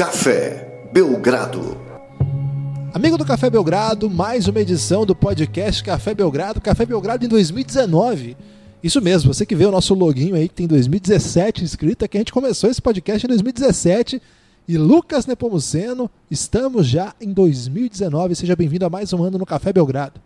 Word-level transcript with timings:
Café 0.00 0.86
Belgrado. 0.90 1.76
Amigo 2.94 3.18
do 3.18 3.24
Café 3.26 3.50
Belgrado, 3.50 4.08
mais 4.08 4.48
uma 4.48 4.58
edição 4.58 5.04
do 5.04 5.14
podcast 5.14 5.84
Café 5.84 6.14
Belgrado, 6.14 6.58
Café 6.58 6.86
Belgrado 6.86 7.26
em 7.26 7.28
2019. 7.28 8.34
Isso 8.82 9.02
mesmo, 9.02 9.34
você 9.34 9.44
que 9.44 9.54
vê 9.54 9.66
o 9.66 9.70
nosso 9.70 9.92
loginho 9.92 10.36
aí 10.36 10.48
que 10.48 10.54
tem 10.54 10.66
2017 10.66 11.62
inscrito, 11.62 12.02
é 12.02 12.08
que 12.08 12.16
a 12.16 12.20
gente 12.20 12.32
começou 12.32 12.70
esse 12.70 12.80
podcast 12.80 13.26
em 13.26 13.28
2017 13.28 14.22
e 14.66 14.78
Lucas 14.78 15.26
Nepomuceno, 15.26 16.10
estamos 16.30 16.86
já 16.86 17.14
em 17.20 17.30
2019. 17.30 18.36
Seja 18.36 18.56
bem-vindo 18.56 18.86
a 18.86 18.88
mais 18.88 19.12
um 19.12 19.22
ano 19.22 19.36
no 19.36 19.44
Café 19.44 19.70
Belgrado. 19.70 20.18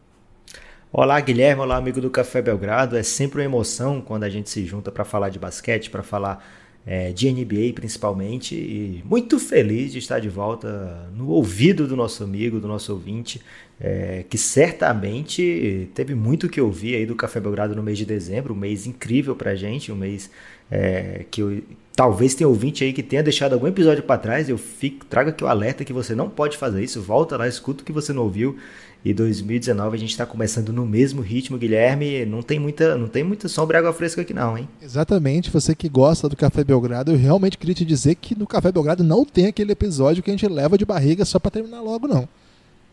Olá, 0.93 1.21
Guilherme. 1.21 1.63
Olá, 1.63 1.79
amigo 1.79 2.01
do 2.01 2.11
Café 2.11 2.41
Belgrado. 2.41 2.97
É 2.97 3.03
sempre 3.03 3.41
uma 3.41 3.45
emoção 3.45 4.01
quando 4.01 4.23
a 4.23 4.31
gente 4.31 4.49
se 4.49 4.65
junta 4.65 4.93
para 4.93 5.05
falar 5.05 5.31
de 5.31 5.39
basquete, 5.41 5.91
para 5.91 6.05
falar 6.05 6.47
é, 6.87 7.13
de 7.13 7.31
NBA 7.31 7.73
principalmente. 7.75 8.55
E 8.55 9.03
muito 9.05 9.39
feliz 9.39 9.93
de 9.93 9.99
estar 9.99 10.19
de 10.19 10.29
volta 10.29 11.09
no 11.17 11.29
ouvido 11.29 11.87
do 11.87 11.97
nosso 11.97 12.23
amigo, 12.23 12.61
do 12.61 12.69
nosso 12.69 12.93
ouvinte, 12.93 13.41
é, 13.81 14.25
que 14.29 14.39
certamente 14.39 15.91
teve 15.95 16.15
muito 16.15 16.49
que 16.49 16.61
ouvir 16.61 16.97
aí 16.97 17.07
do 17.07 17.15
Café 17.15 17.41
Belgrado 17.41 17.75
no 17.75 17.83
mês 17.83 17.99
de 17.99 18.05
dezembro, 18.05 18.55
um 18.55 18.57
mês 18.57 18.87
incrível 18.87 19.35
para 19.35 19.53
a 19.53 19.55
gente, 19.55 19.91
um 19.91 19.97
mês 19.97 20.31
é, 20.71 21.25
que 21.31 21.41
eu, 21.41 21.63
talvez 21.95 22.35
tenha 22.35 22.49
ouvinte 22.49 22.85
aí 22.85 22.93
que 22.93 23.03
tenha 23.03 23.23
deixado 23.23 23.53
algum 23.53 23.67
episódio 23.67 24.03
para 24.03 24.19
trás. 24.19 24.49
Eu 24.49 24.59
fico, 24.59 25.05
trago 25.07 25.31
aqui 25.31 25.45
o 25.45 25.47
alerta 25.47 25.85
que 25.85 25.93
você 25.93 26.15
não 26.15 26.29
pode 26.29 26.57
fazer 26.57 26.83
isso. 26.83 27.01
Volta 27.01 27.37
lá, 27.37 27.49
escuta 27.49 27.83
o 27.83 27.87
que 27.87 27.93
você 27.93 28.13
não 28.13 28.23
ouviu 28.25 28.57
e 29.05 29.13
2019 29.13 29.97
a 29.97 30.01
gente 30.01 30.11
está 30.11 30.25
começando 30.25 30.73
no 30.73 30.87
mesmo 30.87 31.21
ritmo, 31.21 31.59
Guilherme. 31.59 32.25
Não 32.25 32.43
tem 32.43 32.59
muita, 32.59 32.97
não 32.97 33.07
tem 33.07 33.23
muita 33.23 33.49
sombra 33.49 33.77
e 33.77 33.81
água 33.81 33.93
fresca 33.93 34.23
aqui 34.23 34.33
não, 34.33 34.57
hein? 34.57 34.67
Exatamente. 34.81 35.51
Você 35.51 35.75
que 35.75 35.91
gosta 35.91 36.27
do 36.27 36.35
Café 36.35 36.65
Belgrado, 36.65 37.13
eu 37.13 37.19
realmente 37.19 37.59
queria 37.59 37.75
te 37.75 37.85
dizer 37.85 38.15
que 38.15 38.35
no 38.35 38.47
Café 38.47 38.73
Belgrado 38.73 39.05
não 39.05 39.25
tem 39.25 39.47
aquele 39.47 39.73
episódio 39.73 40.23
que 40.23 40.31
a 40.31 40.33
gente 40.33 40.49
leva 40.49 40.79
de 40.79 40.87
barriga 40.87 41.25
só 41.27 41.39
para 41.39 41.51
terminar 41.51 41.83
logo, 41.83 42.09
não. 42.09 42.27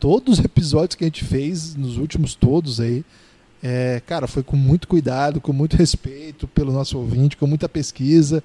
Todos 0.02 0.40
os 0.40 0.46
episódios 0.46 0.96
que 0.96 1.06
a 1.06 1.08
gente 1.08 1.24
fez, 1.24 1.76
nos 1.76 1.98
últimos 1.98 2.36
todos 2.36 2.82
aí, 2.82 3.06
é, 3.64 4.02
cara, 4.06 4.28
foi 4.28 4.44
com 4.44 4.58
muito 4.58 4.90
cuidado, 4.90 5.40
com 5.40 5.54
muito 5.54 5.78
respeito 5.78 6.46
pelo 6.46 6.74
nosso 6.74 6.98
ouvinte, 6.98 7.38
com 7.38 7.48
muita 7.48 7.70
pesquisa. 7.70 8.44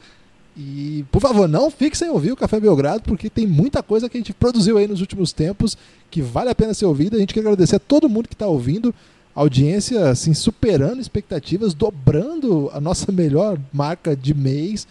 E, 0.57 1.05
por 1.13 1.21
favor, 1.21 1.47
não 1.47 1.71
fique 1.71 1.99
sem 1.99 2.09
ouvir 2.09 2.33
o 2.33 2.37
Café 2.37 2.59
Belgrado, 2.59 3.03
porque 3.03 3.29
tem 3.29 3.47
muita 3.47 3.83
coisa 3.83 4.09
que 4.09 4.17
a 4.17 4.21
gente 4.21 4.33
produziu 4.33 4.79
aí 4.79 4.89
nos 4.89 5.03
últimos 5.03 5.31
tempos 5.31 5.77
que 6.11 6.23
vale 6.23 6.49
a 6.49 6.55
pena 6.55 6.73
ser 6.73 6.87
ouvida. 6.87 7.17
A 7.17 7.21
gente 7.21 7.35
quer 7.35 7.41
agradecer 7.41 7.77
a 7.77 7.81
todo 7.81 8.09
mundo 8.09 8.27
que 8.27 8.35
está 8.35 8.47
ouvindo. 8.47 8.95
Audiência 9.35 10.09
assim, 10.09 10.33
superando 10.33 10.99
expectativas, 10.99 11.75
dobrando 11.75 12.71
a 12.73 12.81
nossa 12.81 13.13
melhor 13.13 13.59
marca 13.71 14.17
de 14.17 14.33
mês. 14.33 14.89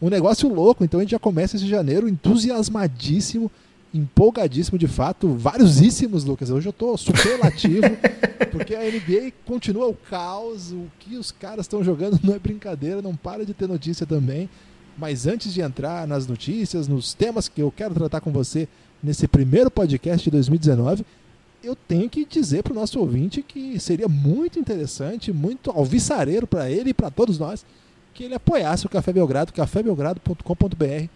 Um 0.00 0.08
negócio 0.08 0.48
louco. 0.48 0.84
Então 0.84 1.00
a 1.00 1.02
gente 1.02 1.10
já 1.10 1.18
começa 1.18 1.56
esse 1.56 1.66
janeiro 1.66 2.08
entusiasmadíssimo, 2.08 3.50
empolgadíssimo 3.92 4.78
de 4.78 4.86
fato. 4.86 5.34
Váriosíssimos, 5.34 6.22
Lucas. 6.22 6.48
Hoje 6.48 6.68
eu 6.68 6.70
estou 6.70 6.96
superlativo, 6.96 7.82
porque 8.52 8.76
a 8.76 8.84
NBA 8.84 9.32
continua 9.44 9.88
o 9.88 9.94
caos. 9.94 10.70
O 10.70 10.86
que 11.00 11.16
os 11.16 11.32
caras 11.32 11.64
estão 11.64 11.82
jogando 11.82 12.20
não 12.22 12.36
é 12.36 12.38
brincadeira, 12.38 13.02
não 13.02 13.16
para 13.16 13.44
de 13.44 13.52
ter 13.52 13.66
notícia 13.66 14.06
também. 14.06 14.48
Mas 14.98 15.28
antes 15.28 15.54
de 15.54 15.60
entrar 15.60 16.08
nas 16.08 16.26
notícias, 16.26 16.88
nos 16.88 17.14
temas 17.14 17.48
que 17.48 17.62
eu 17.62 17.70
quero 17.70 17.94
tratar 17.94 18.20
com 18.20 18.32
você 18.32 18.66
nesse 19.00 19.28
primeiro 19.28 19.70
podcast 19.70 20.24
de 20.24 20.30
2019, 20.32 21.06
eu 21.62 21.76
tenho 21.76 22.10
que 22.10 22.24
dizer 22.24 22.64
para 22.64 22.72
o 22.72 22.76
nosso 22.76 22.98
ouvinte 22.98 23.40
que 23.40 23.78
seria 23.78 24.08
muito 24.08 24.58
interessante, 24.58 25.32
muito 25.32 25.70
alvissareiro 25.70 26.48
para 26.48 26.68
ele 26.68 26.90
e 26.90 26.94
para 26.94 27.10
todos 27.10 27.38
nós, 27.38 27.64
que 28.12 28.24
ele 28.24 28.34
apoiasse 28.34 28.86
o 28.86 28.88
Café 28.88 29.12
Belgrado, 29.12 29.52
cafébelgrado.com.br, 29.52 31.08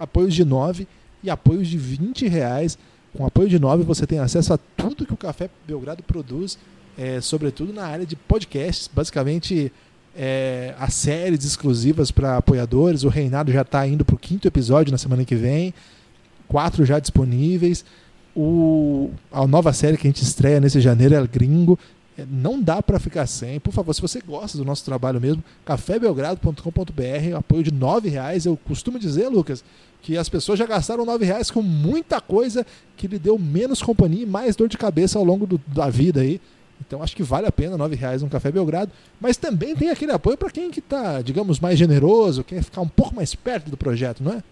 apoios 0.00 0.34
de 0.34 0.44
9 0.44 0.88
e 1.22 1.30
apoios 1.30 1.68
de 1.68 1.78
20 1.78 2.26
reais. 2.26 2.76
Com 3.16 3.24
apoio 3.24 3.48
de 3.48 3.58
9 3.58 3.84
você 3.84 4.04
tem 4.04 4.18
acesso 4.18 4.52
a 4.52 4.58
tudo 4.76 5.06
que 5.06 5.14
o 5.14 5.16
Café 5.16 5.48
Belgrado 5.64 6.02
produz, 6.02 6.58
é, 6.96 7.20
sobretudo 7.20 7.72
na 7.72 7.86
área 7.86 8.04
de 8.04 8.16
podcasts, 8.16 8.90
basicamente 8.92 9.72
é, 10.20 10.74
as 10.80 10.94
séries 10.94 11.44
exclusivas 11.44 12.10
para 12.10 12.36
apoiadores. 12.36 13.04
O 13.04 13.08
Reinado 13.08 13.52
já 13.52 13.62
está 13.62 13.86
indo 13.86 14.04
para 14.04 14.16
o 14.16 14.18
quinto 14.18 14.48
episódio 14.48 14.90
na 14.90 14.98
semana 14.98 15.24
que 15.24 15.36
vem, 15.36 15.72
quatro 16.48 16.84
já 16.84 16.98
disponíveis. 16.98 17.84
O, 18.34 19.10
a 19.30 19.46
nova 19.46 19.72
série 19.72 19.96
que 19.96 20.08
a 20.08 20.10
gente 20.10 20.22
estreia 20.22 20.60
nesse 20.60 20.80
janeiro 20.80 21.14
é 21.14 21.24
Gringo. 21.24 21.78
É, 22.18 22.26
não 22.28 22.60
dá 22.60 22.82
para 22.82 22.98
ficar 22.98 23.26
sem. 23.28 23.60
Por 23.60 23.72
favor, 23.72 23.94
se 23.94 24.02
você 24.02 24.20
gosta 24.20 24.58
do 24.58 24.64
nosso 24.64 24.84
trabalho 24.84 25.20
mesmo, 25.20 25.42
cafébelgrado.com.br, 25.64 27.36
apoio 27.36 27.62
de 27.62 27.70
R$ 27.70 28.10
reais. 28.10 28.44
Eu 28.44 28.56
costumo 28.56 28.98
dizer, 28.98 29.28
Lucas, 29.28 29.62
que 30.02 30.16
as 30.16 30.28
pessoas 30.28 30.58
já 30.58 30.66
gastaram 30.66 31.04
R$ 31.04 31.24
reais 31.24 31.48
com 31.48 31.62
muita 31.62 32.20
coisa 32.20 32.66
que 32.96 33.06
lhe 33.06 33.20
deu 33.20 33.38
menos 33.38 33.80
companhia 33.80 34.24
e 34.24 34.26
mais 34.26 34.56
dor 34.56 34.68
de 34.68 34.76
cabeça 34.76 35.16
ao 35.16 35.24
longo 35.24 35.46
do, 35.46 35.60
da 35.68 35.88
vida 35.88 36.22
aí. 36.22 36.40
Então 36.80 37.02
acho 37.02 37.16
que 37.16 37.22
vale 37.22 37.46
a 37.46 37.52
pena 37.52 37.76
R$ 37.76 37.94
reais 37.94 38.22
um 38.22 38.28
café 38.28 38.50
Belgrado, 38.50 38.92
mas 39.20 39.36
também 39.36 39.74
tem 39.74 39.90
aquele 39.90 40.12
apoio 40.12 40.36
para 40.36 40.50
quem 40.50 40.70
que 40.70 40.80
está, 40.80 41.20
digamos, 41.22 41.60
mais 41.60 41.78
generoso, 41.78 42.44
quer 42.44 42.62
ficar 42.62 42.80
um 42.80 42.88
pouco 42.88 43.14
mais 43.14 43.34
perto 43.34 43.70
do 43.70 43.76
projeto, 43.76 44.22
não 44.22 44.32
é? 44.32 44.42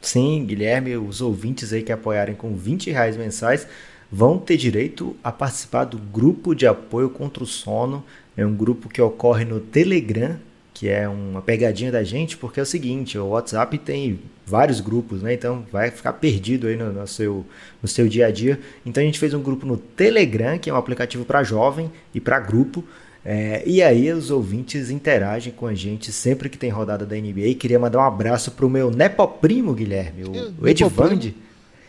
Sim, 0.00 0.44
Guilherme, 0.44 0.96
os 0.96 1.20
ouvintes 1.20 1.72
aí 1.72 1.82
que 1.82 1.90
apoiarem 1.90 2.34
com 2.34 2.54
20 2.54 2.90
reais 2.90 3.16
mensais 3.16 3.66
vão 4.12 4.38
ter 4.38 4.56
direito 4.56 5.16
a 5.24 5.32
participar 5.32 5.84
do 5.84 5.98
grupo 5.98 6.54
de 6.54 6.66
apoio 6.66 7.08
contra 7.08 7.42
o 7.42 7.46
sono. 7.46 8.04
É 8.36 8.44
um 8.44 8.54
grupo 8.54 8.88
que 8.88 9.00
ocorre 9.00 9.44
no 9.44 9.60
Telegram, 9.60 10.36
que 10.74 10.88
é 10.88 11.08
uma 11.08 11.40
pegadinha 11.40 11.92
da 11.92 12.02
gente, 12.02 12.36
porque 12.36 12.58
é 12.58 12.62
o 12.64 12.66
seguinte, 12.66 13.16
o 13.16 13.28
WhatsApp 13.28 13.78
tem 13.78 14.18
vários 14.44 14.80
grupos, 14.80 15.22
né? 15.22 15.32
Então 15.32 15.64
vai 15.70 15.88
ficar 15.88 16.12
perdido 16.14 16.66
aí 16.66 16.76
no, 16.76 16.92
no, 16.92 17.06
seu, 17.06 17.46
no 17.80 17.86
seu 17.88 18.08
dia 18.08 18.26
a 18.26 18.30
dia. 18.32 18.58
Então 18.84 19.00
a 19.00 19.06
gente 19.06 19.20
fez 19.20 19.32
um 19.32 19.40
grupo 19.40 19.64
no 19.64 19.76
Telegram, 19.76 20.58
que 20.58 20.68
é 20.68 20.74
um 20.74 20.76
aplicativo 20.76 21.24
para 21.24 21.44
jovem 21.44 21.90
e 22.12 22.20
para 22.20 22.40
grupo. 22.40 22.84
É, 23.24 23.62
e 23.64 23.82
aí 23.82 24.12
os 24.12 24.32
ouvintes 24.32 24.90
interagem 24.90 25.52
com 25.52 25.66
a 25.66 25.74
gente 25.74 26.12
sempre 26.12 26.48
que 26.48 26.58
tem 26.58 26.70
rodada 26.70 27.06
da 27.06 27.14
NBA. 27.16 27.54
Queria 27.58 27.78
mandar 27.78 28.00
um 28.00 28.06
abraço 28.06 28.50
pro 28.50 28.68
meu 28.68 28.90
nepoprimo, 28.90 29.72
Guilherme, 29.72 30.24
o, 30.24 30.64
o 30.64 30.68
Edvande. 30.68 31.34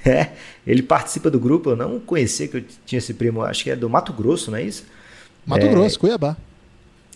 É, 0.08 0.34
ele 0.68 0.84
participa 0.84 1.32
do 1.32 1.40
grupo, 1.40 1.72
eu 1.72 1.76
não 1.76 2.00
conhecia 2.00 2.48
que 2.48 2.58
eu 2.58 2.64
tinha 2.86 3.00
esse 3.00 3.12
primo, 3.12 3.42
acho 3.42 3.64
que 3.64 3.72
é 3.72 3.76
do 3.76 3.90
Mato 3.90 4.14
Grosso, 4.14 4.52
não 4.52 4.60
é 4.60 4.62
isso? 4.62 4.86
Mato 5.48 5.66
é, 5.66 5.68
Grosso, 5.68 6.00
Cuiabá. 6.00 6.38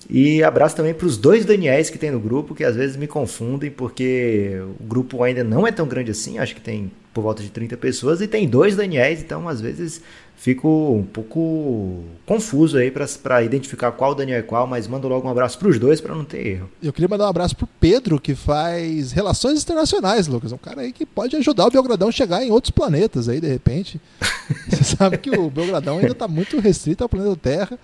E 0.09 0.43
abraço 0.43 0.75
também 0.75 0.93
para 0.93 1.05
os 1.05 1.17
dois 1.17 1.45
Daniels 1.45 1.89
que 1.89 1.97
tem 1.99 2.09
no 2.09 2.19
grupo, 2.19 2.55
que 2.55 2.63
às 2.63 2.75
vezes 2.75 2.97
me 2.97 3.05
confundem, 3.05 3.69
porque 3.69 4.59
o 4.79 4.83
grupo 4.83 5.21
ainda 5.21 5.43
não 5.43 5.67
é 5.67 5.71
tão 5.71 5.87
grande 5.87 6.09
assim, 6.09 6.39
acho 6.39 6.55
que 6.55 6.61
tem 6.61 6.91
por 7.13 7.21
volta 7.21 7.43
de 7.43 7.49
30 7.49 7.77
pessoas, 7.77 8.21
e 8.21 8.27
tem 8.27 8.47
dois 8.47 8.75
Daniels, 8.75 9.19
então 9.19 9.47
às 9.47 9.61
vezes 9.61 10.01
fico 10.35 10.93
um 10.93 11.03
pouco 11.03 12.03
confuso 12.25 12.77
aí 12.77 12.89
para 12.91 13.43
identificar 13.43 13.91
qual 13.91 14.15
Daniel 14.15 14.39
é 14.39 14.41
qual, 14.41 14.65
mas 14.65 14.87
mando 14.87 15.07
logo 15.07 15.27
um 15.27 15.31
abraço 15.31 15.59
para 15.59 15.67
os 15.67 15.77
dois 15.77 15.99
para 15.99 16.15
não 16.15 16.23
ter 16.23 16.47
erro. 16.47 16.69
Eu 16.81 16.93
queria 16.93 17.09
mandar 17.09 17.25
um 17.25 17.29
abraço 17.29 17.55
para 17.55 17.65
o 17.65 17.69
Pedro, 17.79 18.19
que 18.21 18.33
faz 18.33 19.11
relações 19.11 19.61
internacionais, 19.61 20.27
Lucas. 20.27 20.53
Um 20.53 20.57
cara 20.57 20.81
aí 20.81 20.93
que 20.93 21.05
pode 21.05 21.35
ajudar 21.35 21.67
o 21.67 21.71
Belgradão 21.71 22.07
a 22.07 22.11
chegar 22.11 22.41
em 22.41 22.51
outros 22.51 22.71
planetas 22.71 23.27
aí, 23.27 23.41
de 23.41 23.47
repente. 23.49 23.99
Você 24.69 24.95
sabe 24.95 25.17
que 25.17 25.29
o 25.29 25.49
Belgradão 25.49 25.97
ainda 25.97 26.13
está 26.13 26.27
muito 26.27 26.57
restrito 26.59 27.03
ao 27.03 27.09
planeta 27.09 27.35
Terra 27.35 27.79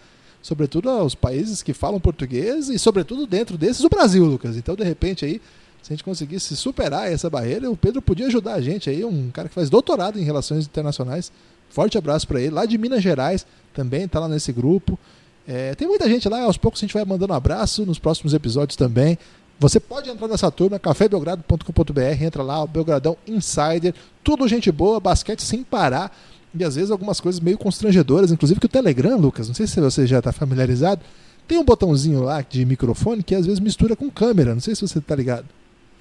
sobretudo 0.46 0.92
aos 0.92 1.16
países 1.16 1.64
que 1.64 1.74
falam 1.74 2.00
português 2.00 2.70
e, 2.70 2.78
sobretudo, 2.78 3.26
dentro 3.26 3.58
desses, 3.58 3.84
o 3.84 3.90
Brasil, 3.90 4.24
Lucas. 4.24 4.56
Então, 4.56 4.76
de 4.76 4.84
repente, 4.84 5.26
aí, 5.26 5.42
se 5.82 5.92
a 5.92 5.96
gente 5.96 6.04
conseguisse 6.04 6.56
superar 6.56 7.12
essa 7.12 7.28
barreira, 7.32 7.68
o 7.68 7.76
Pedro 7.76 8.00
podia 8.00 8.28
ajudar 8.28 8.54
a 8.54 8.62
gente 8.62 8.88
aí, 8.88 9.04
um 9.04 9.32
cara 9.32 9.50
que 9.50 9.56
faz 9.56 9.72
doutorado 9.72 10.20
em 10.20 10.24
relações 10.24 10.66
internacionais. 10.66 11.32
Forte 11.68 11.98
abraço 11.98 12.28
para 12.28 12.40
ele, 12.40 12.52
lá 12.52 12.68
de 12.68 12.78
Minas 12.78 13.02
Gerais, 13.02 13.44
também 13.74 14.04
está 14.04 14.20
lá 14.20 14.28
nesse 14.28 14.54
grupo. 14.54 15.00
É, 15.48 15.74
tem 15.74 15.88
muita 15.88 16.08
gente 16.08 16.30
lá, 16.30 16.44
aos 16.44 16.58
poucos 16.58 16.80
a 16.80 16.86
gente 16.86 16.94
vai 16.94 17.04
mandando 17.04 17.34
um 17.34 17.36
abraço 17.36 17.84
nos 17.84 17.98
próximos 17.98 18.36
episódios 18.36 18.76
também. 18.76 19.18
Você 19.60 19.80
pode 19.80 20.12
entrar 20.12 20.28
nessa 20.28 20.52
turma, 20.52 20.78
cafébelgrado.com.br, 20.78 22.24
entra 22.24 22.44
lá, 22.44 22.68
Belgradão 22.68 23.18
Insider, 23.26 23.96
tudo 24.24 24.48
gente 24.48 24.72
boa, 24.72 25.00
basquete 25.00 25.42
sem 25.42 25.64
parar 25.64 26.16
e 26.58 26.64
às 26.64 26.76
vezes 26.76 26.92
algumas 26.92 27.20
coisas 27.20 27.40
meio 27.40 27.58
constrangedoras, 27.58 28.32
inclusive 28.32 28.60
que 28.60 28.66
o 28.66 28.70
Telegram, 28.70 29.18
Lucas, 29.18 29.48
não 29.48 29.56
sei 29.56 29.68
se 29.68 29.80
você 29.80 30.08
já 30.08 30.20
está 30.20 30.32
familiarizado, 30.32 31.02
tem 31.48 31.58
um 31.58 31.64
botãozinho 31.64 32.22
lá 32.24 32.42
de 32.42 32.66
microfone 32.66 33.24
que 33.24 33.36
às 33.36 33.46
vezes 33.46 33.60
mistura 33.60 33.96
com 33.96 34.10
câmera, 34.10 34.54
não 34.54 34.62
sei 34.62 34.76
se 34.76 34.82
você 34.82 35.00
está 35.00 35.16
ligado. 35.16 35.46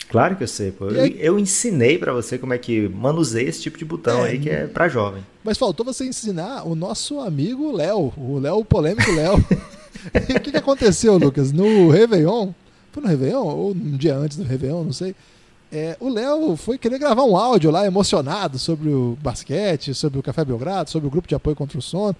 Claro 0.08 0.36
que 0.36 0.44
eu 0.44 0.48
sei, 0.48 0.70
pô. 0.70 0.88
Aí... 0.88 1.16
Eu, 1.18 1.38
ensinei 1.38 1.98
para 1.98 2.12
você 2.12 2.38
como 2.38 2.52
é 2.52 2.58
que 2.58 2.88
manuseia 2.88 3.48
esse 3.48 3.62
tipo 3.62 3.78
de 3.78 3.84
botão 3.84 4.24
é, 4.24 4.30
aí 4.30 4.38
que 4.38 4.50
é 4.50 4.66
para 4.66 4.88
jovem. 4.88 5.24
Mas 5.42 5.58
faltou 5.58 5.84
você 5.84 6.04
ensinar 6.04 6.66
o 6.66 6.74
nosso 6.74 7.20
amigo 7.20 7.72
Léo, 7.72 8.12
o 8.16 8.38
Léo 8.38 8.58
o 8.58 8.64
polêmico 8.64 9.10
Léo. 9.10 9.36
o 10.14 10.40
que, 10.40 10.50
que 10.50 10.56
aconteceu, 10.56 11.16
Lucas? 11.16 11.52
No 11.52 11.88
Réveillon, 11.90 12.52
foi 12.92 13.02
no 13.02 13.08
Réveillon 13.08 13.44
ou 13.44 13.70
um 13.72 13.96
dia 13.96 14.16
antes 14.16 14.36
do 14.36 14.44
Réveillon, 14.44 14.84
não 14.84 14.92
sei 14.92 15.14
é, 15.74 15.96
o 15.98 16.08
Léo 16.08 16.56
foi 16.56 16.78
querer 16.78 17.00
gravar 17.00 17.24
um 17.24 17.36
áudio 17.36 17.68
lá 17.68 17.84
emocionado 17.84 18.60
sobre 18.60 18.90
o 18.90 19.18
basquete, 19.20 19.92
sobre 19.92 20.20
o 20.20 20.22
Café 20.22 20.44
Belgrado, 20.44 20.88
sobre 20.88 21.08
o 21.08 21.10
grupo 21.10 21.26
de 21.26 21.34
apoio 21.34 21.56
contra 21.56 21.76
o 21.76 21.82
sono. 21.82 22.14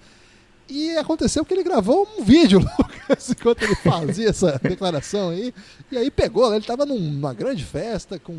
E 0.67 0.97
aconteceu 0.97 1.45
que 1.45 1.53
ele 1.53 1.63
gravou 1.63 2.05
um 2.19 2.23
vídeo, 2.23 2.59
Lucas, 2.77 3.29
enquanto 3.29 3.63
ele 3.63 3.75
fazia 3.75 4.29
essa 4.29 4.59
declaração 4.61 5.29
aí. 5.29 5.53
E 5.89 5.97
aí 5.97 6.11
pegou, 6.11 6.47
ele 6.49 6.57
estava 6.57 6.85
numa 6.85 7.33
grande 7.33 7.63
festa 7.63 8.19
com 8.19 8.35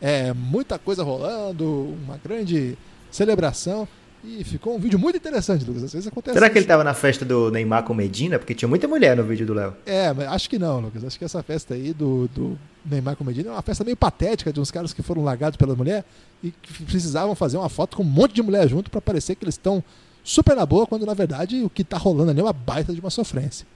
é, 0.00 0.32
muita 0.32 0.78
coisa 0.78 1.02
rolando, 1.02 1.96
uma 2.04 2.16
grande 2.16 2.78
celebração. 3.10 3.88
E 4.26 4.42
ficou 4.42 4.74
um 4.74 4.78
vídeo 4.78 4.98
muito 4.98 5.16
interessante, 5.16 5.64
Lucas. 5.64 5.84
Às 5.84 5.92
vezes 5.92 6.08
acontece 6.08 6.34
Será 6.34 6.48
que 6.48 6.54
ele 6.54 6.60
isso. 6.60 6.68
tava 6.68 6.82
na 6.82 6.94
festa 6.94 7.24
do 7.24 7.50
Neymar 7.50 7.84
com 7.84 7.92
Medina? 7.92 8.38
Porque 8.38 8.54
tinha 8.54 8.68
muita 8.68 8.88
mulher 8.88 9.16
no 9.16 9.22
vídeo 9.22 9.46
do 9.46 9.52
Léo. 9.52 9.74
É, 9.84 10.12
mas 10.12 10.28
acho 10.28 10.48
que 10.48 10.58
não, 10.58 10.80
Lucas. 10.80 11.04
Acho 11.04 11.18
que 11.18 11.24
essa 11.24 11.42
festa 11.42 11.74
aí 11.74 11.92
do, 11.92 12.26
do 12.34 12.58
Neymar 12.84 13.16
com 13.16 13.24
Medina 13.24 13.50
é 13.50 13.52
uma 13.52 13.62
festa 13.62 13.84
meio 13.84 13.96
patética 13.96 14.52
de 14.52 14.60
uns 14.60 14.70
caras 14.70 14.94
que 14.94 15.02
foram 15.02 15.22
largados 15.22 15.56
pela 15.56 15.74
mulher 15.74 16.04
e 16.42 16.50
que 16.50 16.84
precisavam 16.84 17.34
fazer 17.34 17.58
uma 17.58 17.68
foto 17.68 17.96
com 17.98 18.02
um 18.02 18.06
monte 18.06 18.34
de 18.34 18.42
mulher 18.42 18.66
junto 18.68 18.90
pra 18.90 19.00
parecer 19.00 19.34
que 19.34 19.44
eles 19.44 19.54
estão 19.54 19.84
super 20.22 20.56
na 20.56 20.64
boa, 20.64 20.86
quando 20.86 21.04
na 21.04 21.14
verdade 21.14 21.62
o 21.62 21.68
que 21.68 21.84
tá 21.84 21.98
rolando 21.98 22.30
ali 22.30 22.40
é 22.40 22.42
uma 22.42 22.52
baita 22.52 22.94
de 22.94 23.00
uma 23.00 23.10
sofrência. 23.10 23.66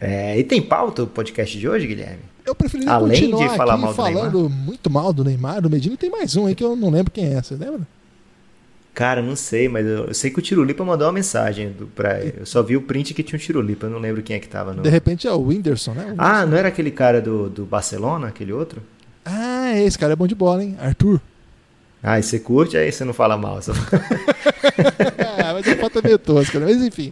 É, 0.00 0.38
e 0.38 0.42
tem 0.42 0.60
pauta 0.60 1.04
o 1.04 1.06
podcast 1.06 1.56
de 1.56 1.68
hoje, 1.68 1.86
Guilherme? 1.86 2.22
Eu 2.44 2.54
preferiria 2.54 2.94
Além 2.94 3.26
de 3.26 3.30
continuar 3.30 3.56
falar 3.56 3.74
aqui 3.74 3.82
mal 3.82 3.90
do 3.90 3.96
falando 3.96 4.50
muito 4.50 4.90
mal 4.90 5.12
do 5.12 5.22
Neymar, 5.22 5.60
do 5.60 5.70
Medina, 5.70 5.94
e 5.94 5.98
tem 5.98 6.10
mais 6.10 6.34
um 6.36 6.46
aí 6.46 6.54
que 6.54 6.64
eu 6.64 6.74
não 6.74 6.90
lembro 6.90 7.12
quem 7.12 7.26
é, 7.26 7.42
você 7.42 7.54
lembra? 7.54 7.86
Cara, 8.92 9.22
não 9.22 9.36
sei, 9.36 9.68
mas 9.68 9.86
eu, 9.86 10.06
eu 10.06 10.14
sei 10.14 10.30
que 10.30 10.38
o 10.38 10.42
Tirulipa 10.42 10.84
mandou 10.84 11.06
uma 11.06 11.12
mensagem 11.12 11.70
do, 11.70 11.86
pra. 11.86 12.20
Eu 12.20 12.44
só 12.44 12.62
vi 12.62 12.76
o 12.76 12.82
print 12.82 13.14
que 13.14 13.22
tinha 13.22 13.36
um 13.36 13.40
Tirulipa, 13.40 13.86
eu 13.86 13.90
não 13.90 13.98
lembro 13.98 14.22
quem 14.22 14.36
é 14.36 14.38
que 14.40 14.48
tava 14.48 14.72
no. 14.72 14.82
De 14.82 14.90
repente 14.90 15.28
é 15.28 15.32
o 15.32 15.40
Whindersson, 15.40 15.94
né? 15.94 16.12
O 16.12 16.14
Ah, 16.18 16.44
não 16.44 16.56
era 16.56 16.68
aquele 16.68 16.90
cara 16.90 17.20
do, 17.20 17.48
do 17.48 17.64
Barcelona, 17.64 18.28
aquele 18.28 18.52
outro? 18.52 18.82
Ah, 19.24 19.78
esse 19.78 19.98
cara 19.98 20.14
é 20.14 20.16
bom 20.16 20.26
de 20.26 20.34
bola, 20.34 20.64
hein? 20.64 20.76
Arthur. 20.80 21.20
Ah, 22.02 22.18
e 22.18 22.22
você 22.22 22.40
curte, 22.40 22.76
aí 22.76 22.90
você 22.90 23.04
não 23.04 23.12
fala 23.12 23.36
mal. 23.36 23.62
Só... 23.62 23.72
é, 25.18 25.52
mas 25.52 25.68
a 25.68 25.76
foto 25.76 25.98
é 25.98 26.02
meio 26.02 26.18
tosca, 26.18 26.58
né? 26.58 26.66
Mas 26.66 26.82
enfim, 26.82 27.10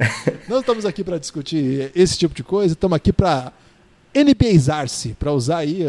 não 0.49 0.61
estamos 0.61 0.85
aqui 0.85 1.05
para 1.05 1.19
discutir 1.19 1.93
esse 1.95 2.19
tipo 2.19 2.35
de 2.35 2.43
coisa, 2.43 2.73
estamos 2.73 2.97
aqui 2.97 3.13
para 3.13 3.53
NBAizar-se, 4.15 5.11
para 5.19 5.33
usar 5.33 5.59
aí 5.59 5.85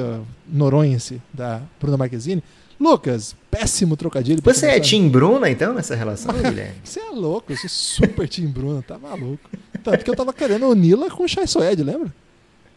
Noronha-se 0.48 1.22
da 1.34 1.62
Bruna 1.80 1.98
Marquezine. 1.98 2.44
Lucas, 2.80 3.36
péssimo 3.52 3.98
trocadilho. 3.98 4.42
Você 4.42 4.66
é 4.66 4.70
começar. 4.70 4.90
Tim 4.90 5.10
Bruna, 5.10 5.50
então, 5.50 5.74
nessa 5.74 5.96
relação, 5.96 6.34
Guilherme? 6.34 6.76
Você 6.84 7.02
é 7.02 7.10
louco, 7.10 7.52
eu 7.52 7.58
sou 7.58 7.70
super 7.70 8.28
Tim 8.28 8.48
Bruno, 8.48 8.82
tá 8.82 8.98
maluco. 8.98 9.50
Tanto 9.84 10.04
que 10.04 10.10
eu 10.10 10.16
tava 10.16 10.32
querendo 10.32 10.68
o 10.68 10.74
Nila 10.74 11.10
com 11.10 11.24
o 11.24 11.28
Chai 11.28 11.46
Soed, 11.46 11.84
lembra? 11.84 12.14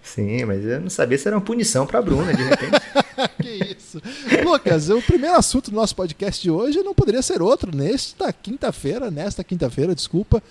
Sim, 0.02 0.44
mas 0.44 0.64
eu 0.64 0.80
não 0.80 0.90
sabia 0.90 1.16
se 1.16 1.28
era 1.28 1.36
uma 1.36 1.44
punição 1.44 1.86
pra 1.86 2.02
Bruna, 2.02 2.34
de 2.34 2.42
repente. 2.42 2.80
que 3.40 3.74
isso. 3.76 4.02
Lucas, 4.44 4.90
o 4.90 5.00
primeiro 5.00 5.36
assunto 5.36 5.70
do 5.70 5.76
nosso 5.76 5.94
podcast 5.94 6.42
de 6.42 6.50
hoje 6.50 6.82
não 6.82 6.92
poderia 6.92 7.22
ser 7.22 7.40
outro. 7.40 7.74
Nesta 7.74 8.32
quinta-feira, 8.32 9.08
nesta 9.08 9.44
quinta-feira, 9.44 9.94
desculpa, 9.94 10.42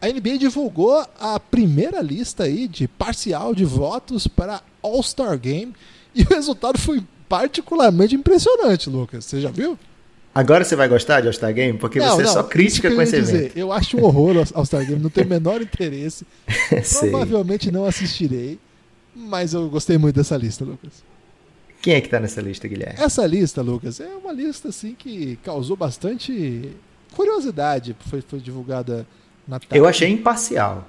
a 0.00 0.06
NBA 0.06 0.38
divulgou 0.38 1.04
a 1.18 1.40
primeira 1.40 2.00
lista 2.00 2.44
aí 2.44 2.68
de 2.68 2.86
parcial 2.86 3.54
de 3.54 3.64
votos 3.64 4.28
para 4.28 4.62
All-Star 4.80 5.36
Game 5.36 5.74
e 6.14 6.22
o 6.22 6.28
resultado 6.28 6.78
foi 6.78 7.02
particularmente 7.38 8.14
impressionante, 8.14 8.88
Lucas. 8.88 9.24
Você 9.24 9.40
já 9.40 9.50
viu? 9.50 9.78
Agora 10.34 10.64
você 10.64 10.74
vai 10.74 10.88
gostar 10.88 11.20
de 11.20 11.28
All-Star 11.28 11.54
Game? 11.54 11.78
Porque 11.78 12.00
você 12.00 12.22
é 12.22 12.26
só 12.26 12.42
crítica 12.42 12.92
com 12.92 13.00
esse 13.00 13.20
dizer. 13.20 13.36
evento. 13.36 13.56
Eu 13.56 13.72
acho 13.72 13.96
um 13.96 14.04
horror 14.04 14.44
All-Star 14.54 14.84
Game, 14.84 15.00
não 15.00 15.10
tenho 15.10 15.26
o 15.26 15.30
menor 15.30 15.62
interesse. 15.62 16.26
Provavelmente 16.98 17.70
não 17.70 17.84
assistirei, 17.84 18.58
mas 19.14 19.54
eu 19.54 19.68
gostei 19.68 19.96
muito 19.96 20.16
dessa 20.16 20.36
lista, 20.36 20.64
Lucas. 20.64 21.04
Quem 21.80 21.94
é 21.94 22.00
que 22.00 22.08
tá 22.08 22.18
nessa 22.18 22.40
lista, 22.40 22.66
Guilherme? 22.66 22.98
Essa 22.98 23.26
lista, 23.26 23.62
Lucas, 23.62 24.00
é 24.00 24.08
uma 24.08 24.32
lista 24.32 24.70
assim 24.70 24.94
que 24.94 25.38
causou 25.44 25.76
bastante 25.76 26.70
curiosidade. 27.14 27.94
Foi, 28.08 28.20
foi 28.22 28.40
divulgada 28.40 29.06
na 29.46 29.60
tarde. 29.60 29.76
Eu 29.76 29.86
achei 29.86 30.08
imparcial. 30.08 30.88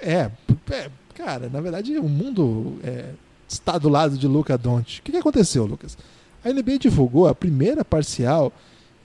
É, 0.00 0.30
é, 0.70 0.90
cara, 1.14 1.50
na 1.52 1.60
verdade 1.60 1.98
o 1.98 2.08
mundo 2.08 2.78
é, 2.84 3.06
está 3.48 3.78
do 3.78 3.88
lado 3.88 4.16
de 4.18 4.26
Luca 4.26 4.56
Doncic. 4.58 5.00
O 5.00 5.02
que, 5.02 5.12
que 5.12 5.18
aconteceu, 5.18 5.64
Lucas? 5.64 5.96
A 6.44 6.52
NBA 6.52 6.78
divulgou 6.78 7.26
a 7.26 7.34
primeira 7.34 7.84
parcial 7.84 8.52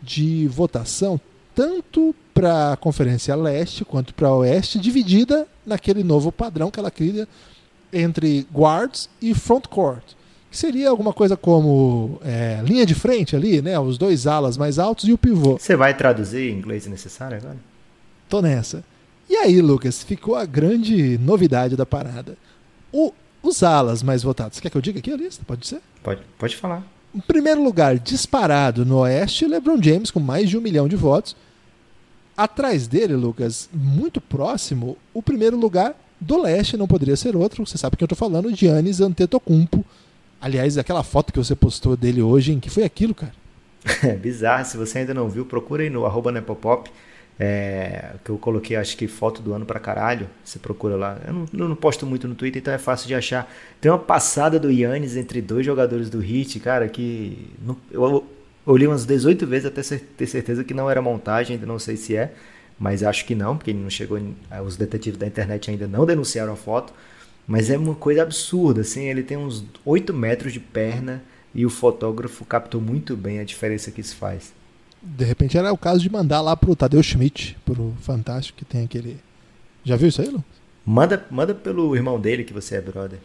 de 0.02 0.48
votação 0.48 1.20
tanto 1.56 2.14
para 2.34 2.74
a 2.74 2.78
Conferência 2.78 3.36
Leste 3.36 3.86
quanto 3.86 4.14
para 4.14 4.28
a 4.28 4.36
Oeste, 4.36 4.80
dividida 4.80 5.48
naquele 5.66 6.04
novo 6.04 6.32
padrão 6.32 6.70
que 6.72 6.80
ela 6.80 6.90
cria 6.92 7.28
entre 7.92 8.48
guards 8.52 9.08
e 9.22 9.34
front 9.36 9.68
court. 9.68 10.04
Que 10.50 10.58
seria 10.58 10.90
alguma 10.90 11.14
coisa 11.14 11.38
como 11.38 12.20
é, 12.24 12.62
linha 12.64 12.86
de 12.86 12.94
frente 12.96 13.36
ali, 13.36 13.62
né? 13.62 13.78
Os 13.80 13.98
dois 13.98 14.28
alas 14.28 14.58
mais 14.58 14.78
altos 14.80 15.08
e 15.08 15.14
o 15.14 15.18
pivô. 15.18 15.58
Você 15.60 15.76
vai 15.76 15.96
traduzir 15.96 16.50
em 16.52 16.58
inglês 16.58 16.86
necessário 16.88 17.38
agora? 17.38 17.58
Tô 18.30 18.42
nessa. 18.42 18.84
E 19.30 19.36
aí, 19.36 19.62
Lucas, 19.62 20.04
ficou 20.04 20.36
a 20.36 20.46
grande 20.46 21.18
novidade 21.20 21.76
da 21.76 21.86
parada. 21.86 22.36
O- 22.92 23.14
os 23.44 23.62
alas 23.62 24.02
mais 24.02 24.24
votados. 24.24 24.60
Quer 24.60 24.70
que 24.70 24.78
eu 24.78 24.82
diga 24.82 25.00
aqui 25.00 25.12
a 25.12 25.18
lista? 25.18 25.44
Pode 25.46 25.68
ser? 25.68 25.82
Pode, 26.02 26.22
pode 26.40 26.56
falar. 26.56 26.84
Em 27.14 27.20
primeiro 27.20 27.64
lugar, 27.64 28.00
disparado 28.00 28.86
no 28.86 29.00
Oeste, 29.00 29.46
LeBron 29.46 29.80
James 29.82 30.10
com 30.10 30.20
mais 30.20 30.50
de 30.50 30.58
um 30.58 30.62
milhão 30.62 30.88
de 30.88 30.96
votos. 30.96 31.36
Atrás 32.36 32.88
dele, 32.88 33.16
Lucas, 33.16 33.70
muito 33.72 34.20
próximo, 34.20 34.98
o 35.14 35.22
primeiro 35.22 35.56
lugar 35.56 35.96
do 36.20 36.42
Leste 36.42 36.78
não 36.78 36.88
poderia 36.88 37.16
ser 37.16 37.36
outro. 37.36 37.66
Você 37.66 37.78
sabe 37.78 37.96
que 37.96 38.04
eu 38.04 38.08
tô 38.08 38.16
falando, 38.16 38.56
Giannis 38.56 39.00
Antetokounmpo. 39.02 39.86
Aliás, 40.42 40.78
aquela 40.78 41.04
foto 41.04 41.32
que 41.32 41.38
você 41.38 41.56
postou 41.56 41.96
dele 41.96 42.22
hoje, 42.22 42.54
em 42.54 42.60
que 42.60 42.70
foi 42.70 42.84
aquilo, 42.84 43.14
cara? 43.14 43.34
É 44.02 44.16
bizarro. 44.16 44.66
Se 44.66 44.78
você 44.78 45.00
ainda 45.00 45.14
não 45.14 45.30
viu, 45.30 45.46
procura 45.46 45.84
aí 45.84 45.90
no 45.90 46.06
arroba 46.06 46.32
Nepopop. 46.32 46.90
É, 47.40 48.12
que 48.24 48.30
eu 48.30 48.38
coloquei, 48.38 48.76
acho 48.78 48.96
que 48.96 49.08
foto 49.08 49.42
do 49.42 49.54
ano 49.54 49.66
pra 49.66 49.80
caralho. 49.80 50.30
Você 50.44 50.60
procura 50.60 50.96
lá. 50.96 51.18
Eu 51.26 51.34
não, 51.34 51.46
eu 51.54 51.70
não 51.70 51.76
posto 51.76 52.06
muito 52.06 52.28
no 52.28 52.36
Twitter, 52.36 52.62
então 52.62 52.74
é 52.74 52.78
fácil 52.78 53.08
de 53.08 53.16
achar. 53.16 53.52
Tem 53.82 53.92
uma 53.92 53.98
passada 54.00 54.60
do 54.60 54.70
Yannis 54.72 55.16
entre 55.18 55.42
dois 55.42 55.66
jogadores 55.66 56.10
do 56.10 56.24
Heat, 56.24 56.60
cara, 56.60 56.88
que 56.88 57.50
não- 57.66 57.78
eu 57.92 58.24
olhei 58.66 58.88
umas 58.88 59.06
18 59.06 59.48
vezes 59.48 59.66
até 59.66 59.82
ter 59.82 60.28
certeza 60.28 60.64
que 60.64 60.74
não 60.74 60.90
era 60.90 61.02
montagem, 61.02 61.56
ainda 61.56 61.66
não 61.66 61.80
sei 61.80 61.98
se 61.98 62.16
é, 62.16 62.34
mas 62.80 63.04
acho 63.04 63.26
que 63.26 63.34
não, 63.36 63.58
porque 63.58 63.72
ele 63.72 63.80
não 63.80 63.90
chegou. 63.90 64.18
em- 64.18 64.36
os 64.66 64.78
detetives 64.78 65.18
da 65.20 65.26
internet 65.28 65.70
ainda 65.72 65.88
não 65.88 66.06
denunciaram 66.06 66.54
a 66.54 66.56
foto. 66.56 66.94
Mas 67.48 67.70
é 67.70 67.78
uma 67.78 67.96
coisa 67.96 68.22
absurda, 68.22 68.82
assim. 68.82 69.04
Ele 69.10 69.22
tem 69.24 69.36
uns 69.38 69.66
8 69.84 70.14
metros 70.14 70.54
de 70.54 70.60
perna 70.60 71.22
e 71.54 71.66
o 71.66 71.70
fotógrafo 71.70 72.46
captou 72.46 72.80
muito 72.80 73.18
bem 73.18 73.40
a 73.40 73.44
diferença 73.44 73.92
que 73.92 74.00
isso 74.02 74.16
faz. 74.16 74.54
De 75.04 75.26
repente 75.26 75.58
era 75.58 75.72
o 75.74 75.78
caso 75.78 76.00
de 76.00 76.10
mandar 76.10 76.42
lá 76.42 76.56
pro 76.56 76.76
Tadeu 76.76 77.04
Schmidt, 77.04 77.58
pro 77.66 77.94
Fantástico, 78.02 78.58
que 78.58 78.66
tem 78.66 78.86
aquele. 78.86 79.18
Já 79.84 79.96
viu 79.96 80.08
isso 80.08 80.22
aí, 80.22 80.30
Lu? 80.30 80.44
Manda, 80.86 81.26
manda 81.30 81.54
pelo 81.54 81.96
irmão 81.96 82.20
dele 82.20 82.44
que 82.44 82.54
você 82.54 82.76
é 82.76 82.82
brother. 82.82 83.20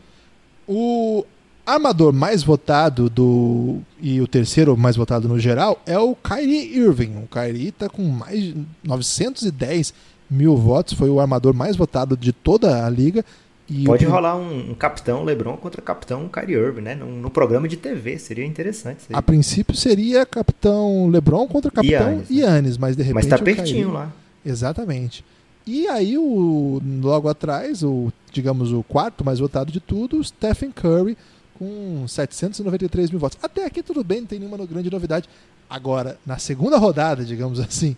O 0.67 1.25
armador 1.65 2.13
mais 2.13 2.43
votado 2.43 3.11
do 3.11 3.81
e 4.01 4.21
o 4.21 4.27
terceiro 4.27 4.77
mais 4.77 4.97
votado 4.97 5.29
no 5.29 5.39
geral 5.39 5.81
é 5.85 5.99
o 5.99 6.15
Kyrie 6.17 6.77
Irving. 6.79 7.17
O 7.23 7.29
Kyrie 7.29 7.73
tá 7.73 7.89
com 7.89 8.03
mais 8.05 8.43
de 8.43 8.67
910 8.83 9.93
mil 10.31 10.57
votos, 10.57 10.95
foi 10.95 11.11
o 11.11 11.21
armador 11.21 11.55
mais 11.55 11.77
votado 11.77 12.17
de 12.17 12.33
toda 12.33 12.85
a 12.85 12.91
liga. 12.91 13.25
E 13.71 13.85
Pode 13.85 14.07
o, 14.07 14.11
rolar 14.11 14.37
um, 14.37 14.71
um 14.71 14.75
capitão 14.75 15.25
LeBron 15.25 15.57
contra 15.59 15.83
capitão 15.83 16.27
Kyrie 16.29 16.57
Irving, 16.57 16.81
né? 16.81 16.95
Num, 16.95 17.21
num 17.21 17.29
programa 17.29 17.69
de 17.69 17.77
TV, 17.77 18.19
seria 18.19 18.45
interessante 18.47 19.01
aí. 19.11 19.17
A 19.17 19.21
princípio 19.21 19.75
seria 19.77 20.25
capitão 20.25 21.09
LeBron 21.09 21.47
contra 21.47 21.71
capitão 21.71 21.99
Giannis, 21.99 22.31
né? 22.31 22.37
Yannis, 22.37 22.79
mas 22.79 22.97
de 22.97 23.03
repente 23.03 23.15
Mas 23.15 23.27
tá 23.27 23.39
Kyrie- 23.39 23.55
pertinho 23.57 23.93
lá. 23.93 24.11
Exatamente. 24.45 25.23
E 25.67 25.87
aí, 25.87 26.17
o, 26.17 26.81
logo 27.03 27.29
atrás, 27.29 27.83
o, 27.83 28.11
digamos, 28.33 28.73
o 28.73 28.83
quarto 28.83 29.23
mais 29.23 29.39
votado 29.39 29.71
de 29.71 29.81
tudo, 29.81 30.25
Stephen 30.25 30.71
Curry, 30.73 31.15
com 31.59 32.07
793 32.09 33.11
mil 33.11 33.21
votos. 33.21 33.37
Até 33.43 33.67
aqui 33.67 33.83
tudo 33.83 34.03
bem, 34.03 34.21
não 34.21 34.27
tem 34.27 34.39
nenhuma 34.39 34.65
grande 34.65 34.91
novidade. 34.91 35.29
Agora, 35.69 36.17
na 36.25 36.39
segunda 36.39 36.79
rodada, 36.79 37.23
digamos 37.23 37.61
assim, 37.61 37.95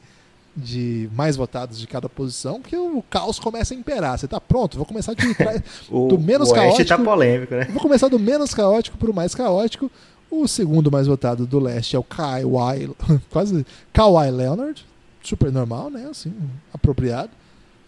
de 0.57 1.09
mais 1.15 1.37
votados 1.37 1.79
de 1.79 1.87
cada 1.87 2.09
posição, 2.09 2.61
que 2.61 2.77
o 2.77 3.03
caos 3.09 3.39
começa 3.39 3.73
a 3.73 3.77
imperar. 3.77 4.19
Você 4.19 4.27
tá 4.27 4.41
pronto? 4.41 4.77
Vou 4.77 4.85
começar 4.87 5.15
de 5.15 5.35
trás. 5.35 5.63
O, 5.89 6.09
do 6.09 6.19
menos 6.19 6.51
o 6.51 6.53
Oeste 6.53 6.85
caótico- 6.85 6.89
tá 6.89 6.99
polêmico, 7.05 7.55
né? 7.55 7.65
Vou 7.67 7.81
começar 7.81 8.09
do 8.09 8.19
menos 8.19 8.53
caótico 8.53 8.99
para 8.99 9.11
o 9.11 9.15
mais 9.15 9.35
caótico. 9.35 9.91
O 10.31 10.47
segundo 10.47 10.91
mais 10.91 11.07
votado 11.07 11.47
do 11.47 11.59
leste 11.59 11.97
é 11.97 11.99
o 11.99 12.05
Kawhi, 12.05 12.91
quase 13.31 13.67
Kawhi 13.93 14.31
Leonard, 14.31 14.85
super 15.23 15.51
normal, 15.51 15.91
né? 15.91 16.07
Assim, 16.11 16.33
apropriado. 16.73 17.31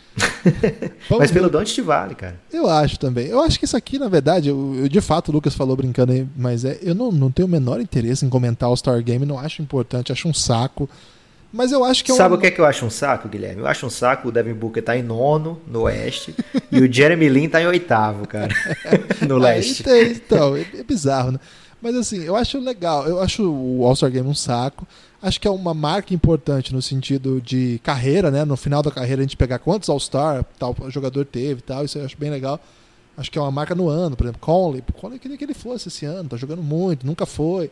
Mas 1.10 1.32
pelo 1.32 1.50
Don't 1.50 1.82
vale, 1.82 2.14
cara. 2.14 2.40
Eu 2.54 2.70
acho 2.70 3.00
também. 3.00 3.26
Eu 3.28 3.42
acho 3.42 3.58
que 3.58 3.66
isso 3.66 3.76
aqui, 3.76 3.98
na 3.98 4.08
verdade, 4.08 4.50
eu, 4.50 4.76
eu, 4.76 4.88
de 4.88 5.02
fato, 5.02 5.30
o 5.30 5.32
Lucas 5.32 5.56
falou 5.56 5.76
brincando 5.76 6.12
aí, 6.12 6.28
mas 6.36 6.64
é, 6.64 6.78
eu 6.84 6.94
não, 6.94 7.12
não 7.12 7.32
tenho 7.32 7.48
o 7.48 7.52
menor 7.52 7.82
interesse 7.82 8.24
em 8.24 8.30
comentar 8.30 8.70
o 8.70 8.78
Star 8.78 9.02
Game, 9.04 9.26
não 9.26 9.40
acho 9.40 9.62
importante, 9.62 10.12
acho 10.12 10.28
um 10.28 10.34
saco. 10.34 10.88
Mas 11.52 11.72
eu 11.72 11.84
acho 11.84 12.06
que 12.06 12.12
é 12.12 12.16
Sabe 12.16 12.36
um... 12.36 12.38
o 12.38 12.40
que 12.40 12.48
é 12.48 12.52
que 12.52 12.62
eu 12.62 12.66
acho 12.66 12.86
um 12.86 12.90
saco, 12.90 13.28
Guilherme? 13.28 13.62
Eu 13.62 13.68
acho 13.68 13.86
um 13.86 13.90
saco 13.90 14.30
o 14.30 14.32
Devin 14.32 14.54
Booker 14.54 14.82
tá 14.82 14.96
em 14.96 15.04
nono 15.04 15.60
no 15.68 15.82
Oeste 15.82 16.34
e 16.72 16.80
o 16.80 16.92
Jeremy 16.92 17.28
Lin 17.28 17.50
tá 17.50 17.62
em 17.62 17.68
oitavo, 17.68 18.28
cara. 18.28 18.54
no 19.28 19.38
Leste. 19.38 19.84
Tem, 19.84 20.12
então, 20.12 20.56
é, 20.56 20.66
é 20.78 20.84
bizarro, 20.84 21.32
né? 21.32 21.40
Mas 21.82 21.96
assim, 21.96 22.20
eu 22.20 22.36
acho 22.36 22.60
legal. 22.60 23.08
Eu 23.08 23.22
acho 23.22 23.44
o 23.44 23.86
All-Star 23.86 24.12
Game 24.12 24.28
um 24.28 24.36
saco. 24.36 24.88
Acho 25.22 25.40
que 25.40 25.48
é 25.48 25.52
uma 25.52 25.74
marca 25.74 26.14
importante 26.14 26.74
no 26.74 26.82
sentido 26.82 27.42
de 27.42 27.80
carreira, 27.84 28.30
né? 28.30 28.46
No 28.46 28.56
final 28.56 28.82
da 28.82 28.92
carreira 28.92 29.22
a 29.22 29.24
gente 29.24 29.38
pegar 29.38 29.60
quantos 29.60 29.90
All-Star 29.90 30.46
tal 30.60 30.76
jogador 30.90 31.26
teve 31.26 31.60
e 31.60 31.64
tal. 31.64 31.86
Isso 31.86 31.98
eu 31.98 32.06
acho 32.06 32.18
bem 32.18 32.30
legal. 32.30 32.60
Acho 33.18 33.30
que 33.30 33.38
é 33.38 33.42
uma 33.42 33.52
marca 33.52 33.76
no 33.76 33.90
ano, 33.90 34.16
por 34.16 34.26
exemplo, 34.26 34.42
Conley. 34.42 34.84
Conley 34.94 35.20
queria 35.20 35.38
que 35.38 35.44
ele 35.44 35.54
fosse 35.54 35.90
esse 35.90 36.06
ano, 36.06 36.30
tá 36.30 36.38
jogando 36.38 36.64
muito, 36.64 37.06
nunca 37.06 37.26
foi. 37.26 37.70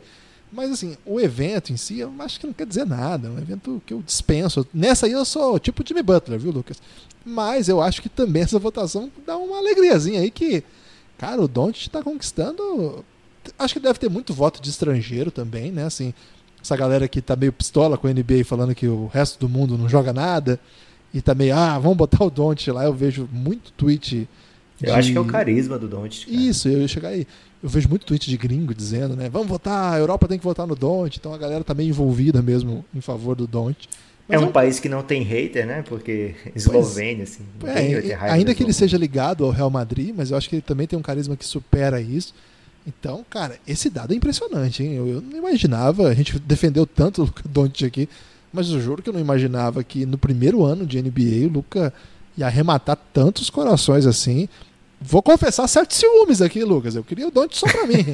Mas 0.52 0.70
assim, 0.70 0.96
o 1.06 1.20
evento 1.20 1.72
em 1.72 1.76
si, 1.76 2.00
eu 2.00 2.12
acho 2.18 2.40
que 2.40 2.46
não 2.46 2.52
quer 2.52 2.66
dizer 2.66 2.84
nada. 2.84 3.28
É 3.28 3.30
um 3.30 3.38
evento 3.38 3.80
que 3.86 3.94
eu 3.94 4.02
dispenso. 4.02 4.66
Nessa 4.74 5.06
aí 5.06 5.12
eu 5.12 5.24
sou 5.24 5.58
tipo 5.58 5.86
Jimmy 5.86 6.02
Butler, 6.02 6.38
viu, 6.38 6.50
Lucas? 6.50 6.82
Mas 7.24 7.68
eu 7.68 7.80
acho 7.80 8.02
que 8.02 8.08
também 8.08 8.42
essa 8.42 8.58
votação 8.58 9.10
dá 9.26 9.36
uma 9.36 9.58
alegriazinha 9.58 10.20
aí 10.20 10.30
que, 10.30 10.64
cara, 11.16 11.40
o 11.40 11.48
Don't 11.48 11.78
está 11.78 12.02
conquistando 12.02 13.04
acho 13.60 13.74
que 13.74 13.80
deve 13.80 13.98
ter 13.98 14.10
muito 14.10 14.32
voto 14.34 14.60
de 14.60 14.70
estrangeiro 14.70 15.30
também, 15.30 15.70
né? 15.70 15.84
Assim, 15.84 16.12
essa 16.62 16.76
galera 16.76 17.08
que 17.08 17.20
tá 17.20 17.36
meio 17.36 17.52
pistola 17.52 17.96
com 17.96 18.06
a 18.06 18.12
NBA 18.12 18.44
falando 18.44 18.74
que 18.74 18.86
o 18.86 19.06
resto 19.06 19.38
do 19.38 19.48
mundo 19.48 19.78
não 19.78 19.88
joga 19.88 20.12
nada 20.12 20.58
e 21.12 21.20
tá 21.20 21.34
meio, 21.34 21.54
ah, 21.54 21.78
vamos 21.78 21.96
botar 21.96 22.24
o 22.24 22.30
Don't 22.30 22.70
lá. 22.70 22.84
Eu 22.84 22.94
vejo 22.94 23.28
muito 23.32 23.72
tweet. 23.72 24.28
De... 24.78 24.86
Eu 24.86 24.94
acho 24.94 25.12
que 25.12 25.18
é 25.18 25.20
o 25.20 25.24
carisma 25.24 25.78
do 25.78 25.88
Don't. 25.88 26.26
Isso, 26.28 26.68
eu 26.68 26.80
ia 26.80 26.88
chegar 26.88 27.10
aí. 27.10 27.26
Eu 27.62 27.68
vejo 27.68 27.88
muito 27.88 28.06
tweet 28.06 28.28
de 28.28 28.36
gringo 28.36 28.74
dizendo, 28.74 29.14
né? 29.14 29.28
Vamos 29.28 29.48
votar, 29.48 29.94
a 29.94 29.98
Europa 29.98 30.26
tem 30.26 30.38
que 30.38 30.44
votar 30.44 30.66
no 30.66 30.74
Don't. 30.74 31.18
Então 31.18 31.34
a 31.34 31.38
galera 31.38 31.62
tá 31.62 31.74
meio 31.74 31.90
envolvida 31.90 32.40
mesmo 32.40 32.84
em 32.94 33.00
favor 33.00 33.34
do 33.36 33.46
Don't. 33.46 33.88
é 34.28 34.38
um 34.38 34.52
país 34.52 34.78
que 34.78 34.88
não 34.88 35.02
tem 35.02 35.22
hater, 35.22 35.66
né? 35.66 35.82
Porque 35.86 36.34
Eslovênia, 36.54 37.24
assim. 37.24 37.42
É, 37.64 38.14
ainda 38.30 38.54
que 38.54 38.62
ele 38.62 38.72
seja 38.72 38.96
ligado 38.96 39.44
ao 39.44 39.50
Real 39.50 39.70
Madrid, 39.70 40.14
mas 40.16 40.30
eu 40.30 40.36
acho 40.36 40.48
que 40.48 40.56
ele 40.56 40.62
também 40.62 40.86
tem 40.86 40.98
um 40.98 41.02
carisma 41.02 41.36
que 41.36 41.44
supera 41.44 42.00
isso. 42.00 42.32
Então, 42.86 43.24
cara, 43.28 43.58
esse 43.66 43.90
dado 43.90 44.12
é 44.12 44.16
impressionante, 44.16 44.82
hein? 44.82 44.94
Eu, 44.94 45.06
eu 45.06 45.20
não 45.20 45.36
imaginava, 45.36 46.08
a 46.08 46.14
gente 46.14 46.38
defendeu 46.38 46.86
tanto 46.86 47.22
o 47.22 47.24
Luca 47.26 47.42
Doncic 47.48 47.84
aqui, 47.86 48.08
mas 48.52 48.70
eu 48.70 48.80
juro 48.80 49.02
que 49.02 49.08
eu 49.08 49.12
não 49.12 49.20
imaginava 49.20 49.84
que 49.84 50.06
no 50.06 50.18
primeiro 50.18 50.64
ano 50.64 50.86
de 50.86 51.00
NBA 51.00 51.46
o 51.46 51.52
Luca 51.52 51.92
ia 52.36 52.46
arrematar 52.46 52.96
tantos 53.12 53.50
corações 53.50 54.06
assim. 54.06 54.48
Vou 55.02 55.22
confessar 55.22 55.66
certos 55.66 55.96
ciúmes 55.96 56.42
aqui, 56.42 56.62
Lucas. 56.62 56.94
Eu 56.94 57.02
queria 57.02 57.26
o 57.26 57.30
Doncic 57.30 57.54
só 57.56 57.66
pra 57.66 57.86
mim. 57.86 58.04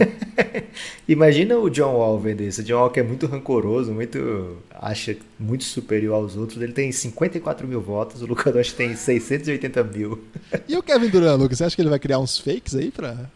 Imagina 1.09 1.59
o 1.59 1.69
John 1.69 1.95
Wall 1.95 2.21
vendo 2.21 2.43
isso. 2.43 2.61
O 2.61 2.65
John 2.65 2.77
Wall 2.77 2.91
que 2.91 3.01
é 3.01 3.03
muito 3.03 3.27
rancoroso, 3.27 3.93
muito 3.93 4.59
acha 4.73 5.17
muito 5.39 5.65
superior 5.65 6.15
aos 6.15 6.37
outros. 6.37 6.63
Ele 6.63 6.73
tem 6.73 6.93
54 6.93 7.67
mil 7.67 7.81
votos, 7.81 8.23
o 8.23 8.27
Luca 8.27 8.53
Doncic 8.53 8.77
tem 8.77 8.95
680 8.95 9.83
mil. 9.83 10.23
e 10.69 10.77
o 10.77 10.83
Kevin 10.83 11.09
Durant, 11.09 11.41
Lucas? 11.41 11.59
Você 11.59 11.65
acha 11.65 11.75
que 11.75 11.83
ele 11.83 11.91
vai 11.91 11.99
criar 11.99 12.21
uns 12.21 12.39
fakes 12.39 12.77
aí 12.77 12.93
pra 12.93 13.29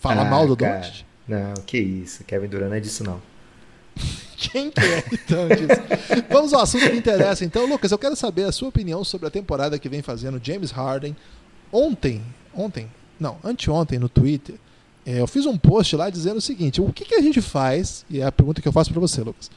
Fala 0.00 0.22
ah, 0.22 0.24
mal 0.24 0.46
do 0.46 0.54
Doncic? 0.54 1.04
Não, 1.26 1.54
que 1.66 1.78
isso. 1.78 2.24
Kevin 2.24 2.48
Durant 2.48 2.70
não 2.70 2.76
é 2.76 2.80
disso, 2.80 3.04
não. 3.04 3.20
Quem 4.36 4.70
que 4.70 4.80
é, 4.80 5.04
então, 5.12 5.48
disso? 5.48 6.24
Vamos 6.30 6.52
ao 6.52 6.62
assunto 6.62 6.88
que 6.88 6.96
interessa. 6.96 7.44
Então, 7.44 7.66
Lucas, 7.66 7.90
eu 7.90 7.98
quero 7.98 8.14
saber 8.14 8.44
a 8.44 8.52
sua 8.52 8.68
opinião 8.68 9.02
sobre 9.02 9.26
a 9.26 9.30
temporada 9.30 9.78
que 9.78 9.88
vem 9.88 10.00
fazendo 10.00 10.40
James 10.42 10.70
Harden. 10.70 11.16
Ontem, 11.72 12.22
ontem, 12.54 12.88
não, 13.18 13.36
anteontem 13.44 13.98
no 13.98 14.08
Twitter, 14.08 14.54
é, 15.04 15.20
eu 15.20 15.26
fiz 15.26 15.44
um 15.44 15.58
post 15.58 15.96
lá 15.96 16.08
dizendo 16.08 16.38
o 16.38 16.40
seguinte: 16.40 16.80
o 16.80 16.92
que, 16.92 17.04
que 17.04 17.14
a 17.14 17.20
gente 17.20 17.42
faz, 17.42 18.04
e 18.08 18.20
é 18.20 18.24
a 18.24 18.32
pergunta 18.32 18.62
que 18.62 18.68
eu 18.68 18.72
faço 18.72 18.90
para 18.90 19.00
você, 19.00 19.22
Lucas, 19.22 19.50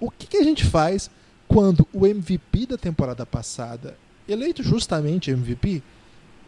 o 0.00 0.10
que, 0.10 0.26
que 0.26 0.36
a 0.38 0.42
gente 0.42 0.64
faz 0.64 1.10
quando 1.46 1.86
o 1.92 2.06
MVP 2.06 2.66
da 2.66 2.78
temporada 2.78 3.24
passada, 3.26 3.96
eleito 4.28 4.62
justamente 4.62 5.30
MVP, 5.30 5.82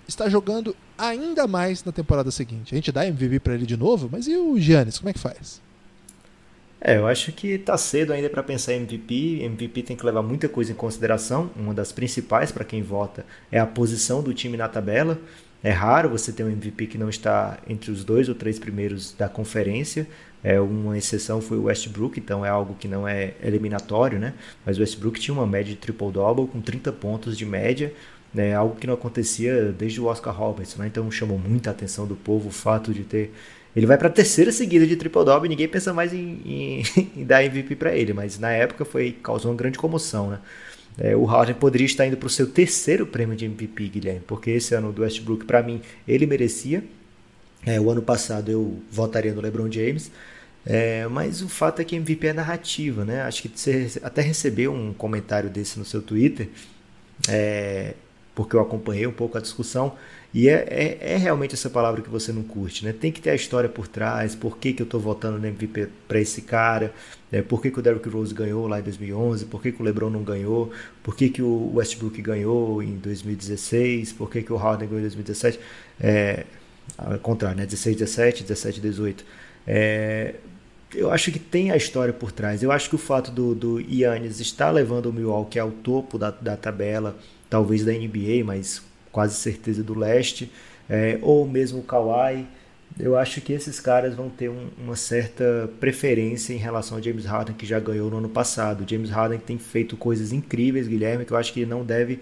está 0.07 0.29
jogando 0.29 0.75
ainda 0.97 1.47
mais 1.47 1.85
na 1.85 1.93
temporada 1.93 2.31
seguinte. 2.31 2.75
A 2.75 2.77
gente 2.77 2.93
dá 2.93 3.07
MVP 3.07 3.41
para 3.41 3.55
ele 3.55 3.67
de 3.67 3.77
novo, 3.77 4.09
mas 4.11 4.27
e 4.27 4.37
o 4.37 4.59
Giannis, 4.59 4.99
como 4.99 5.11
é 5.11 5.13
que 5.13 5.19
faz? 5.19 5.61
É, 6.81 6.99
eu 6.99 7.07
acho 7.07 7.33
que 7.33 7.59
tá 7.59 7.77
cedo 7.77 8.13
ainda 8.13 8.29
para 8.29 8.43
pensar 8.43 8.75
em 8.75 8.77
MVP. 8.77 9.43
MVP 9.43 9.83
tem 9.83 9.97
que 9.97 10.05
levar 10.05 10.23
muita 10.23 10.49
coisa 10.49 10.73
em 10.73 10.75
consideração. 10.75 11.51
Uma 11.57 11.75
das 11.75 11.91
principais 11.91 12.53
para 12.53 12.65
quem 12.65 12.83
vota 12.83 13.25
é 13.51 13.59
a 13.59 13.67
posição 13.67 14.23
do 14.23 14.33
time 14.35 14.57
na 14.57 14.69
tabela. 14.69 15.19
É 15.63 15.71
raro 15.71 16.09
você 16.11 16.33
ter 16.33 16.45
um 16.45 16.51
MVP 16.51 16.87
que 16.87 16.99
não 16.99 17.09
está 17.09 17.59
entre 17.69 17.91
os 17.91 18.05
dois 18.05 18.29
ou 18.29 18.35
três 18.35 18.59
primeiros 18.59 19.13
da 19.13 19.29
conferência. 19.29 20.07
É, 20.45 20.61
uma 20.61 20.97
exceção 20.97 21.41
foi 21.41 21.57
o 21.59 21.65
Westbrook, 21.65 22.21
então 22.21 22.47
é 22.47 22.49
algo 22.49 22.77
que 22.79 22.87
não 22.87 23.09
é 23.09 23.35
eliminatório, 23.43 24.19
né? 24.19 24.35
Mas 24.65 24.77
o 24.77 24.81
Westbrook 24.81 25.19
tinha 25.19 25.35
uma 25.35 25.47
média 25.47 25.75
de 25.75 25.81
triple-double 25.81 26.47
com 26.47 26.61
30 26.61 26.93
pontos 26.93 27.37
de 27.37 27.45
média, 27.45 27.93
né, 28.33 28.55
algo 28.55 28.77
que 28.77 28.87
não 28.87 28.95
acontecia 28.95 29.73
desde 29.73 30.01
o 30.01 30.07
Oscar 30.07 30.35
Robertson, 30.35 30.81
né, 30.81 30.89
então 30.89 31.11
chamou 31.11 31.39
muita 31.39 31.71
atenção 31.71 32.07
do 32.07 32.17
povo 32.17 32.49
o 32.49 32.53
fato 32.53 32.93
de 32.93 33.03
ter. 33.03 33.33
Ele 33.75 33.87
vai 33.87 33.99
para 33.99 34.09
a 34.09 34.11
terceira 34.11 34.51
seguida 34.53 34.87
de 34.87 34.97
triple 34.97 35.25
double, 35.25 35.49
ninguém 35.49 35.69
pensa 35.69 35.93
mais 35.93 36.13
em, 36.13 36.41
em, 36.45 36.83
em 37.21 37.25
dar 37.25 37.45
MVP 37.45 37.77
para 37.77 37.95
ele, 37.95 38.13
mas 38.13 38.39
na 38.39 38.51
época 38.51 38.85
foi 38.85 39.13
causou 39.23 39.51
uma 39.51 39.57
grande 39.57 39.79
comoção, 39.79 40.31
né? 40.31 40.39
É, 40.99 41.15
o 41.15 41.25
Harden 41.25 41.55
poderia 41.55 41.85
estar 41.85 42.07
indo 42.07 42.17
para 42.17 42.27
o 42.27 42.31
seu 42.31 42.47
terceiro 42.47 43.07
prêmio 43.07 43.37
de 43.37 43.45
MVP, 43.45 43.89
Guilherme, 43.89 44.23
porque 44.27 44.51
esse 44.51 44.75
ano 44.75 44.93
do 44.93 45.03
Westbrook, 45.03 45.45
para 45.45 45.63
mim, 45.63 45.83
ele 46.09 46.27
merecia. 46.27 46.83
É, 47.67 47.81
o 47.81 47.91
ano 47.91 48.01
passado 48.01 48.51
eu 48.51 48.81
votaria 48.91 49.35
no 49.35 49.41
LeBron 49.43 49.71
James. 49.71 50.11
É, 50.65 51.07
mas 51.07 51.43
o 51.43 51.49
fato 51.49 51.81
é 51.81 51.85
que 51.85 51.95
MVP 51.95 52.27
é 52.27 52.33
narrativa, 52.33 53.05
né? 53.05 53.23
Acho 53.23 53.43
que 53.43 53.51
você 53.55 53.89
até 54.03 54.21
recebeu 54.21 54.73
um 54.73 54.93
comentário 54.93 55.49
desse 55.49 55.79
no 55.79 55.85
seu 55.85 56.03
Twitter. 56.03 56.49
É, 57.29 57.95
porque 58.37 58.55
eu 58.55 58.61
acompanhei 58.61 59.07
um 59.07 59.13
pouco 59.13 59.39
a 59.39 59.41
discussão, 59.41 59.95
e 60.35 60.51
é, 60.51 60.67
é, 60.69 61.15
é, 61.15 61.17
realmente 61.17 61.55
essa 61.55 61.71
palavra 61.71 62.03
que 62.03 62.11
você 62.11 62.31
não 62.31 62.43
curte, 62.43 62.85
né? 62.85 62.93
Tem 62.93 63.11
que 63.11 63.23
ter 63.23 63.31
a 63.31 63.35
história 63.35 63.69
por 63.69 63.89
trás, 63.89 64.35
por 64.35 64.59
que, 64.59 64.75
que 64.75 64.83
eu 64.83 64.85
estou 64.85 65.01
votando 65.01 65.39
no 65.39 65.47
MVP 65.47 65.89
para 66.07 66.21
esse 66.21 66.43
cara, 66.43 66.93
é, 67.33 67.41
por 67.41 67.63
que, 67.63 67.71
que 67.71 67.79
o 67.79 67.83
Derrick 67.83 68.07
Rose 68.11 68.35
ganhou 68.35 68.69
lá 68.69 68.79
em 68.79 68.83
2011, 68.83 69.47
por 69.47 69.63
que, 69.63 69.73
que 69.73 69.81
o 69.81 69.85
LeBron 69.85 70.11
não 70.11 70.23
ganhou, 70.23 70.71
por 71.03 71.17
que, 71.17 71.31
que 71.31 71.41
o 71.41 71.73
Westbrook 71.75 72.21
ganhou 72.21 72.83
em 72.83 72.97
2016, 72.99 74.13
por 74.13 74.31
que, 74.31 74.43
que 74.43 74.53
o 74.53 74.57
Harden 74.57 74.87
ganhou 74.87 75.01
em 75.01 75.05
2017, 75.05 75.59
é, 75.99 76.45
ao 76.99 77.19
contrário, 77.19 77.57
né? 77.57 77.65
16, 77.65 77.97
17, 77.97 78.43
17, 78.43 78.81
18. 78.83 79.25
É, 79.67 80.35
eu 80.95 81.11
acho 81.11 81.33
que 81.33 81.39
tem 81.39 81.71
a 81.71 81.77
história 81.77 82.13
por 82.13 82.31
trás. 82.31 82.63
Eu 82.63 82.71
acho 82.71 82.91
que 82.91 82.95
o 82.95 82.99
fato 82.99 83.31
do, 83.31 83.55
do 83.55 83.81
Yannis 83.81 84.41
estar 84.41 84.71
levando 84.71 85.07
o 85.07 85.13
Milwaukee 85.13 85.59
ao 85.59 85.71
topo 85.71 86.19
da, 86.19 86.31
da 86.31 86.57
tabela, 86.57 87.17
talvez 87.49 87.85
da 87.85 87.93
NBA, 87.93 88.45
mas 88.45 88.83
quase 89.13 89.35
certeza 89.37 89.83
do 89.83 89.99
leste, 89.99 90.51
é, 90.89 91.19
ou 91.23 91.47
mesmo 91.49 91.81
o 91.81 91.83
Kawhi. 91.83 92.47
Eu 92.99 93.17
acho 93.17 93.41
que 93.41 93.53
esses 93.53 93.79
caras 93.81 94.15
vão 94.15 94.31
ter 94.31 94.49
um, 94.49 94.69
uma 94.79 94.97
certa 94.97 95.69
preferência 95.81 96.55
em 96.55 96.57
relação 96.57 96.97
a 96.97 97.01
James 97.01 97.25
Harden, 97.25 97.55
que 97.55 97.67
já 97.67 97.79
ganhou 97.79 98.11
no 98.11 98.19
ano 98.19 98.29
passado. 98.29 98.89
James 98.89 99.11
Harden 99.11 99.39
tem 99.39 99.59
feito 99.59 99.97
coisas 99.97 100.33
incríveis, 100.33 100.89
Guilherme, 100.89 101.25
que 101.25 101.33
eu 101.33 101.37
acho 101.37 101.53
que 101.53 101.67
não 101.67 101.85
deve 101.85 102.21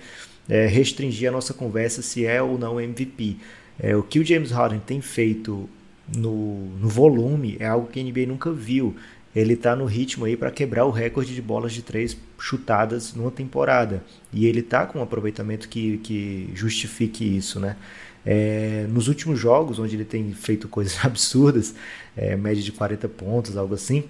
é, 0.49 0.67
restringir 0.67 1.29
a 1.29 1.33
nossa 1.33 1.55
conversa 1.55 2.03
se 2.03 2.27
é 2.27 2.43
ou 2.43 2.59
não 2.59 2.81
MVP. 2.81 3.37
É, 3.79 3.95
o 3.97 4.03
que 4.03 4.19
o 4.19 4.25
James 4.25 4.51
Harden 4.51 4.81
tem 4.81 5.01
feito 5.01 5.69
no, 6.17 6.67
no 6.81 6.89
volume, 6.89 7.57
é 7.59 7.67
algo 7.67 7.89
que 7.89 8.01
a 8.01 8.03
NBA 8.03 8.27
nunca 8.27 8.53
viu. 8.53 8.95
Ele 9.35 9.55
está 9.55 9.75
no 9.75 9.85
ritmo 9.85 10.25
aí 10.25 10.37
para 10.37 10.51
quebrar 10.51 10.85
o 10.85 10.91
recorde 10.91 11.35
de 11.35 11.43
bolas 11.43 11.73
de 11.73 11.83
três 11.83 12.17
chutadas 12.39 13.15
numa 13.15 13.31
temporada. 13.31 14.03
E 14.33 14.47
ele 14.47 14.61
está 14.61 14.87
com 14.87 15.01
um 15.01 15.03
aproveitamento 15.03 15.69
que, 15.69 15.99
que 15.99 16.51
justifique 16.55 17.37
isso, 17.37 17.59
né? 17.59 17.77
É, 18.25 18.87
nos 18.89 19.09
últimos 19.09 19.39
jogos, 19.39 19.79
onde 19.79 19.97
ele 19.97 20.05
tem 20.05 20.33
feito 20.33 20.69
coisas 20.69 20.97
absurdas, 21.05 21.75
é, 22.17 22.37
média 22.37 22.63
de 22.63 22.73
40 22.73 23.09
pontos, 23.09 23.57
algo 23.57 23.75
assim, 23.75 24.05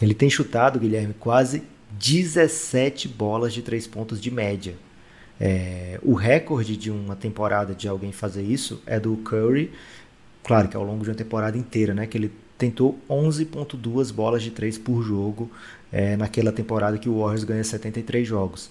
ele 0.00 0.14
tem 0.14 0.30
chutado, 0.30 0.78
Guilherme, 0.78 1.14
quase 1.18 1.62
17 1.98 3.08
bolas 3.08 3.52
de 3.52 3.62
três 3.62 3.86
pontos 3.86 4.20
de 4.20 4.30
média. 4.30 4.74
É, 5.40 5.98
o 6.02 6.14
recorde 6.14 6.76
de 6.76 6.90
uma 6.90 7.14
temporada 7.14 7.74
de 7.74 7.86
alguém 7.88 8.12
fazer 8.12 8.42
isso 8.42 8.82
é 8.86 8.98
do 8.98 9.16
Curry, 9.18 9.70
claro 10.42 10.68
que 10.68 10.76
ao 10.76 10.84
longo 10.84 11.04
de 11.04 11.10
uma 11.10 11.16
temporada 11.16 11.56
inteira, 11.56 11.94
né? 11.94 12.06
Que 12.06 12.18
ele 12.18 12.32
tentou 12.58 12.98
11.2 13.08 14.12
bolas 14.12 14.42
de 14.42 14.50
três 14.50 14.76
por 14.76 15.02
jogo 15.02 15.50
é, 15.92 16.16
naquela 16.16 16.52
temporada 16.52 16.98
que 16.98 17.08
o 17.08 17.20
Warriors 17.20 17.44
ganha 17.44 17.64
73 17.64 18.26
jogos. 18.26 18.70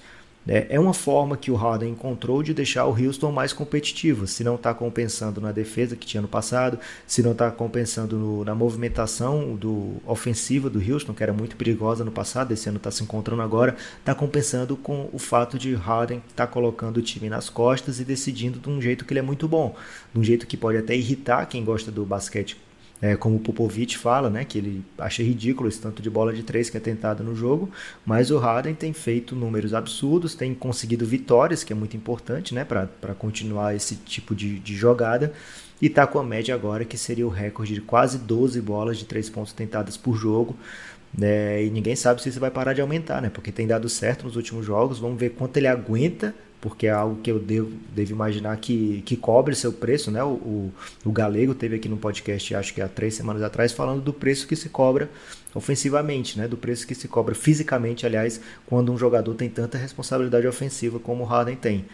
É, 0.50 0.67
é 0.70 0.79
uma 0.79 0.94
forma 0.94 1.36
que 1.36 1.51
o 1.51 1.56
Harden 1.56 1.91
encontrou 1.91 2.41
de 2.41 2.53
deixar 2.53 2.86
o 2.86 2.91
Houston 2.91 3.32
mais 3.32 3.51
competitivo. 3.51 4.25
Se 4.25 4.46
não 4.46 4.56
está 4.56 4.74
compensando 4.74 5.41
na 5.41 5.51
defesa 5.51 5.96
que 5.96 6.08
tinha 6.08 6.22
no 6.22 6.27
passado, 6.27 6.79
se 7.06 7.22
não 7.22 7.34
está 7.34 7.51
compensando 7.51 8.15
no, 8.15 8.46
na 8.46 8.56
movimentação 8.56 9.56
do 9.56 9.96
ofensiva 10.06 10.70
do 10.70 10.79
Houston, 10.79 11.13
que 11.13 11.22
era 11.22 11.34
muito 11.34 11.58
perigosa 11.58 12.06
no 12.06 12.12
passado, 12.12 12.53
esse 12.53 12.70
ano 12.70 12.77
está 12.77 12.89
se 12.89 13.03
encontrando 13.03 13.41
agora, 13.41 13.75
está 14.00 14.15
compensando 14.15 14.77
com 14.77 15.10
o 15.12 15.20
fato 15.20 15.60
de 15.60 15.74
Harden 15.75 16.20
estar 16.29 16.48
tá 16.48 16.51
colocando 16.51 16.98
o 16.98 17.01
time 17.01 17.29
nas 17.29 17.50
costas 17.50 18.00
e 18.00 18.06
decidindo 18.06 18.58
de 18.58 18.70
um 18.70 18.82
jeito 18.82 19.03
que 19.03 19.12
ele 19.12 19.20
é 19.20 19.24
muito 19.24 19.50
bom, 19.50 19.75
de 20.13 20.20
um 20.20 20.24
jeito 20.24 20.48
que 20.48 20.56
pode 20.56 20.77
até 20.77 20.96
irritar 20.96 21.46
quem 21.48 21.65
gosta 21.65 21.91
do 21.91 22.06
basquete 22.06 22.56
é, 23.01 23.16
como 23.16 23.36
o 23.36 23.39
Popovich 23.39 23.98
fala, 23.98 24.30
né, 24.30 24.44
que 24.44 24.58
ele 24.58 24.84
acha 24.98 25.22
ridículo 25.22 25.70
esse 25.70 25.80
tanto 25.80 26.01
de 26.01 26.10
bola 26.10 26.34
de 26.34 26.44
três 26.44 26.70
que 26.70 26.77
é 26.77 26.80
tentado 26.80 27.24
no 27.24 27.36
jogo, 27.36 27.70
mas 28.06 28.32
o 28.32 28.38
Harden 28.38 28.74
tem 28.74 28.94
feito 28.94 29.36
números 29.36 29.74
absurdos, 29.74 30.34
tem 30.34 30.54
conseguido 30.54 31.06
vitórias, 31.06 31.63
que 31.63 31.72
é 31.72 31.75
muito 31.75 31.96
importante 31.96 32.56
né, 32.56 32.66
para 32.66 33.13
continuar 33.18 33.75
esse 33.75 33.96
tipo 33.96 34.34
de, 34.34 34.60
de 34.60 34.75
jogada, 34.75 35.34
e 35.80 35.86
está 35.86 36.08
com 36.08 36.18
a 36.18 36.24
média 36.24 36.56
agora 36.56 36.84
que 36.84 36.98
seria 36.98 37.27
o 37.27 37.30
recorde 37.30 37.75
de 37.75 37.82
quase 37.82 38.18
12 38.18 38.60
bolas 38.62 38.98
de 38.98 39.06
três 39.06 39.30
pontos 39.30 39.54
tentadas 39.54 39.96
por 39.96 40.16
jogo. 40.16 40.56
Né 41.17 41.63
e 41.63 41.69
ninguém 41.69 41.95
sabe 41.95 42.21
se 42.21 42.29
isso 42.29 42.39
vai 42.39 42.51
parar 42.51 42.74
de 42.74 42.81
aumentar, 42.81 43.21
né? 43.21 43.29
Porque 43.29 43.51
tem 43.51 43.65
dado 43.65 43.89
certo 43.89 44.25
nos 44.25 44.36
últimos 44.36 44.65
jogos. 44.65 45.00
Vamos 45.00 45.19
ver 45.19 45.31
quanto 45.31 45.57
ele 45.57 45.67
aguenta 45.67 46.33
porque 46.59 46.88
é 46.88 46.91
algo 46.91 47.21
que 47.21 47.31
eu 47.31 47.39
devo, 47.39 47.71
devo 47.95 48.12
imaginar 48.12 48.57
que, 48.57 49.03
que 49.05 49.15
cobre 49.15 49.55
seu 49.55 49.71
preço, 49.71 50.09
né? 50.09 50.24
O, 50.24 50.29
o, 50.29 50.74
o, 51.05 51.12
Galego 51.12 51.53
teve 51.53 51.75
aqui 51.75 51.88
no 51.88 51.97
podcast, 51.97 52.55
acho 52.55 52.74
que 52.74 52.81
há 52.81 52.88
três 52.88 53.13
semanas 53.13 53.43
atrás, 53.43 53.71
falando 53.71 54.01
do 54.01 54.12
preço 54.12 54.47
que 54.47 54.55
se 54.55 54.67
cobra 54.69 55.09
ofensivamente, 55.53 56.38
né? 56.38 56.47
Do 56.47 56.57
preço 56.57 56.88
que 56.88 56.95
se 56.95 57.07
cobra 57.07 57.36
fisicamente, 57.36 58.05
aliás, 58.05 58.41
quando 58.65 58.91
um 58.91 58.97
jogador 58.97 59.36
tem 59.36 59.50
tanta 59.50 59.77
responsabilidade 59.77 60.47
ofensiva 60.47 61.00
como 61.00 61.24
o 61.24 61.27
Harden 61.27 61.55
tem. 61.55 61.86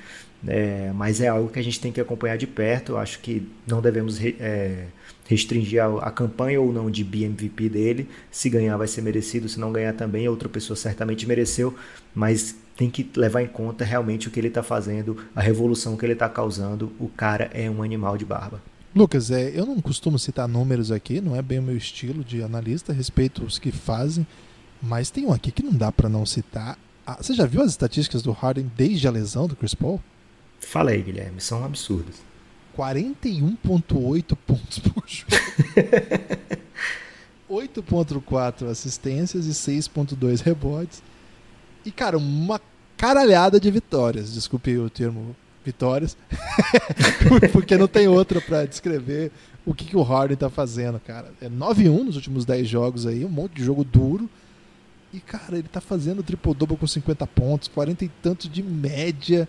É, 0.47 0.91
mas 0.93 1.21
é 1.21 1.27
algo 1.27 1.50
que 1.50 1.59
a 1.59 1.63
gente 1.63 1.79
tem 1.79 1.91
que 1.91 2.01
acompanhar 2.01 2.38
de 2.38 2.47
perto. 2.47 2.93
Eu 2.93 2.97
acho 2.97 3.19
que 3.19 3.47
não 3.65 3.81
devemos 3.81 4.17
re, 4.17 4.35
é, 4.39 4.85
restringir 5.27 5.81
a, 5.81 6.07
a, 6.07 6.12
campanha 6.12 6.59
ou 6.59 6.73
não 6.73 6.91
de 6.91 7.03
BMVP 7.03 7.69
dele. 7.69 8.09
Se 8.29 8.50
ganhar, 8.50 8.75
vai 8.77 8.88
ser 8.88 9.01
merecido. 9.01 9.47
Se 9.47 9.59
não 9.59 9.71
ganhar, 9.71 9.93
também 9.93 10.27
outra 10.27 10.50
pessoa 10.50 10.75
certamente 10.75 11.25
mereceu. 11.25 11.73
Mas 12.13 12.55
tem 12.75 12.89
que 12.89 13.09
levar 13.15 13.41
em 13.41 13.47
conta 13.47 13.85
realmente 13.85 14.27
o 14.27 14.31
que 14.31 14.39
ele 14.39 14.47
está 14.47 14.63
fazendo, 14.63 15.17
a 15.35 15.41
revolução 15.41 15.95
que 15.95 16.05
ele 16.05 16.13
está 16.13 16.27
causando. 16.27 16.91
O 17.00 17.07
cara 17.07 17.50
é 17.53 17.69
um 17.69 17.81
animal 17.83 18.17
de 18.17 18.25
barba. 18.25 18.62
Lucas, 18.95 19.32
é, 19.32 19.51
eu 19.56 19.65
não 19.65 19.82
costumo 19.82 20.19
citar 20.19 20.47
números 20.47 20.91
aqui, 20.91 21.19
não 21.19 21.36
é 21.36 21.41
bem 21.41 21.58
o 21.58 21.63
meu 21.63 21.75
estilo 21.75 22.23
de 22.23 22.43
analista, 22.43 22.93
respeito 22.93 23.43
os 23.43 23.58
que 23.58 23.71
fazem, 23.71 24.25
mas 24.79 25.10
tem 25.10 25.25
um 25.25 25.34
aqui 25.34 25.51
que 25.51 25.63
não 25.63 25.71
dá 25.71 25.91
para 25.91 26.08
não 26.08 26.27
citar. 26.27 26.77
Ah, 27.06 27.17
você 27.19 27.34
já 27.34 27.47
viu 27.47 27.62
as 27.63 27.71
estatísticas 27.71 28.21
do 28.21 28.32
Harden 28.32 28.71
desde 28.77 29.08
a 29.08 29.12
lesão 29.12 29.47
do 29.47 29.56
Chris 29.56 29.73
Paul? 29.73 29.99
Fala 30.65 30.91
aí, 30.91 31.02
Guilherme, 31.02 31.39
são 31.39 31.63
absurdas. 31.63 32.15
41,8 32.78 34.36
pontos 34.47 34.80
por 34.80 35.04
jogo. 35.08 35.32
8,4 37.49 38.67
assistências 38.69 39.45
e 39.45 39.52
6,2 39.52 40.41
rebotes. 40.41 41.04
E, 41.86 41.91
cara, 41.91 42.17
uma 42.17 42.60
caralhada 42.97 43.60
de 43.60 43.69
vitórias. 43.69 44.34
Desculpe 44.34 44.78
o 44.78 44.89
termo 44.89 45.36
vitórias. 45.63 46.17
Porque 47.52 47.78
não 47.78 47.88
tem 47.88 48.08
outra 48.08 48.41
para 48.41 48.65
descrever 48.65 49.32
o 49.65 49.73
que, 49.73 49.86
que 49.86 49.97
o 49.97 50.02
Harden 50.02 50.38
tá 50.38 50.49
fazendo, 50.49 50.99
cara. 50.99 51.32
É 51.41 51.49
9-1 51.49 52.04
nos 52.04 52.15
últimos 52.15 52.45
10 52.45 52.67
jogos 52.67 53.06
aí, 53.06 53.23
um 53.23 53.30
monte 53.30 53.54
de 53.54 53.63
jogo 53.63 53.84
duro. 53.84 54.30
E, 55.13 55.19
cara, 55.19 55.58
ele 55.58 55.67
tá 55.67 55.80
fazendo 55.80 56.23
triple-double 56.23 56.76
com 56.76 56.88
50 56.88 57.28
pontos, 57.28 57.67
40 57.67 58.04
e 58.04 58.10
tantos 58.10 58.49
de 58.49 58.63
média. 58.63 59.47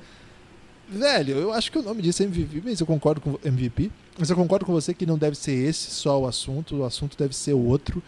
Velho, 0.89 1.37
eu 1.37 1.53
acho 1.53 1.73
que 1.73 1.79
o 1.79 1.83
nome 1.83 2.03
disso 2.03 2.23
é 2.23 2.27
MVP, 2.27 2.63
mas 2.65 2.81
eu 2.81 2.87
concordo 2.87 3.21
com 3.21 3.39
MVP. 3.45 3.91
Mas 4.19 4.31
eu 4.31 4.37
concordo 4.37 4.65
com 4.65 4.73
você 4.73 4.95
que 4.95 5.07
não 5.07 5.19
deve 5.19 5.37
ser 5.37 5.53
esse 5.53 5.91
só 5.91 6.21
o 6.21 6.27
assunto, 6.27 6.77
o 6.77 6.85
assunto 6.85 7.17
deve 7.17 7.35
ser 7.35 7.53
outro. 7.55 8.03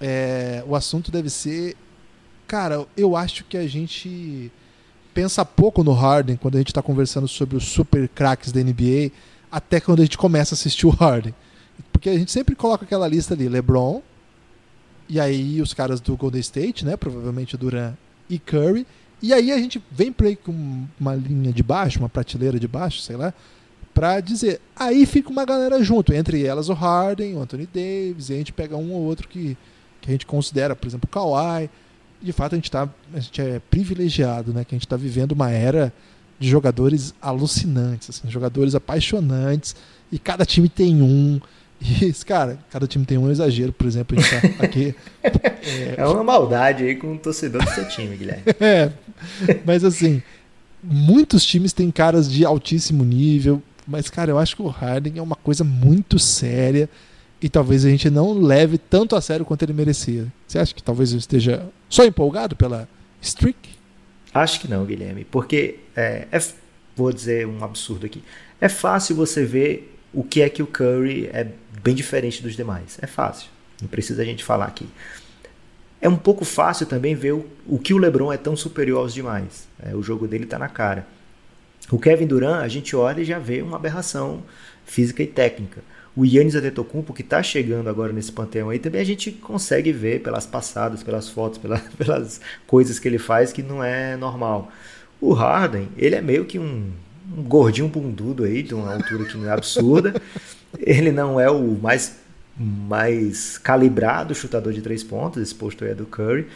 É, 0.00 0.62
o 0.66 0.76
assunto 0.76 1.10
deve 1.10 1.30
ser 1.30 1.76
Cara, 2.48 2.86
eu 2.96 3.14
acho 3.14 3.44
que 3.44 3.58
a 3.58 3.68
gente 3.68 4.50
pensa 5.12 5.44
pouco 5.44 5.84
no 5.84 5.92
Harden 5.92 6.38
quando 6.38 6.54
a 6.54 6.58
gente 6.58 6.68
está 6.68 6.80
conversando 6.80 7.28
sobre 7.28 7.58
os 7.58 7.64
super 7.64 8.08
craques 8.08 8.50
da 8.50 8.62
NBA, 8.62 9.12
até 9.52 9.78
quando 9.80 10.00
a 10.00 10.04
gente 10.04 10.16
começa 10.16 10.54
a 10.54 10.56
assistir 10.56 10.86
o 10.86 10.90
Harden. 10.90 11.34
Porque 11.92 12.08
a 12.08 12.18
gente 12.18 12.32
sempre 12.32 12.54
coloca 12.54 12.86
aquela 12.86 13.06
lista 13.06 13.34
ali, 13.34 13.50
LeBron, 13.50 14.00
e 15.10 15.20
aí 15.20 15.60
os 15.60 15.74
caras 15.74 16.00
do 16.00 16.16
Golden 16.16 16.40
State, 16.40 16.86
né? 16.86 16.96
Provavelmente 16.96 17.54
Duran 17.54 17.92
e 18.30 18.38
Curry. 18.38 18.86
E 19.20 19.32
aí 19.32 19.50
a 19.50 19.58
gente 19.58 19.82
vem 19.90 20.12
para 20.12 20.34
com 20.36 20.84
uma 20.98 21.14
linha 21.14 21.52
de 21.52 21.62
baixo, 21.62 21.98
uma 21.98 22.08
prateleira 22.08 22.58
de 22.58 22.68
baixo, 22.68 23.00
sei 23.00 23.16
lá, 23.16 23.34
para 23.92 24.20
dizer. 24.20 24.60
Aí 24.76 25.04
fica 25.06 25.28
uma 25.28 25.44
galera 25.44 25.82
junto, 25.82 26.12
entre 26.12 26.44
elas 26.44 26.68
o 26.68 26.74
Harden, 26.74 27.34
o 27.34 27.40
Anthony 27.40 27.66
Davis, 27.66 28.30
e 28.30 28.34
a 28.34 28.36
gente 28.36 28.52
pega 28.52 28.76
um 28.76 28.92
ou 28.92 29.02
outro 29.02 29.28
que, 29.28 29.56
que 30.00 30.08
a 30.08 30.12
gente 30.12 30.26
considera, 30.26 30.76
por 30.76 30.86
exemplo, 30.86 31.08
o 31.08 31.12
Kawhi 31.12 31.68
de 32.20 32.32
fato 32.32 32.54
a 32.54 32.56
gente, 32.56 32.70
tá, 32.70 32.88
a 33.14 33.20
gente 33.20 33.40
é 33.40 33.60
privilegiado, 33.70 34.52
né? 34.52 34.64
Que 34.64 34.74
a 34.74 34.76
gente 34.76 34.86
está 34.86 34.96
vivendo 34.96 35.32
uma 35.32 35.50
era 35.50 35.92
de 36.38 36.48
jogadores 36.48 37.14
alucinantes, 37.20 38.10
assim, 38.10 38.30
jogadores 38.30 38.74
apaixonantes, 38.74 39.74
e 40.10 40.18
cada 40.18 40.44
time 40.44 40.68
tem 40.68 41.02
um. 41.02 41.40
E, 41.80 42.12
cara, 42.26 42.58
cada 42.70 42.86
time 42.86 43.04
tem 43.04 43.18
um 43.18 43.30
exagero, 43.30 43.72
por 43.72 43.86
exemplo, 43.86 44.18
a 44.18 44.20
gente 44.20 44.56
tá 44.56 44.62
aqui. 44.64 44.94
é, 45.22 45.94
é 45.96 46.06
uma 46.06 46.24
maldade 46.24 46.84
aí 46.84 46.96
com 46.96 47.14
o 47.14 47.18
torcedor 47.18 47.64
do 47.64 47.70
seu 47.70 47.86
time, 47.88 48.16
Guilherme. 48.16 48.42
é, 48.60 48.92
mas 49.64 49.84
assim, 49.84 50.22
muitos 50.82 51.44
times 51.44 51.72
têm 51.72 51.90
caras 51.90 52.30
de 52.30 52.44
altíssimo 52.44 53.04
nível, 53.04 53.62
mas, 53.88 54.10
cara, 54.10 54.30
eu 54.30 54.38
acho 54.38 54.54
que 54.54 54.62
o 54.62 54.68
Harden 54.68 55.14
é 55.16 55.22
uma 55.22 55.34
coisa 55.34 55.64
muito 55.64 56.18
séria 56.18 56.90
e 57.40 57.48
talvez 57.48 57.86
a 57.86 57.88
gente 57.88 58.10
não 58.10 58.32
leve 58.34 58.76
tanto 58.76 59.16
a 59.16 59.20
sério 59.20 59.46
quanto 59.46 59.62
ele 59.62 59.72
merecia. 59.72 60.26
Você 60.46 60.58
acha 60.58 60.74
que 60.74 60.82
talvez 60.82 61.12
eu 61.12 61.18
esteja 61.18 61.66
só 61.88 62.04
empolgado 62.04 62.54
pela 62.54 62.86
streak? 63.22 63.56
Acho 64.34 64.60
que 64.60 64.68
não, 64.68 64.84
Guilherme, 64.84 65.24
porque 65.24 65.80
é, 65.96 66.28
é, 66.30 66.42
vou 66.94 67.10
dizer 67.10 67.46
um 67.46 67.64
absurdo 67.64 68.04
aqui. 68.04 68.22
É 68.60 68.68
fácil 68.68 69.16
você 69.16 69.44
ver 69.44 69.98
o 70.12 70.22
que 70.22 70.42
é 70.42 70.50
que 70.50 70.62
o 70.62 70.66
Curry 70.66 71.30
é 71.32 71.46
bem 71.82 71.94
diferente 71.94 72.42
dos 72.42 72.54
demais. 72.54 72.98
É 73.00 73.06
fácil. 73.06 73.48
Não 73.80 73.88
precisa 73.88 74.20
a 74.20 74.24
gente 74.24 74.44
falar 74.44 74.66
aqui. 74.66 74.86
É 76.00 76.08
um 76.08 76.16
pouco 76.16 76.44
fácil 76.44 76.86
também 76.86 77.14
ver 77.14 77.32
o, 77.32 77.46
o 77.66 77.78
que 77.78 77.92
o 77.92 77.98
LeBron 77.98 78.32
é 78.32 78.36
tão 78.36 78.56
superior 78.56 79.00
aos 79.00 79.12
demais. 79.12 79.66
É, 79.82 79.94
o 79.94 80.02
jogo 80.02 80.26
dele 80.28 80.44
está 80.44 80.58
na 80.58 80.68
cara. 80.68 81.06
O 81.90 81.98
Kevin 81.98 82.26
Durant, 82.26 82.62
a 82.62 82.68
gente 82.68 82.94
olha 82.94 83.20
e 83.20 83.24
já 83.24 83.38
vê 83.38 83.62
uma 83.62 83.76
aberração 83.76 84.42
física 84.84 85.22
e 85.22 85.26
técnica. 85.26 85.82
O 86.14 86.24
Yannis 86.24 86.54
Antetokounmpo, 86.54 87.14
que 87.14 87.22
está 87.22 87.42
chegando 87.42 87.88
agora 87.88 88.12
nesse 88.12 88.32
panteão 88.32 88.70
aí, 88.70 88.78
também 88.78 89.00
a 89.00 89.04
gente 89.04 89.30
consegue 89.30 89.92
ver 89.92 90.20
pelas 90.20 90.44
passadas, 90.44 91.02
pelas 91.02 91.28
fotos, 91.28 91.58
pela, 91.58 91.78
pelas 91.96 92.40
coisas 92.66 92.98
que 92.98 93.08
ele 93.08 93.18
faz 93.18 93.52
que 93.52 93.62
não 93.62 93.82
é 93.82 94.16
normal. 94.16 94.70
O 95.20 95.32
Harden, 95.32 95.88
ele 95.96 96.14
é 96.14 96.20
meio 96.20 96.44
que 96.44 96.58
um, 96.58 96.90
um 97.36 97.42
gordinho 97.42 97.88
bundudo 97.88 98.44
aí, 98.44 98.62
de 98.62 98.74
uma 98.74 98.94
altura 98.94 99.24
que 99.24 99.36
não 99.36 99.48
é 99.48 99.52
absurda. 99.52 100.20
ele 100.78 101.10
não 101.10 101.40
é 101.40 101.50
o 101.50 101.78
mais, 101.80 102.16
mais 102.58 103.58
calibrado 103.58 104.34
chutador 104.34 104.72
de 104.72 104.82
três 104.82 105.02
pontos, 105.04 105.42
esse 105.42 105.54
posto 105.54 105.84
aí 105.84 105.90
é 105.90 105.94
do 105.94 106.06
Curry. 106.06 106.46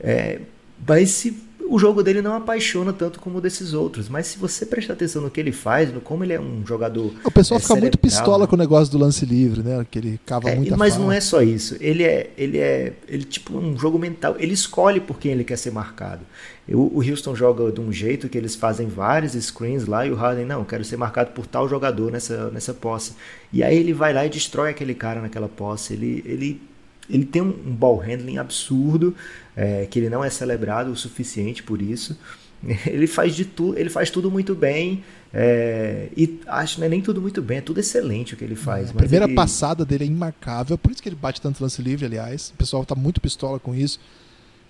É, 0.00 0.40
mas 0.86 1.10
se 1.10 1.30
o 1.68 1.78
jogo 1.78 2.02
dele 2.02 2.22
não 2.22 2.34
apaixona 2.34 2.92
tanto 2.92 3.20
como 3.20 3.38
o 3.38 3.40
desses 3.40 3.72
outros, 3.72 4.08
mas 4.08 4.26
se 4.26 4.38
você 4.38 4.66
prestar 4.66 4.94
atenção 4.94 5.22
no 5.22 5.30
que 5.30 5.40
ele 5.40 5.52
faz, 5.52 5.92
no 5.92 6.00
como 6.00 6.24
ele 6.24 6.32
é 6.32 6.40
um 6.40 6.64
jogador. 6.66 7.12
O 7.24 7.30
pessoal 7.30 7.58
é, 7.58 7.62
fica 7.62 7.76
muito 7.76 7.98
pistola 7.98 8.46
com 8.46 8.54
o 8.54 8.58
negócio 8.58 8.92
do 8.92 8.98
lance 8.98 9.24
livre, 9.24 9.62
né? 9.62 9.86
Que 9.90 9.98
ele 9.98 10.20
cava 10.24 10.50
é, 10.50 10.56
muita 10.56 10.76
Mas 10.76 10.96
não 10.96 11.10
é 11.10 11.20
só 11.20 11.42
isso. 11.42 11.76
Ele 11.80 12.02
é, 12.02 12.30
ele 12.36 12.58
é, 12.58 12.92
ele 13.08 13.24
tipo 13.24 13.56
um 13.56 13.78
jogo 13.78 13.98
mental. 13.98 14.36
Ele 14.38 14.52
escolhe 14.52 15.00
por 15.00 15.18
quem 15.18 15.32
ele 15.32 15.44
quer 15.44 15.56
ser 15.56 15.70
marcado. 15.70 16.22
O, 16.68 16.98
o 16.98 17.02
Houston 17.02 17.34
joga 17.34 17.72
de 17.72 17.80
um 17.80 17.92
jeito 17.92 18.28
que 18.28 18.38
eles 18.38 18.54
fazem 18.54 18.86
vários 18.86 19.32
screens 19.32 19.86
lá 19.86 20.06
e 20.06 20.10
o 20.10 20.14
Harden 20.14 20.46
não, 20.46 20.64
quero 20.64 20.84
ser 20.84 20.96
marcado 20.96 21.32
por 21.32 21.46
tal 21.46 21.68
jogador 21.68 22.10
nessa, 22.10 22.50
nessa 22.50 22.72
posse. 22.72 23.12
E 23.52 23.62
aí 23.62 23.76
ele 23.76 23.92
vai 23.92 24.12
lá 24.12 24.24
e 24.24 24.30
destrói 24.30 24.70
aquele 24.70 24.94
cara 24.94 25.20
naquela 25.20 25.48
posse. 25.48 25.94
Ele, 25.94 26.22
ele 26.24 26.60
ele 27.08 27.24
tem 27.24 27.42
um, 27.42 27.52
ball 27.52 27.98
handling 27.98 28.38
absurdo, 28.38 29.14
é, 29.56 29.86
que 29.86 29.98
ele 29.98 30.08
não 30.08 30.24
é 30.24 30.30
celebrado 30.30 30.90
o 30.90 30.96
suficiente 30.96 31.62
por 31.62 31.80
isso. 31.82 32.18
Ele 32.86 33.08
faz 33.08 33.34
de 33.34 33.44
tudo, 33.44 33.76
ele 33.76 33.90
faz 33.90 34.08
tudo 34.08 34.30
muito 34.30 34.54
bem. 34.54 35.02
É, 35.34 36.08
e 36.16 36.38
acho 36.46 36.74
que 36.74 36.80
não 36.80 36.86
é 36.86 36.90
nem 36.90 37.00
tudo 37.00 37.20
muito 37.20 37.42
bem, 37.42 37.58
é 37.58 37.60
tudo 37.60 37.80
excelente 37.80 38.34
o 38.34 38.36
que 38.36 38.44
ele 38.44 38.54
faz. 38.54 38.90
a 38.90 38.94
primeira 38.94 39.24
ele... 39.24 39.34
passada 39.34 39.84
dele 39.84 40.04
é 40.04 40.06
imarcável, 40.06 40.78
por 40.78 40.92
isso 40.92 41.02
que 41.02 41.08
ele 41.08 41.16
bate 41.16 41.40
tanto 41.40 41.60
lance 41.60 41.82
livre, 41.82 42.06
aliás. 42.06 42.50
O 42.54 42.56
pessoal 42.56 42.84
tá 42.84 42.94
muito 42.94 43.20
pistola 43.20 43.58
com 43.58 43.74
isso. 43.74 43.98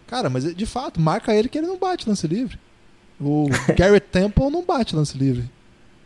Cara, 0.06 0.30
mas 0.30 0.54
de 0.54 0.66
fato, 0.66 0.98
marca 1.00 1.34
ele 1.34 1.48
que 1.48 1.58
ele 1.58 1.66
não 1.66 1.78
bate 1.78 2.08
lance 2.08 2.26
livre. 2.26 2.58
O 3.20 3.48
Garrett 3.76 4.06
Temple 4.10 4.50
não 4.50 4.64
bate 4.64 4.96
lance 4.96 5.18
livre. 5.18 5.44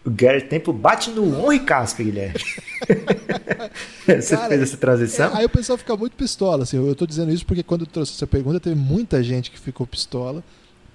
O 0.07 0.11
Gary 0.11 0.43
Temple 0.43 0.73
bate 0.73 1.11
no 1.11 1.27
Henri 1.27 1.61
Casper, 1.61 2.07
Guilherme. 2.07 2.41
Você 4.07 4.37
Cara, 4.37 4.49
fez 4.49 4.63
essa 4.63 4.77
transição? 4.77 5.33
É, 5.33 5.39
aí 5.39 5.45
o 5.45 5.49
pessoal 5.49 5.77
fica 5.77 5.97
muito 5.97 6.15
pistola. 6.15 6.63
Assim, 6.63 6.77
eu 6.77 6.93
estou 6.93 7.09
dizendo 7.09 7.33
isso 7.33 7.45
porque 7.45 7.65
quando 7.65 7.81
eu 7.81 7.87
trouxe 7.89 8.13
essa 8.13 8.27
pergunta, 8.27 8.61
teve 8.61 8.77
muita 8.77 9.21
gente 9.21 9.51
que 9.51 9.59
ficou 9.59 9.85
pistola. 9.85 10.45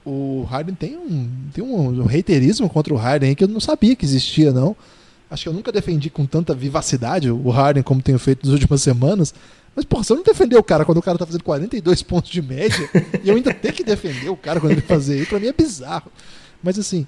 O 0.05 0.43
Harden 0.49 0.73
tem 0.73 0.97
um, 0.97 1.29
tem 1.53 1.61
um, 1.61 2.05
reiterismo 2.05 2.69
contra 2.69 2.93
o 2.93 2.97
Harden 2.97 3.35
que 3.35 3.43
eu 3.43 3.49
não 3.49 3.59
sabia 3.59 3.97
que 3.97 4.05
existia, 4.05 4.53
não. 4.53 4.75
Acho 5.29 5.43
que 5.43 5.49
eu 5.49 5.53
nunca 5.53 5.73
defendi 5.73 6.09
com 6.09 6.25
tanta 6.25 6.53
vivacidade 6.55 7.29
o 7.29 7.49
Harden 7.49 7.83
como 7.83 8.01
tenho 8.01 8.17
feito 8.17 8.45
nas 8.45 8.53
últimas 8.53 8.81
semanas. 8.81 9.33
Mas, 9.75 9.83
porra, 9.83 10.05
você 10.05 10.13
não 10.13 10.23
defendeu 10.23 10.59
o 10.59 10.63
cara 10.63 10.85
quando 10.85 10.99
o 10.99 11.01
cara 11.01 11.17
tá 11.17 11.25
fazendo 11.25 11.43
42 11.43 12.01
pontos 12.01 12.31
de 12.31 12.41
média 12.41 12.89
e 13.21 13.27
eu 13.27 13.35
ainda 13.35 13.53
tenho 13.53 13.73
que 13.73 13.83
defender 13.83 14.29
o 14.29 14.37
cara 14.37 14.59
quando 14.59 14.71
ele 14.71 14.81
fazer 14.81 15.19
isso, 15.19 15.29
pra 15.29 15.39
mim 15.39 15.47
é 15.47 15.53
bizarro. 15.53 16.09
Mas 16.63 16.79
assim, 16.79 17.05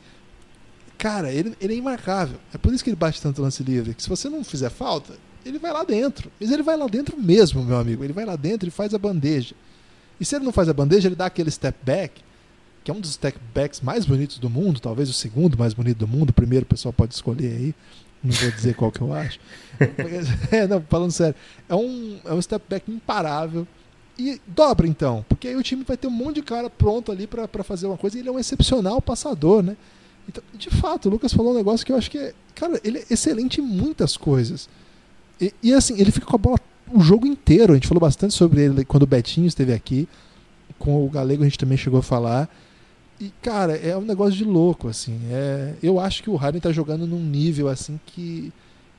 Cara, 1.04 1.34
ele, 1.34 1.54
ele 1.60 1.74
é 1.74 1.76
imarcável. 1.76 2.39
É 2.54 2.58
por 2.58 2.74
isso 2.74 2.82
que 2.82 2.89
ele 2.89 2.96
bate 2.96 3.22
tanto 3.22 3.42
lance 3.42 3.62
livre. 3.62 3.94
Que 3.94 4.02
se 4.02 4.08
você 4.08 4.30
não 4.30 4.42
fizer 4.42 4.70
falta, 4.70 5.16
ele 5.46 5.60
vai 5.60 5.74
lá 5.74 5.84
dentro. 5.84 6.32
Mas 6.39 6.50
ele 6.50 6.63
vai 6.63 6.78
lá 6.78 6.88
dentro 6.88 7.18
mesmo, 7.22 7.62
meu 7.62 7.76
amigo. 7.76 8.06
Ele 8.06 8.13
vai 8.13 8.24
lá 8.24 8.38
dentro 8.38 8.70
e 8.70 8.72
faz 8.72 8.94
a 8.94 8.98
bandeja. 8.98 9.54
E 10.18 10.24
se 10.24 10.34
ele 10.34 10.46
não 10.46 10.54
faz 10.54 10.70
a 10.70 10.74
bandeja, 10.74 11.10
ele 11.10 11.16
dá 11.16 11.26
aquele 11.26 11.52
step 11.52 11.78
back, 11.84 12.22
que 12.86 12.89
é 12.89 12.94
um 12.94 13.02
dos 13.02 13.16
step 13.16 13.38
backs 13.54 13.82
mais 13.82 14.06
bonitos 14.06 14.39
do 14.39 14.50
mundo, 14.50 14.80
talvez 14.80 15.10
o 15.10 15.13
segundo 15.13 15.58
mais 15.58 15.74
bonito 15.74 15.98
do 15.98 16.08
mundo. 16.08 16.30
O 16.30 16.34
primeiro 16.34 16.63
o 16.63 16.70
pessoal 16.70 16.94
pode 16.94 17.13
escolher 17.13 17.52
aí. 17.52 17.76
Não 18.24 18.32
vou 18.32 18.52
dizer 18.52 18.74
qual 18.74 18.89
que 18.89 19.02
eu 19.02 19.12
acho. 19.12 19.42
é, 20.52 20.66
não, 20.68 20.82
falando 20.84 21.12
sério. 21.12 21.36
É 21.68 21.76
um, 21.76 22.18
é 22.24 22.34
um 22.34 22.42
step 22.42 22.63
back 22.70 22.89
imparável. 22.89 23.68
E 24.18 24.39
dobra 24.48 24.88
então, 24.88 25.26
porque 25.28 25.50
aí 25.50 25.56
o 25.58 25.63
time 25.63 25.84
vai 25.84 25.98
ter 25.98 26.08
um 26.08 26.12
monte 26.12 26.36
de 26.36 26.44
cara 26.44 26.70
pronto 26.70 27.12
ali 27.12 27.28
para 27.28 27.62
fazer 27.62 27.88
uma 27.88 27.98
coisa. 27.98 28.16
E 28.16 28.22
ele 28.22 28.30
é 28.30 28.32
um 28.32 28.39
excepcional 28.39 29.02
passador, 29.02 29.62
né? 29.62 29.76
Então, 30.28 30.44
de 30.54 30.70
fato, 30.70 31.08
o 31.08 31.12
Lucas 31.12 31.34
falou 31.34 31.54
um 31.54 31.56
negócio 31.56 31.86
que 31.86 31.92
eu 31.92 31.98
acho 31.98 32.10
que 32.10 32.18
é. 32.18 32.34
Cara, 32.56 32.80
ele 32.84 33.00
é 33.00 33.06
excelente 33.10 33.60
em 33.60 33.64
muitas 33.64 34.16
coisas. 34.16 34.70
E, 35.40 35.54
e, 35.62 35.74
assim, 35.74 36.00
ele 36.00 36.12
fica 36.12 36.26
com 36.26 36.36
a 36.36 36.40
bola 36.40 36.60
o 36.92 37.02
jogo 37.02 37.26
inteiro. 37.26 37.74
A 37.74 37.76
gente 37.76 37.88
falou 37.88 38.02
bastante 38.02 38.34
sobre 38.34 38.62
ele 38.62 38.86
quando 38.86 39.04
o 39.04 39.08
Betinho 39.08 39.48
esteve 39.48 39.74
aqui. 39.74 40.08
Com 40.80 41.06
o 41.06 41.10
Galego 41.10 41.44
a 41.44 41.46
gente 41.46 41.58
também 41.58 41.78
chegou 41.78 42.00
a 42.00 42.04
falar. 42.04 42.50
E, 43.20 43.32
cara, 43.42 43.76
é 43.76 43.96
um 43.96 44.02
negócio 44.02 44.34
de 44.34 44.44
louco, 44.44 44.88
assim. 44.88 45.20
É, 45.32 45.74
eu 45.82 46.00
acho 46.00 46.24
que 46.24 46.30
o 46.30 46.36
Harden 46.36 46.62
tá 46.62 46.72
jogando 46.72 47.08
num 47.08 47.20
nível, 47.20 47.68
assim, 47.68 48.00
que 48.06 48.52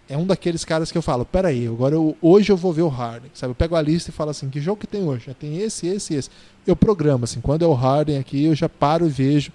é 0.08 0.16
um 0.16 0.26
daqueles 0.26 0.64
caras 0.64 0.92
que 0.92 0.98
eu 0.98 1.02
falo, 1.02 1.24
peraí, 1.24 1.66
agora 1.66 1.94
eu, 1.94 2.16
hoje 2.20 2.52
eu 2.52 2.56
vou 2.56 2.72
ver 2.72 2.82
o 2.82 2.88
Harden, 2.88 3.30
sabe? 3.32 3.52
Eu 3.52 3.54
pego 3.54 3.74
a 3.74 3.82
lista 3.82 4.10
e 4.10 4.12
falo 4.12 4.30
assim, 4.30 4.50
que 4.50 4.60
jogo 4.60 4.80
que 4.80 4.86
tem 4.86 5.02
hoje? 5.02 5.34
Tem 5.38 5.58
esse, 5.58 5.86
esse, 5.86 6.14
esse. 6.14 6.30
Eu 6.66 6.76
programo, 6.76 7.24
assim, 7.24 7.40
quando 7.40 7.64
é 7.64 7.66
o 7.66 7.72
Harden 7.72 8.18
aqui, 8.18 8.44
eu 8.44 8.54
já 8.54 8.68
paro 8.68 9.06
e 9.06 9.08
vejo 9.08 9.50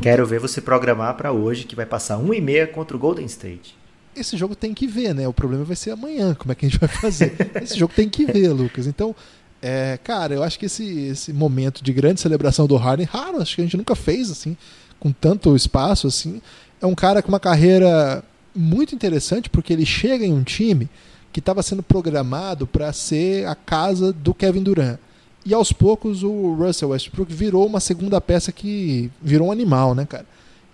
Quero 0.00 0.26
ver 0.26 0.38
você 0.38 0.60
programar 0.60 1.16
para 1.16 1.32
hoje, 1.32 1.64
que 1.64 1.74
vai 1.74 1.86
passar 1.86 2.18
1 2.18 2.34
e 2.34 2.40
meia 2.40 2.66
contra 2.66 2.96
o 2.96 3.00
Golden 3.00 3.26
State. 3.26 3.76
Esse 4.14 4.36
jogo 4.36 4.54
tem 4.54 4.72
que 4.72 4.86
ver, 4.86 5.14
né? 5.14 5.26
O 5.28 5.32
problema 5.32 5.64
vai 5.64 5.76
ser 5.76 5.90
amanhã, 5.90 6.34
como 6.34 6.52
é 6.52 6.54
que 6.54 6.66
a 6.66 6.68
gente 6.68 6.78
vai 6.78 6.88
fazer. 6.88 7.34
esse 7.62 7.78
jogo 7.78 7.92
tem 7.94 8.08
que 8.08 8.24
ver, 8.24 8.50
Lucas. 8.50 8.86
Então, 8.86 9.14
é, 9.60 9.98
cara, 10.02 10.34
eu 10.34 10.42
acho 10.42 10.58
que 10.58 10.66
esse, 10.66 11.08
esse 11.08 11.32
momento 11.32 11.82
de 11.82 11.92
grande 11.92 12.20
celebração 12.20 12.66
do 12.66 12.76
Harden, 12.76 13.06
raro, 13.06 13.40
acho 13.40 13.56
que 13.56 13.60
a 13.60 13.64
gente 13.64 13.76
nunca 13.76 13.94
fez 13.94 14.30
assim, 14.30 14.56
com 14.98 15.12
tanto 15.12 15.54
espaço 15.54 16.06
assim. 16.06 16.40
É 16.80 16.86
um 16.86 16.94
cara 16.94 17.22
com 17.22 17.28
uma 17.28 17.40
carreira 17.40 18.22
muito 18.54 18.94
interessante, 18.94 19.50
porque 19.50 19.72
ele 19.72 19.86
chega 19.86 20.24
em 20.24 20.32
um 20.32 20.42
time 20.42 20.88
que 21.32 21.40
estava 21.40 21.62
sendo 21.62 21.82
programado 21.82 22.66
para 22.66 22.92
ser 22.92 23.46
a 23.46 23.54
casa 23.54 24.12
do 24.12 24.32
Kevin 24.32 24.62
Durant. 24.62 24.98
E 25.48 25.54
aos 25.54 25.72
poucos 25.72 26.22
o 26.22 26.52
Russell 26.52 26.90
Westbrook 26.90 27.32
virou 27.32 27.66
uma 27.66 27.80
segunda 27.80 28.20
peça 28.20 28.52
que 28.52 29.10
virou 29.22 29.48
um 29.48 29.50
animal, 29.50 29.94
né, 29.94 30.04
cara? 30.04 30.26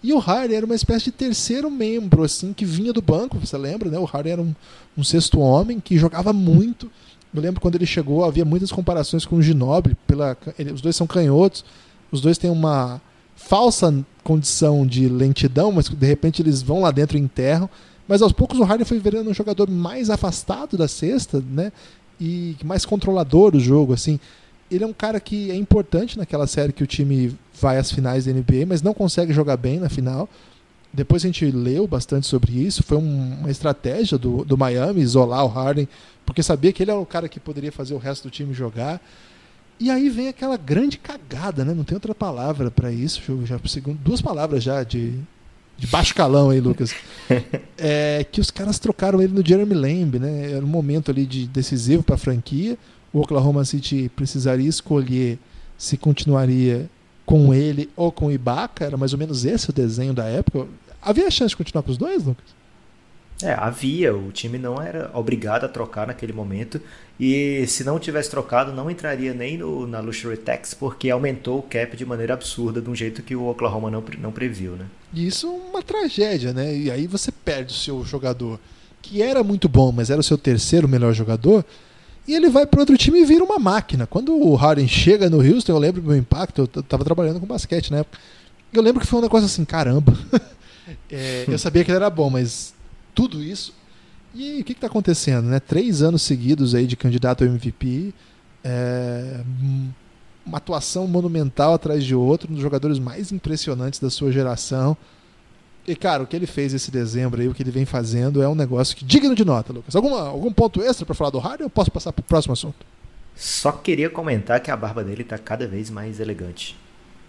E 0.02 0.12
o 0.12 0.18
Harden 0.18 0.56
era 0.56 0.66
uma 0.66 0.74
espécie 0.74 1.04
de 1.04 1.12
terceiro 1.12 1.70
membro, 1.70 2.24
assim, 2.24 2.52
que 2.52 2.64
vinha 2.64 2.92
do 2.92 3.00
banco, 3.00 3.38
você 3.38 3.56
lembra, 3.56 3.88
né? 3.88 3.96
O 4.00 4.04
Harden 4.04 4.32
era 4.32 4.42
um, 4.42 4.52
um 4.98 5.04
sexto 5.04 5.38
homem 5.38 5.78
que 5.78 5.96
jogava 5.96 6.32
muito. 6.32 6.90
Eu 7.32 7.40
lembro 7.40 7.60
quando 7.60 7.76
ele 7.76 7.86
chegou, 7.86 8.24
havia 8.24 8.44
muitas 8.44 8.72
comparações 8.72 9.24
com 9.24 9.36
o 9.36 9.42
Ginobili. 9.42 9.96
Pela, 10.08 10.36
ele, 10.58 10.72
os 10.72 10.80
dois 10.80 10.96
são 10.96 11.06
canhotos, 11.06 11.64
os 12.10 12.20
dois 12.20 12.36
têm 12.36 12.50
uma 12.50 13.00
falsa 13.36 14.04
condição 14.24 14.84
de 14.84 15.08
lentidão, 15.08 15.70
mas 15.70 15.88
de 15.88 16.06
repente 16.06 16.42
eles 16.42 16.62
vão 16.62 16.80
lá 16.80 16.90
dentro 16.90 17.16
e 17.16 17.20
enterram. 17.20 17.70
Mas 18.08 18.22
aos 18.22 18.32
poucos 18.32 18.58
o 18.58 18.64
Harden 18.64 18.84
foi 18.84 18.98
virando 18.98 19.30
um 19.30 19.34
jogador 19.34 19.70
mais 19.70 20.10
afastado 20.10 20.76
da 20.76 20.88
cesta, 20.88 21.40
né? 21.48 21.70
E 22.20 22.56
mais 22.64 22.84
controlador 22.84 23.52
do 23.52 23.60
jogo, 23.60 23.92
assim 23.92 24.18
ele 24.74 24.84
é 24.84 24.86
um 24.86 24.92
cara 24.92 25.20
que 25.20 25.50
é 25.50 25.54
importante 25.54 26.18
naquela 26.18 26.46
série 26.46 26.72
que 26.72 26.82
o 26.82 26.86
time 26.86 27.36
vai 27.60 27.78
às 27.78 27.90
finais 27.90 28.24
da 28.24 28.32
NBA, 28.32 28.66
mas 28.66 28.82
não 28.82 28.92
consegue 28.92 29.32
jogar 29.32 29.56
bem 29.56 29.78
na 29.78 29.88
final. 29.88 30.28
Depois 30.92 31.24
a 31.24 31.26
gente 31.26 31.50
leu 31.50 31.86
bastante 31.86 32.26
sobre 32.26 32.52
isso. 32.52 32.82
Foi 32.82 32.98
um, 32.98 33.38
uma 33.40 33.50
estratégia 33.50 34.16
do, 34.16 34.44
do 34.44 34.56
Miami 34.56 35.00
isolar 35.00 35.44
o 35.44 35.48
Harden, 35.48 35.88
porque 36.24 36.42
sabia 36.42 36.72
que 36.72 36.82
ele 36.82 36.90
era 36.90 37.00
o 37.00 37.06
cara 37.06 37.28
que 37.28 37.40
poderia 37.40 37.72
fazer 37.72 37.94
o 37.94 37.98
resto 37.98 38.28
do 38.28 38.30
time 38.30 38.54
jogar. 38.54 39.00
E 39.78 39.90
aí 39.90 40.08
vem 40.08 40.28
aquela 40.28 40.56
grande 40.56 40.98
cagada, 40.98 41.64
né? 41.64 41.74
Não 41.74 41.82
tem 41.82 41.96
outra 41.96 42.14
palavra 42.14 42.70
para 42.70 42.92
isso. 42.92 43.20
Já 43.44 43.58
duas 44.04 44.22
palavras 44.22 44.62
já 44.62 44.84
de, 44.84 45.18
de 45.76 45.86
baixo 45.88 46.14
calão 46.14 46.50
aí, 46.50 46.60
Lucas. 46.60 46.94
é, 47.76 48.24
que 48.30 48.40
os 48.40 48.52
caras 48.52 48.78
trocaram 48.78 49.20
ele 49.20 49.32
no 49.32 49.44
Jeremy 49.44 49.74
Lamb, 49.74 50.18
né? 50.20 50.52
Era 50.52 50.64
um 50.64 50.68
momento 50.68 51.10
ali 51.10 51.26
de 51.26 51.48
decisivo 51.48 52.04
para 52.04 52.14
a 52.14 52.18
franquia 52.18 52.78
o 53.14 53.20
Oklahoma 53.20 53.64
City 53.64 54.10
precisaria 54.14 54.68
escolher 54.68 55.38
se 55.78 55.96
continuaria 55.96 56.90
com 57.24 57.54
ele 57.54 57.88
ou 57.96 58.10
com 58.10 58.26
o 58.26 58.32
Ibaka, 58.32 58.84
era 58.84 58.96
mais 58.96 59.12
ou 59.12 59.18
menos 59.18 59.44
esse 59.44 59.70
o 59.70 59.72
desenho 59.72 60.12
da 60.12 60.24
época. 60.24 60.66
Havia 61.00 61.30
chance 61.30 61.50
de 61.50 61.56
continuar 61.56 61.84
com 61.84 61.92
os 61.92 61.96
dois, 61.96 62.24
Lucas? 62.24 62.44
É, 63.42 63.52
havia. 63.52 64.14
O 64.14 64.32
time 64.32 64.58
não 64.58 64.80
era 64.80 65.10
obrigado 65.14 65.64
a 65.64 65.68
trocar 65.68 66.06
naquele 66.06 66.32
momento. 66.32 66.80
E 67.18 67.64
se 67.66 67.84
não 67.84 67.98
tivesse 67.98 68.30
trocado, 68.30 68.72
não 68.72 68.90
entraria 68.90 69.32
nem 69.32 69.58
no, 69.58 69.86
na 69.86 70.00
Luxury 70.00 70.36
Tax, 70.36 70.74
porque 70.74 71.10
aumentou 71.10 71.58
o 71.58 71.62
cap 71.62 71.96
de 71.96 72.04
maneira 72.04 72.34
absurda, 72.34 72.80
de 72.80 72.90
um 72.90 72.94
jeito 72.94 73.22
que 73.22 73.36
o 73.36 73.46
Oklahoma 73.46 73.90
não, 73.90 74.02
não 74.18 74.32
previu, 74.32 74.72
né? 74.72 74.86
Isso 75.12 75.46
é 75.46 75.70
uma 75.70 75.82
tragédia, 75.82 76.52
né? 76.52 76.76
E 76.76 76.90
aí 76.90 77.06
você 77.06 77.30
perde 77.30 77.72
o 77.72 77.76
seu 77.76 78.04
jogador, 78.04 78.58
que 79.00 79.22
era 79.22 79.44
muito 79.44 79.68
bom, 79.68 79.92
mas 79.92 80.10
era 80.10 80.20
o 80.20 80.24
seu 80.24 80.38
terceiro 80.38 80.88
melhor 80.88 81.12
jogador 81.12 81.64
e 82.26 82.34
ele 82.34 82.48
vai 82.48 82.66
para 82.66 82.80
outro 82.80 82.96
time 82.96 83.20
e 83.20 83.24
vira 83.24 83.44
uma 83.44 83.58
máquina. 83.58 84.06
Quando 84.06 84.34
o 84.34 84.54
Harden 84.54 84.88
chega 84.88 85.28
no 85.28 85.40
Houston, 85.40 85.72
eu 85.72 85.78
lembro 85.78 86.00
do 86.00 86.08
meu 86.08 86.16
impacto, 86.16 86.62
eu 86.62 86.80
estava 86.80 87.04
trabalhando 87.04 87.38
com 87.38 87.46
basquete 87.46 87.90
na 87.90 87.98
época. 87.98 88.18
Eu 88.72 88.82
lembro 88.82 89.00
que 89.00 89.06
foi 89.06 89.18
um 89.18 89.22
negócio 89.22 89.46
assim, 89.46 89.64
caramba. 89.64 90.16
é, 91.10 91.44
eu 91.46 91.58
sabia 91.58 91.84
que 91.84 91.90
ele 91.90 91.96
era 91.96 92.10
bom, 92.10 92.30
mas 92.30 92.74
tudo 93.14 93.42
isso. 93.42 93.74
E 94.34 94.60
o 94.60 94.64
que 94.64 94.72
está 94.72 94.86
acontecendo? 94.86 95.46
Né? 95.46 95.60
Três 95.60 96.02
anos 96.02 96.22
seguidos 96.22 96.74
aí 96.74 96.86
de 96.86 96.96
candidato 96.96 97.44
ao 97.44 97.50
MVP. 97.50 98.12
É, 98.64 99.40
uma 100.44 100.58
atuação 100.58 101.06
monumental 101.06 101.74
atrás 101.74 102.04
de 102.04 102.14
outro, 102.14 102.50
um 102.50 102.54
dos 102.54 102.62
jogadores 102.62 102.98
mais 102.98 103.32
impressionantes 103.32 104.00
da 104.00 104.10
sua 104.10 104.32
geração. 104.32 104.96
E, 105.86 105.94
cara, 105.94 106.22
o 106.22 106.26
que 106.26 106.34
ele 106.34 106.46
fez 106.46 106.72
esse 106.72 106.90
dezembro 106.90 107.40
aí, 107.40 107.48
o 107.48 107.54
que 107.54 107.62
ele 107.62 107.70
vem 107.70 107.84
fazendo, 107.84 108.42
é 108.42 108.48
um 108.48 108.54
negócio 108.54 108.96
que 108.96 109.04
digno 109.04 109.34
de 109.34 109.44
nota, 109.44 109.72
Lucas. 109.72 109.94
Alguma, 109.94 110.20
algum 110.20 110.52
ponto 110.52 110.82
extra 110.82 111.04
para 111.04 111.14
falar 111.14 111.30
do 111.30 111.38
Harden 111.38 111.64
ou 111.64 111.70
posso 111.70 111.90
passar 111.90 112.12
para 112.12 112.22
o 112.22 112.24
próximo 112.24 112.54
assunto? 112.54 112.86
Só 113.36 113.72
queria 113.72 114.08
comentar 114.08 114.60
que 114.60 114.70
a 114.70 114.76
barba 114.76 115.04
dele 115.04 115.22
está 115.22 115.36
cada 115.36 115.66
vez 115.66 115.90
mais 115.90 116.20
elegante. 116.20 116.76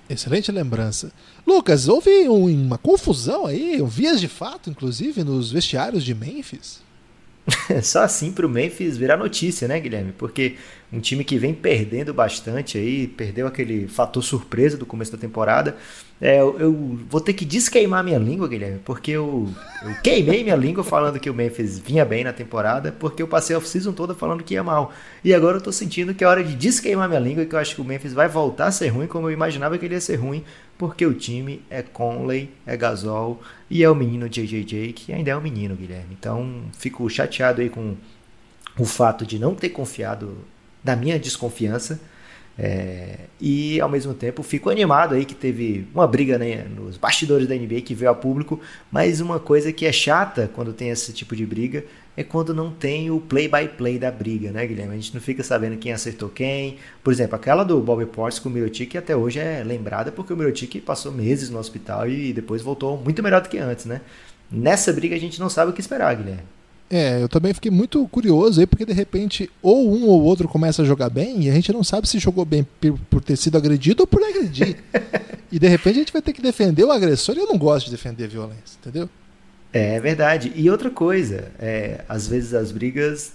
Excelente 0.07 0.51
lembrança. 0.51 1.11
Lucas, 1.45 1.87
houve 1.87 2.27
uma 2.27 2.77
confusão 2.77 3.47
aí, 3.47 3.83
vias 3.87 4.21
de 4.21 4.27
fato, 4.27 4.69
inclusive, 4.69 5.23
nos 5.23 5.51
vestiários 5.51 6.03
de 6.03 6.13
Memphis? 6.13 6.81
Só 7.83 8.03
assim 8.03 8.31
para 8.31 8.45
o 8.45 8.49
Memphis 8.49 8.97
virar 8.97 9.17
notícia, 9.17 9.67
né, 9.67 9.79
Guilherme? 9.79 10.11
Porque 10.17 10.55
um 10.91 10.99
time 10.99 11.23
que 11.23 11.37
vem 11.37 11.53
perdendo 11.53 12.13
bastante 12.13 12.77
aí, 12.77 13.07
perdeu 13.07 13.47
aquele 13.47 13.87
fator 13.87 14.23
surpresa 14.23 14.77
do 14.77 14.85
começo 14.85 15.11
da 15.11 15.17
temporada. 15.17 15.75
É, 16.21 16.39
eu, 16.39 16.97
vou 17.09 17.19
ter 17.19 17.33
que 17.33 17.43
desqueimar 17.43 18.03
minha 18.03 18.17
língua, 18.17 18.47
Guilherme, 18.47 18.79
porque 18.85 19.11
eu, 19.11 19.49
eu 19.83 19.95
queimei 20.01 20.43
minha 20.43 20.55
língua 20.55 20.83
falando 20.83 21.19
que 21.19 21.29
o 21.29 21.33
Memphis 21.33 21.77
vinha 21.77 22.05
bem 22.05 22.23
na 22.23 22.31
temporada, 22.31 22.93
porque 22.97 23.21
eu 23.21 23.27
passei 23.27 23.53
a 23.53 23.59
off-season 23.59 23.91
toda 23.91 24.15
falando 24.15 24.41
que 24.41 24.53
ia 24.53 24.63
mal. 24.63 24.93
E 25.23 25.33
agora 25.33 25.57
eu 25.57 25.61
tô 25.61 25.71
sentindo 25.71 26.13
que 26.15 26.23
é 26.23 26.27
hora 26.27 26.43
de 26.43 26.55
desqueimar 26.55 27.09
minha 27.09 27.19
língua, 27.19 27.45
que 27.45 27.53
eu 27.53 27.59
acho 27.59 27.75
que 27.75 27.81
o 27.81 27.85
Memphis 27.85 28.13
vai 28.13 28.29
voltar 28.29 28.67
a 28.67 28.71
ser 28.71 28.87
ruim 28.87 29.07
como 29.07 29.27
eu 29.27 29.33
imaginava 29.33 29.77
que 29.77 29.85
ele 29.85 29.95
ia 29.95 30.01
ser 30.01 30.15
ruim, 30.15 30.43
porque 30.77 31.05
o 31.05 31.13
time 31.13 31.61
é 31.69 31.81
Conley, 31.81 32.49
é 32.65 32.75
Gasol 32.75 33.41
e 33.69 33.83
é 33.83 33.89
o 33.89 33.95
menino 33.95 34.27
JJJ, 34.27 34.93
que 34.93 35.13
ainda 35.13 35.31
é 35.31 35.37
um 35.37 35.41
menino, 35.41 35.75
Guilherme. 35.75 36.15
Então 36.19 36.63
fico 36.77 37.09
chateado 37.09 37.61
aí 37.61 37.69
com 37.69 37.95
o 38.77 38.85
fato 38.85 39.25
de 39.25 39.39
não 39.39 39.55
ter 39.55 39.69
confiado 39.69 40.37
da 40.83 40.95
minha 40.95 41.19
desconfiança. 41.19 41.99
É, 42.57 43.17
e 43.39 43.81
ao 43.81 43.89
mesmo 43.89 44.13
tempo 44.13 44.41
fico 44.41 44.69
animado 44.69 45.13
aí 45.13 45.25
que 45.25 45.35
teve 45.35 45.85
uma 45.93 46.07
briga 46.07 46.37
né, 46.37 46.63
nos 46.63 46.95
bastidores 46.95 47.49
da 47.49 47.55
NBA 47.55 47.81
que 47.81 47.93
veio 47.93 48.09
a 48.09 48.15
público, 48.15 48.61
mas 48.89 49.19
uma 49.19 49.41
coisa 49.41 49.73
que 49.73 49.85
é 49.85 49.91
chata 49.91 50.49
quando 50.55 50.71
tem 50.71 50.89
esse 50.89 51.11
tipo 51.11 51.35
de 51.35 51.45
briga 51.45 51.83
é 52.17 52.23
quando 52.23 52.53
não 52.53 52.71
tem 52.71 53.11
o 53.11 53.19
play-by-play 53.19 53.95
-play 53.95 53.99
da 53.99 54.11
briga, 54.11 54.51
né, 54.51 54.65
Guilherme? 54.65 54.93
A 54.93 54.95
gente 54.95 55.13
não 55.13 55.21
fica 55.21 55.43
sabendo 55.43 55.77
quem 55.77 55.91
acertou 55.91 56.29
quem. 56.29 56.77
Por 57.03 57.11
exemplo, 57.11 57.35
aquela 57.35 57.63
do 57.63 57.79
Bobby 57.81 58.05
Portis 58.05 58.39
com 58.39 58.49
o 58.49 58.51
Mirotic 58.51 58.95
até 58.95 59.15
hoje 59.15 59.39
é 59.39 59.63
lembrada 59.63 60.11
porque 60.11 60.33
o 60.33 60.37
Mirotic 60.37 60.81
passou 60.81 61.11
meses 61.11 61.49
no 61.49 61.59
hospital 61.59 62.09
e 62.09 62.31
depois 62.31 62.61
voltou 62.61 62.97
muito 62.97 63.21
melhor 63.21 63.41
do 63.41 63.49
que 63.49 63.57
antes, 63.57 63.85
né? 63.85 64.01
Nessa 64.51 64.93
briga 64.93 65.15
a 65.15 65.19
gente 65.19 65.39
não 65.39 65.49
sabe 65.49 65.71
o 65.71 65.73
que 65.73 65.81
esperar, 65.81 66.15
Guilherme. 66.15 66.43
É, 66.89 67.21
eu 67.21 67.27
também 67.27 67.53
fiquei 67.53 67.71
muito 67.71 68.07
curioso 68.09 68.59
aí, 68.59 68.67
porque 68.67 68.85
de 68.85 68.93
repente 68.93 69.49
ou 69.61 69.91
um 69.91 70.05
ou 70.05 70.21
outro 70.21 70.47
começa 70.47 70.83
a 70.83 70.85
jogar 70.85 71.09
bem 71.09 71.43
e 71.43 71.49
a 71.49 71.53
gente 71.53 71.73
não 71.73 71.83
sabe 71.83 72.07
se 72.07 72.19
jogou 72.19 72.45
bem 72.45 72.65
por 73.09 73.21
ter 73.21 73.35
sido 73.35 73.57
agredido 73.57 74.03
ou 74.03 74.07
por 74.07 74.23
agredir. 74.23 74.77
e 75.51 75.57
de 75.57 75.67
repente 75.67 75.95
a 75.95 75.99
gente 75.99 76.13
vai 76.13 76.21
ter 76.21 76.31
que 76.31 76.41
defender 76.41 76.83
o 76.83 76.91
agressor 76.91 77.35
e 77.35 77.39
eu 77.39 77.47
não 77.47 77.57
gosto 77.57 77.85
de 77.85 77.91
defender 77.91 78.27
violência, 78.27 78.77
entendeu? 78.79 79.09
É 79.75 79.99
verdade. 79.99 80.53
E 80.55 80.69
outra 80.69 80.89
coisa, 80.89 81.51
é, 81.59 82.05
às 82.07 82.29
vezes 82.29 82.53
as 82.53 82.71
brigas 82.71 83.33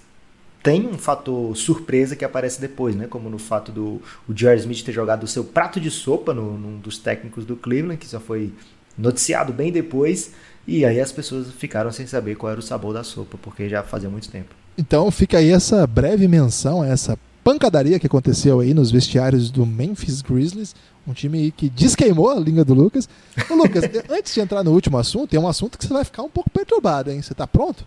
têm 0.63 0.89
um 0.89 0.97
fator 0.97 1.55
surpresa 1.55 2.17
que 2.17 2.25
aparece 2.25 2.59
depois, 2.59 2.97
né? 2.97 3.07
Como 3.07 3.29
no 3.29 3.39
fato 3.39 3.71
do 3.71 4.01
o 4.27 4.35
Jerry 4.35 4.59
Smith 4.61 4.83
ter 4.83 4.93
jogado 4.93 5.25
o 5.25 5.27
seu 5.27 5.45
prato 5.45 5.79
de 5.79 5.91
sopa 5.91 6.33
no, 6.33 6.57
num 6.57 6.79
dos 6.79 6.97
técnicos 6.97 7.45
do 7.45 7.57
Cleveland, 7.57 7.99
que 7.99 8.07
só 8.07 8.19
foi 8.19 8.55
noticiado 8.97 9.53
bem 9.53 9.71
depois. 9.71 10.31
E 10.67 10.83
aí 10.83 10.99
as 10.99 11.13
pessoas 11.13 11.53
ficaram 11.53 11.93
sem 11.93 12.07
saber 12.07 12.37
qual 12.37 12.51
era 12.51 12.61
o 12.61 12.63
sabor 12.63 12.95
da 12.95 13.05
sopa, 13.05 13.37
porque 13.43 13.69
já 13.69 13.83
fazia 13.83 14.09
muito 14.09 14.31
tempo. 14.31 14.55
Então 14.79 15.11
fica 15.11 15.37
aí 15.37 15.51
essa 15.51 15.87
breve 15.87 16.27
menção, 16.27 16.83
essa 16.83 17.19
pancadaria 17.43 17.99
que 17.99 18.07
aconteceu 18.07 18.61
aí 18.61 18.75
nos 18.75 18.91
vestiários 18.91 19.51
do 19.51 19.65
Memphis 19.67 20.23
Grizzlies, 20.23 20.75
um 21.07 21.13
time 21.13 21.51
que 21.51 21.69
desqueimou 21.69 22.31
a 22.31 22.35
língua 22.35 22.65
do 22.65 22.75
Lucas. 22.75 23.09
Ô, 23.49 23.55
Lucas, 23.55 23.85
antes 24.11 24.35
de 24.35 24.41
entrar 24.41 24.63
no 24.63 24.73
último 24.73 24.99
assunto, 24.99 25.31
tem 25.31 25.41
um 25.41 25.49
assunto 25.49 25.79
que 25.79 25.87
você 25.87 25.93
vai 25.93 26.05
ficar 26.05 26.23
um 26.23 26.29
pouco 26.29 26.51
perturbado, 26.51 27.11
hein? 27.11 27.21
Você 27.21 27.35
tá 27.35 27.47
pronto? 27.47 27.85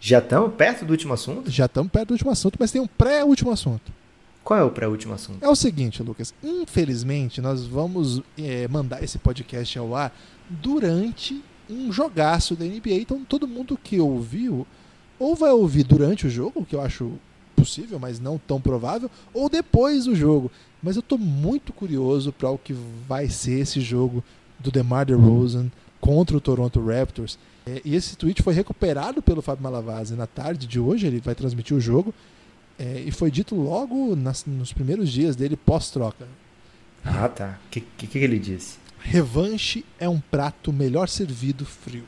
Já 0.00 0.18
estamos 0.18 0.54
perto 0.54 0.84
do 0.84 0.90
último 0.92 1.12
assunto? 1.12 1.50
Já 1.50 1.66
estamos 1.66 1.90
perto 1.90 2.08
do 2.08 2.12
último 2.12 2.30
assunto, 2.30 2.56
mas 2.58 2.70
tem 2.70 2.80
um 2.80 2.86
pré-último 2.86 3.50
assunto. 3.50 3.92
Qual 4.44 4.58
é 4.58 4.62
o 4.62 4.70
pré-último 4.70 5.12
assunto? 5.12 5.44
É 5.44 5.48
o 5.48 5.56
seguinte, 5.56 6.02
Lucas. 6.02 6.32
Infelizmente, 6.42 7.40
nós 7.40 7.66
vamos 7.66 8.22
é, 8.38 8.66
mandar 8.68 9.02
esse 9.02 9.18
podcast 9.18 9.78
ao 9.78 9.94
ar 9.94 10.12
durante 10.48 11.42
um 11.68 11.92
jogaço 11.92 12.54
da 12.54 12.64
NBA. 12.64 12.94
Então 12.94 13.24
todo 13.24 13.46
mundo 13.46 13.78
que 13.82 14.00
ouviu, 14.00 14.66
ou 15.18 15.34
vai 15.34 15.50
ouvir 15.50 15.82
durante 15.82 16.26
o 16.26 16.30
jogo, 16.30 16.64
que 16.64 16.74
eu 16.74 16.80
acho 16.80 17.12
possível, 17.58 17.98
mas 17.98 18.20
não 18.20 18.38
tão 18.38 18.60
provável, 18.60 19.10
ou 19.32 19.48
depois 19.48 20.04
do 20.04 20.14
jogo. 20.14 20.50
Mas 20.82 20.96
eu 20.96 21.00
estou 21.00 21.18
muito 21.18 21.72
curioso 21.72 22.32
para 22.32 22.50
o 22.50 22.58
que 22.58 22.74
vai 23.06 23.28
ser 23.28 23.60
esse 23.60 23.80
jogo 23.80 24.22
do 24.58 24.70
DeMar 24.70 25.06
DeRozan 25.06 25.70
contra 26.00 26.36
o 26.36 26.40
Toronto 26.40 26.84
Raptors. 26.84 27.38
É, 27.66 27.82
e 27.84 27.94
esse 27.94 28.16
tweet 28.16 28.42
foi 28.42 28.54
recuperado 28.54 29.20
pelo 29.20 29.42
Fábio 29.42 29.62
Malavase 29.62 30.14
na 30.14 30.26
tarde 30.26 30.66
de 30.66 30.78
hoje, 30.78 31.06
ele 31.06 31.20
vai 31.20 31.34
transmitir 31.34 31.76
o 31.76 31.80
jogo. 31.80 32.14
É, 32.78 33.02
e 33.04 33.10
foi 33.10 33.30
dito 33.30 33.56
logo 33.56 34.14
nas, 34.14 34.44
nos 34.46 34.72
primeiros 34.72 35.10
dias 35.10 35.34
dele 35.34 35.56
pós-troca. 35.56 36.26
Ah, 37.04 37.28
tá. 37.28 37.58
O 37.66 37.70
que, 37.70 37.80
que, 37.80 38.06
que 38.06 38.18
ele 38.18 38.38
disse? 38.38 38.78
Revanche 39.00 39.84
é 39.98 40.08
um 40.08 40.20
prato 40.20 40.72
melhor 40.72 41.08
servido 41.08 41.64
frio. 41.64 42.04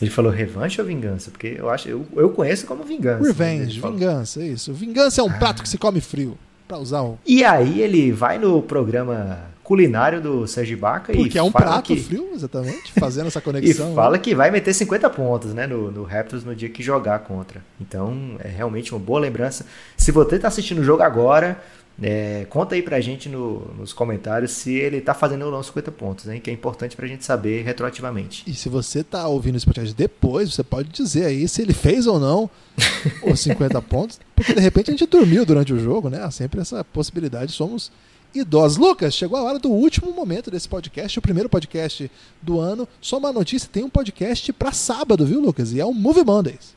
Ele 0.00 0.10
falou 0.10 0.30
revanche 0.30 0.80
ou 0.80 0.86
vingança? 0.86 1.30
Porque 1.30 1.56
eu 1.58 1.70
acho, 1.70 1.88
eu, 1.88 2.06
eu 2.16 2.30
conheço 2.30 2.66
como 2.66 2.82
vingança. 2.84 3.26
Revenge, 3.26 3.80
vingança, 3.80 4.42
é 4.42 4.46
isso. 4.46 4.72
Vingança 4.72 5.20
é 5.20 5.24
um 5.24 5.30
ah. 5.30 5.38
prato 5.38 5.62
que 5.62 5.68
se 5.68 5.78
come 5.78 6.00
frio. 6.00 6.36
Pra 6.66 6.78
usar 6.78 7.02
um. 7.02 7.18
E 7.26 7.44
aí 7.44 7.80
ele 7.82 8.10
vai 8.10 8.38
no 8.38 8.62
programa 8.62 9.52
culinário 9.62 10.20
do 10.20 10.46
Sérgio 10.46 10.76
Baca 10.76 11.12
Porque 11.12 11.36
e 11.36 11.40
é 11.40 11.42
um 11.42 11.50
prato 11.50 11.86
que... 11.86 11.96
frio, 12.00 12.30
exatamente, 12.34 12.92
fazendo 13.00 13.26
essa 13.26 13.40
conexão. 13.40 13.92
e 13.92 13.94
fala 13.94 14.12
né? 14.12 14.18
que 14.18 14.34
vai 14.34 14.50
meter 14.50 14.72
50 14.74 15.10
pontos, 15.10 15.54
né, 15.54 15.66
no, 15.66 15.90
no 15.90 16.04
Raptors 16.04 16.44
no 16.44 16.54
dia 16.54 16.68
que 16.68 16.82
jogar 16.82 17.20
contra. 17.20 17.62
Então, 17.80 18.36
é 18.38 18.48
realmente 18.48 18.94
uma 18.94 19.00
boa 19.00 19.18
lembrança. 19.18 19.64
Se 19.96 20.12
você 20.12 20.36
está 20.36 20.48
assistindo 20.48 20.80
o 20.80 20.84
jogo 20.84 21.02
agora, 21.02 21.58
é, 22.02 22.46
conta 22.50 22.74
aí 22.74 22.82
pra 22.82 23.00
gente 23.00 23.28
no, 23.28 23.60
nos 23.78 23.92
comentários 23.92 24.50
se 24.50 24.74
ele 24.74 25.00
tá 25.00 25.14
fazendo 25.14 25.44
ou 25.44 25.52
não 25.52 25.62
50 25.62 25.92
pontos, 25.92 26.28
hein? 26.28 26.40
Que 26.40 26.50
é 26.50 26.52
importante 26.52 26.96
pra 26.96 27.06
gente 27.06 27.24
saber 27.24 27.62
retroativamente. 27.62 28.42
E 28.46 28.54
se 28.54 28.68
você 28.68 29.04
tá 29.04 29.26
ouvindo 29.28 29.56
esse 29.56 29.66
podcast 29.66 29.94
depois, 29.94 30.52
você 30.52 30.64
pode 30.64 30.88
dizer 30.88 31.26
aí 31.26 31.46
se 31.46 31.62
ele 31.62 31.72
fez 31.72 32.06
ou 32.06 32.18
não 32.18 32.50
os 33.22 33.40
50 33.40 33.80
pontos, 33.82 34.18
porque 34.34 34.52
de 34.52 34.60
repente 34.60 34.90
a 34.90 34.92
gente 34.92 35.06
dormiu 35.06 35.46
durante 35.46 35.72
o 35.72 35.78
jogo, 35.78 36.08
né? 36.08 36.22
Há 36.22 36.30
sempre 36.30 36.60
essa 36.60 36.82
possibilidade, 36.82 37.52
somos 37.52 37.92
idosos. 38.34 38.76
Lucas, 38.76 39.14
chegou 39.14 39.38
a 39.38 39.42
hora 39.42 39.58
do 39.60 39.70
último 39.70 40.12
momento 40.12 40.50
desse 40.50 40.68
podcast, 40.68 41.16
o 41.18 41.22
primeiro 41.22 41.48
podcast 41.48 42.10
do 42.42 42.58
ano. 42.58 42.88
Só 43.00 43.18
uma 43.18 43.32
notícia, 43.32 43.68
tem 43.72 43.84
um 43.84 43.90
podcast 43.90 44.52
para 44.52 44.72
sábado, 44.72 45.24
viu, 45.24 45.40
Lucas? 45.40 45.72
E 45.72 45.80
é 45.80 45.84
o 45.84 45.92
Movie 45.92 46.24
Mondays. 46.24 46.73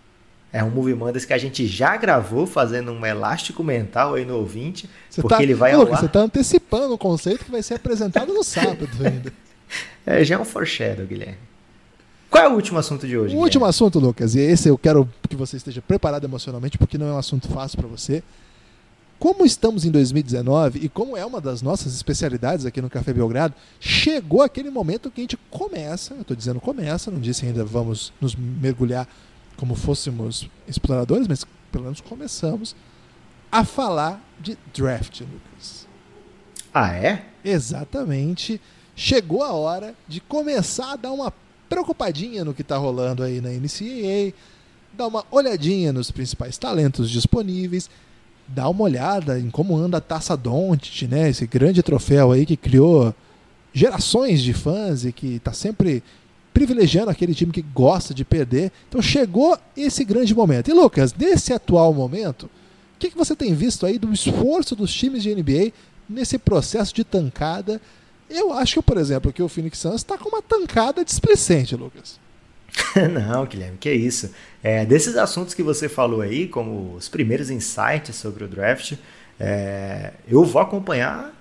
É 0.57 0.63
um 0.63 0.71
Movie 0.71 0.95
Mondays 0.95 1.23
que 1.23 1.33
a 1.33 1.37
gente 1.37 1.67
já 1.67 1.95
gravou, 1.97 2.47
fazendo 2.47 2.91
um 2.91 3.05
elástico 3.05 3.63
mental 3.63 4.15
aí 4.15 4.25
no 4.25 4.37
ouvinte, 4.37 4.89
você 5.07 5.21
porque 5.21 5.35
tá, 5.37 5.43
ele 5.43 5.53
vai 5.53 5.75
Lucas, 5.77 5.99
Você 5.99 6.07
está 6.07 6.19
antecipando 6.21 6.95
o 6.95 6.97
conceito 6.97 7.45
que 7.45 7.51
vai 7.51 7.61
ser 7.61 7.75
apresentado 7.75 8.33
no 8.33 8.43
sábado 8.43 8.89
ainda. 9.05 9.31
É, 10.03 10.25
já 10.25 10.33
é 10.33 10.39
um 10.39 10.43
foreshadow, 10.43 11.05
Guilherme. 11.05 11.37
Qual 12.27 12.43
é 12.43 12.49
o 12.49 12.53
último 12.53 12.79
assunto 12.79 13.05
de 13.05 13.15
hoje? 13.15 13.35
O 13.35 13.39
último 13.39 13.65
assunto, 13.65 13.99
Lucas, 13.99 14.33
e 14.33 14.39
esse 14.39 14.67
eu 14.67 14.79
quero 14.79 15.07
que 15.29 15.35
você 15.35 15.57
esteja 15.57 15.79
preparado 15.79 16.23
emocionalmente, 16.23 16.75
porque 16.75 16.97
não 16.97 17.07
é 17.07 17.11
um 17.11 17.19
assunto 17.19 17.47
fácil 17.49 17.77
para 17.77 17.87
você. 17.87 18.23
Como 19.19 19.45
estamos 19.45 19.85
em 19.85 19.91
2019 19.91 20.79
e 20.79 20.89
como 20.89 21.15
é 21.15 21.23
uma 21.23 21.39
das 21.39 21.61
nossas 21.61 21.93
especialidades 21.93 22.65
aqui 22.65 22.81
no 22.81 22.89
Café 22.89 23.13
Belgrado, 23.13 23.53
chegou 23.79 24.41
aquele 24.41 24.71
momento 24.71 25.11
que 25.11 25.21
a 25.21 25.23
gente 25.23 25.37
começa, 25.51 26.15
eu 26.15 26.21
estou 26.21 26.35
dizendo 26.35 26.59
começa, 26.59 27.11
não 27.11 27.19
disse 27.19 27.45
ainda 27.45 27.63
vamos 27.63 28.11
nos 28.19 28.35
mergulhar 28.35 29.07
como 29.57 29.75
fôssemos 29.75 30.49
exploradores, 30.67 31.27
mas 31.27 31.45
pelo 31.71 31.85
menos 31.85 31.99
começamos 31.99 32.75
a 33.51 33.65
falar 33.65 34.21
de 34.39 34.57
draft, 34.73 35.21
Lucas. 35.21 35.87
Ah, 36.73 36.93
é? 36.93 37.25
Exatamente. 37.43 38.61
Chegou 38.95 39.43
a 39.43 39.51
hora 39.51 39.95
de 40.07 40.19
começar 40.21 40.93
a 40.93 40.95
dar 40.95 41.11
uma 41.11 41.33
preocupadinha 41.69 42.45
no 42.45 42.53
que 42.53 42.61
está 42.61 42.77
rolando 42.77 43.23
aí 43.23 43.41
na 43.41 43.49
NCAA, 43.49 44.33
dar 44.93 45.07
uma 45.07 45.25
olhadinha 45.29 45.91
nos 45.91 46.11
principais 46.11 46.57
talentos 46.57 47.09
disponíveis, 47.09 47.89
dar 48.47 48.69
uma 48.69 48.83
olhada 48.83 49.39
em 49.39 49.49
como 49.49 49.75
anda 49.75 49.97
a 49.97 50.01
Taça 50.01 50.35
Doncic, 50.37 51.07
né? 51.07 51.29
Esse 51.29 51.45
grande 51.45 51.83
troféu 51.83 52.31
aí 52.31 52.45
que 52.45 52.57
criou 52.57 53.13
gerações 53.73 54.41
de 54.41 54.53
fãs 54.53 55.05
e 55.05 55.11
que 55.11 55.35
está 55.35 55.53
sempre 55.53 56.03
privilegiando 56.57 57.11
aquele 57.11 57.35
time 57.35 57.51
que 57.51 57.61
gosta 57.61 58.15
de 58.15 58.25
perder. 58.25 58.71
Então 58.89 58.99
chegou 58.99 59.55
esse 59.75 60.03
grande 60.03 60.33
momento. 60.33 60.71
E 60.71 60.73
Lucas, 60.73 61.13
nesse 61.13 61.53
atual 61.53 61.93
momento, 61.93 62.47
o 62.47 62.97
que, 62.97 63.11
que 63.11 63.17
você 63.17 63.35
tem 63.35 63.53
visto 63.53 63.85
aí 63.85 63.99
do 63.99 64.11
esforço 64.11 64.75
dos 64.75 64.91
times 64.91 65.21
de 65.21 65.35
NBA 65.35 65.71
nesse 66.09 66.39
processo 66.39 66.95
de 66.95 67.03
tancada? 67.03 67.79
Eu 68.27 68.51
acho 68.51 68.73
que, 68.73 68.81
por 68.81 68.97
exemplo, 68.97 69.31
que 69.31 69.43
o 69.43 69.47
Phoenix 69.47 69.77
Suns 69.77 69.97
está 69.97 70.17
com 70.17 70.29
uma 70.29 70.41
tancada 70.41 71.05
displicente, 71.05 71.75
Lucas. 71.75 72.19
Não, 73.13 73.45
Guilherme, 73.45 73.77
que 73.77 73.91
isso. 73.91 74.31
É, 74.63 74.83
desses 74.83 75.15
assuntos 75.15 75.53
que 75.53 75.61
você 75.61 75.87
falou 75.87 76.21
aí, 76.21 76.47
como 76.47 76.95
os 76.95 77.07
primeiros 77.07 77.51
insights 77.51 78.15
sobre 78.15 78.43
o 78.43 78.47
draft, 78.47 78.93
é, 79.39 80.13
eu 80.27 80.43
vou 80.43 80.59
acompanhar 80.59 81.31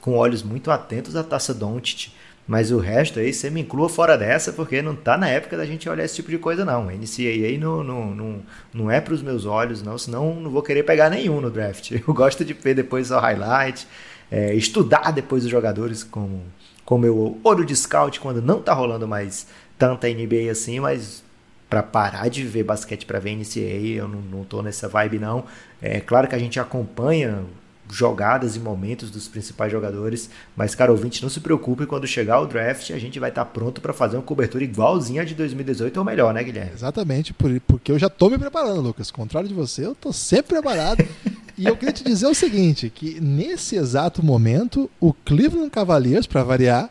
com 0.00 0.16
olhos 0.16 0.44
muito 0.44 0.70
atentos 0.70 1.16
a 1.16 1.24
taça 1.24 1.52
Doncic. 1.52 2.12
Mas 2.50 2.72
o 2.72 2.78
resto 2.78 3.20
aí, 3.20 3.32
você 3.32 3.48
me 3.48 3.60
inclua 3.60 3.88
fora 3.88 4.18
dessa, 4.18 4.52
porque 4.52 4.82
não 4.82 4.96
tá 4.96 5.16
na 5.16 5.28
época 5.28 5.56
da 5.56 5.64
gente 5.64 5.88
olhar 5.88 6.04
esse 6.04 6.16
tipo 6.16 6.28
de 6.28 6.36
coisa, 6.36 6.64
não. 6.64 6.86
NCAA 6.86 7.56
não, 7.60 7.84
não, 7.84 8.12
não, 8.12 8.42
não 8.74 8.90
é 8.90 9.00
para 9.00 9.14
os 9.14 9.22
meus 9.22 9.46
olhos, 9.46 9.84
não, 9.84 9.96
senão 9.96 10.34
não 10.34 10.50
vou 10.50 10.60
querer 10.60 10.82
pegar 10.82 11.08
nenhum 11.08 11.40
no 11.40 11.48
draft. 11.48 11.92
Eu 12.04 12.12
gosto 12.12 12.44
de 12.44 12.52
ver 12.52 12.74
depois 12.74 13.12
o 13.12 13.18
highlight, 13.20 13.86
é, 14.28 14.52
estudar 14.52 15.12
depois 15.12 15.44
os 15.44 15.48
jogadores 15.48 16.02
com, 16.02 16.40
com 16.84 16.98
meu 16.98 17.38
olho 17.44 17.64
de 17.64 17.76
scout 17.76 18.18
quando 18.18 18.42
não 18.42 18.60
tá 18.60 18.74
rolando 18.74 19.06
mais 19.06 19.46
tanta 19.78 20.08
NBA 20.08 20.50
assim, 20.50 20.80
mas 20.80 21.22
para 21.68 21.84
parar 21.84 22.28
de 22.28 22.42
ver 22.42 22.64
basquete 22.64 23.06
para 23.06 23.20
ver 23.20 23.36
NCAA, 23.36 23.94
eu 23.94 24.08
não, 24.08 24.22
não 24.22 24.42
tô 24.42 24.60
nessa 24.60 24.88
vibe 24.88 25.20
não. 25.20 25.44
É 25.80 26.00
claro 26.00 26.26
que 26.26 26.34
a 26.34 26.38
gente 26.38 26.58
acompanha 26.58 27.44
jogadas 27.92 28.56
e 28.56 28.60
momentos 28.60 29.10
dos 29.10 29.28
principais 29.28 29.70
jogadores, 29.70 30.30
mas 30.56 30.74
cara 30.74 30.92
ouvinte, 30.92 31.22
não 31.22 31.28
se 31.28 31.40
preocupe 31.40 31.86
quando 31.86 32.06
chegar 32.06 32.40
o 32.40 32.46
draft, 32.46 32.90
a 32.90 32.98
gente 32.98 33.18
vai 33.18 33.30
estar 33.30 33.44
tá 33.44 33.50
pronto 33.50 33.80
para 33.80 33.92
fazer 33.92 34.16
uma 34.16 34.22
cobertura 34.22 34.64
igualzinha 34.64 35.24
de 35.24 35.34
2018 35.34 35.96
ou 35.96 36.04
melhor, 36.04 36.32
né, 36.32 36.42
Guilherme? 36.42 36.72
Exatamente, 36.72 37.34
porque 37.34 37.90
eu 37.92 37.98
já 37.98 38.08
tô 38.08 38.30
me 38.30 38.38
preparando, 38.38 38.80
Lucas. 38.80 39.10
Contrário 39.10 39.48
de 39.48 39.54
você, 39.54 39.84
eu 39.84 39.94
tô 39.94 40.12
sempre 40.12 40.54
preparado. 40.54 41.04
e 41.56 41.66
eu 41.66 41.76
queria 41.76 41.92
te 41.92 42.04
dizer 42.04 42.26
o 42.26 42.34
seguinte, 42.34 42.90
que 42.90 43.20
nesse 43.20 43.76
exato 43.76 44.22
momento, 44.22 44.90
o 45.00 45.12
Cleveland 45.12 45.70
Cavaliers, 45.70 46.26
para 46.26 46.42
variar, 46.42 46.90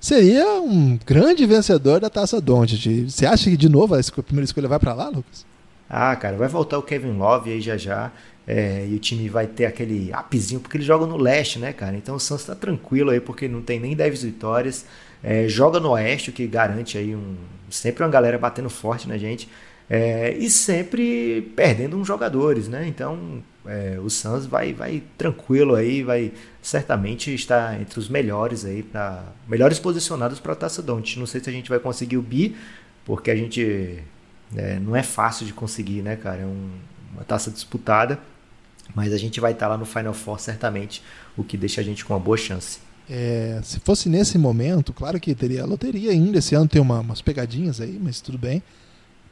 seria 0.00 0.60
um 0.60 0.98
grande 1.04 1.44
vencedor 1.46 2.00
da 2.00 2.10
Taça 2.10 2.40
Doncic. 2.40 3.10
Você 3.10 3.26
acha 3.26 3.50
que 3.50 3.56
de 3.56 3.68
novo 3.68 3.94
a 3.94 4.22
primeira 4.22 4.44
escolha 4.44 4.68
vai 4.68 4.78
para 4.78 4.94
lá, 4.94 5.08
Lucas? 5.08 5.46
Ah, 5.88 6.14
cara, 6.16 6.36
vai 6.36 6.48
voltar 6.48 6.78
o 6.78 6.82
Kevin 6.82 7.16
Love 7.16 7.50
aí 7.50 7.60
já 7.60 7.76
já. 7.76 8.12
É, 8.50 8.86
e 8.88 8.94
o 8.94 8.98
time 8.98 9.28
vai 9.28 9.46
ter 9.46 9.66
aquele 9.66 10.10
apizinho, 10.10 10.58
porque 10.58 10.78
eles 10.78 10.86
jogam 10.86 11.06
no 11.06 11.18
leste, 11.18 11.58
né, 11.58 11.70
cara? 11.70 11.94
Então 11.94 12.14
o 12.14 12.18
Santos 12.18 12.46
tá 12.46 12.54
tranquilo 12.54 13.10
aí, 13.10 13.20
porque 13.20 13.46
não 13.46 13.60
tem 13.60 13.78
nem 13.78 13.94
10 13.94 14.22
vitórias. 14.22 14.86
É, 15.22 15.46
joga 15.46 15.78
no 15.78 15.90
oeste, 15.90 16.30
o 16.30 16.32
que 16.32 16.46
garante 16.46 16.96
aí 16.96 17.14
um, 17.14 17.36
sempre 17.68 18.02
uma 18.02 18.08
galera 18.08 18.38
batendo 18.38 18.70
forte 18.70 19.06
na 19.06 19.18
gente. 19.18 19.50
É, 19.90 20.34
e 20.38 20.48
sempre 20.48 21.52
perdendo 21.54 21.98
uns 21.98 22.06
jogadores, 22.06 22.68
né? 22.68 22.86
Então 22.88 23.42
é, 23.66 23.98
o 24.02 24.08
Suns 24.08 24.46
vai, 24.46 24.72
vai 24.72 25.02
tranquilo 25.18 25.74
aí, 25.74 26.02
vai 26.02 26.32
certamente 26.62 27.34
estar 27.34 27.78
entre 27.78 27.98
os 27.98 28.08
melhores 28.08 28.64
aí, 28.64 28.82
pra, 28.82 29.24
melhores 29.46 29.78
posicionados 29.78 30.40
para 30.40 30.54
a 30.54 30.56
Taça 30.56 30.80
Don't. 30.80 31.18
Não 31.18 31.26
sei 31.26 31.42
se 31.42 31.50
a 31.50 31.52
gente 31.52 31.68
vai 31.68 31.78
conseguir 31.78 32.16
o 32.16 32.22
bi, 32.22 32.56
porque 33.04 33.30
a 33.30 33.36
gente 33.36 34.02
é, 34.56 34.78
não 34.80 34.96
é 34.96 35.02
fácil 35.02 35.44
de 35.44 35.52
conseguir, 35.52 36.00
né, 36.00 36.16
cara? 36.16 36.40
É 36.42 36.46
um, 36.46 36.70
uma 37.12 37.24
taça 37.24 37.50
disputada, 37.50 38.18
mas 38.94 39.12
a 39.12 39.16
gente 39.16 39.40
vai 39.40 39.52
estar 39.52 39.68
lá 39.68 39.76
no 39.76 39.84
Final 39.84 40.14
Four 40.14 40.38
certamente, 40.38 41.02
o 41.36 41.44
que 41.44 41.56
deixa 41.56 41.80
a 41.80 41.84
gente 41.84 42.04
com 42.04 42.12
uma 42.14 42.20
boa 42.20 42.36
chance. 42.36 42.78
É, 43.10 43.58
se 43.62 43.80
fosse 43.80 44.08
nesse 44.08 44.36
momento, 44.36 44.92
claro 44.92 45.18
que 45.18 45.34
teria 45.34 45.62
a 45.62 45.66
loteria 45.66 46.10
ainda. 46.10 46.38
Esse 46.38 46.54
ano 46.54 46.68
tem 46.68 46.80
uma, 46.80 47.00
umas 47.00 47.22
pegadinhas 47.22 47.80
aí, 47.80 47.98
mas 48.02 48.20
tudo 48.20 48.36
bem. 48.36 48.62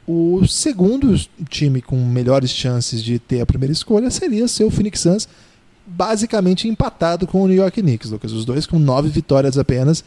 O 0.07 0.47
segundo 0.47 1.15
time 1.49 1.81
com 1.81 1.97
melhores 1.97 2.49
chances 2.49 3.03
de 3.03 3.19
ter 3.19 3.41
a 3.41 3.45
primeira 3.45 3.73
escolha 3.73 4.09
seria 4.09 4.47
ser 4.47 4.63
o 4.63 4.71
Phoenix 4.71 5.01
Suns, 5.01 5.27
basicamente 5.85 6.67
empatado 6.67 7.27
com 7.27 7.43
o 7.43 7.47
New 7.47 7.57
York 7.57 7.81
Knicks, 7.81 8.09
Lucas. 8.09 8.31
Os 8.31 8.45
dois 8.45 8.65
com 8.65 8.79
nove 8.79 9.09
vitórias 9.09 9.57
apenas. 9.57 10.03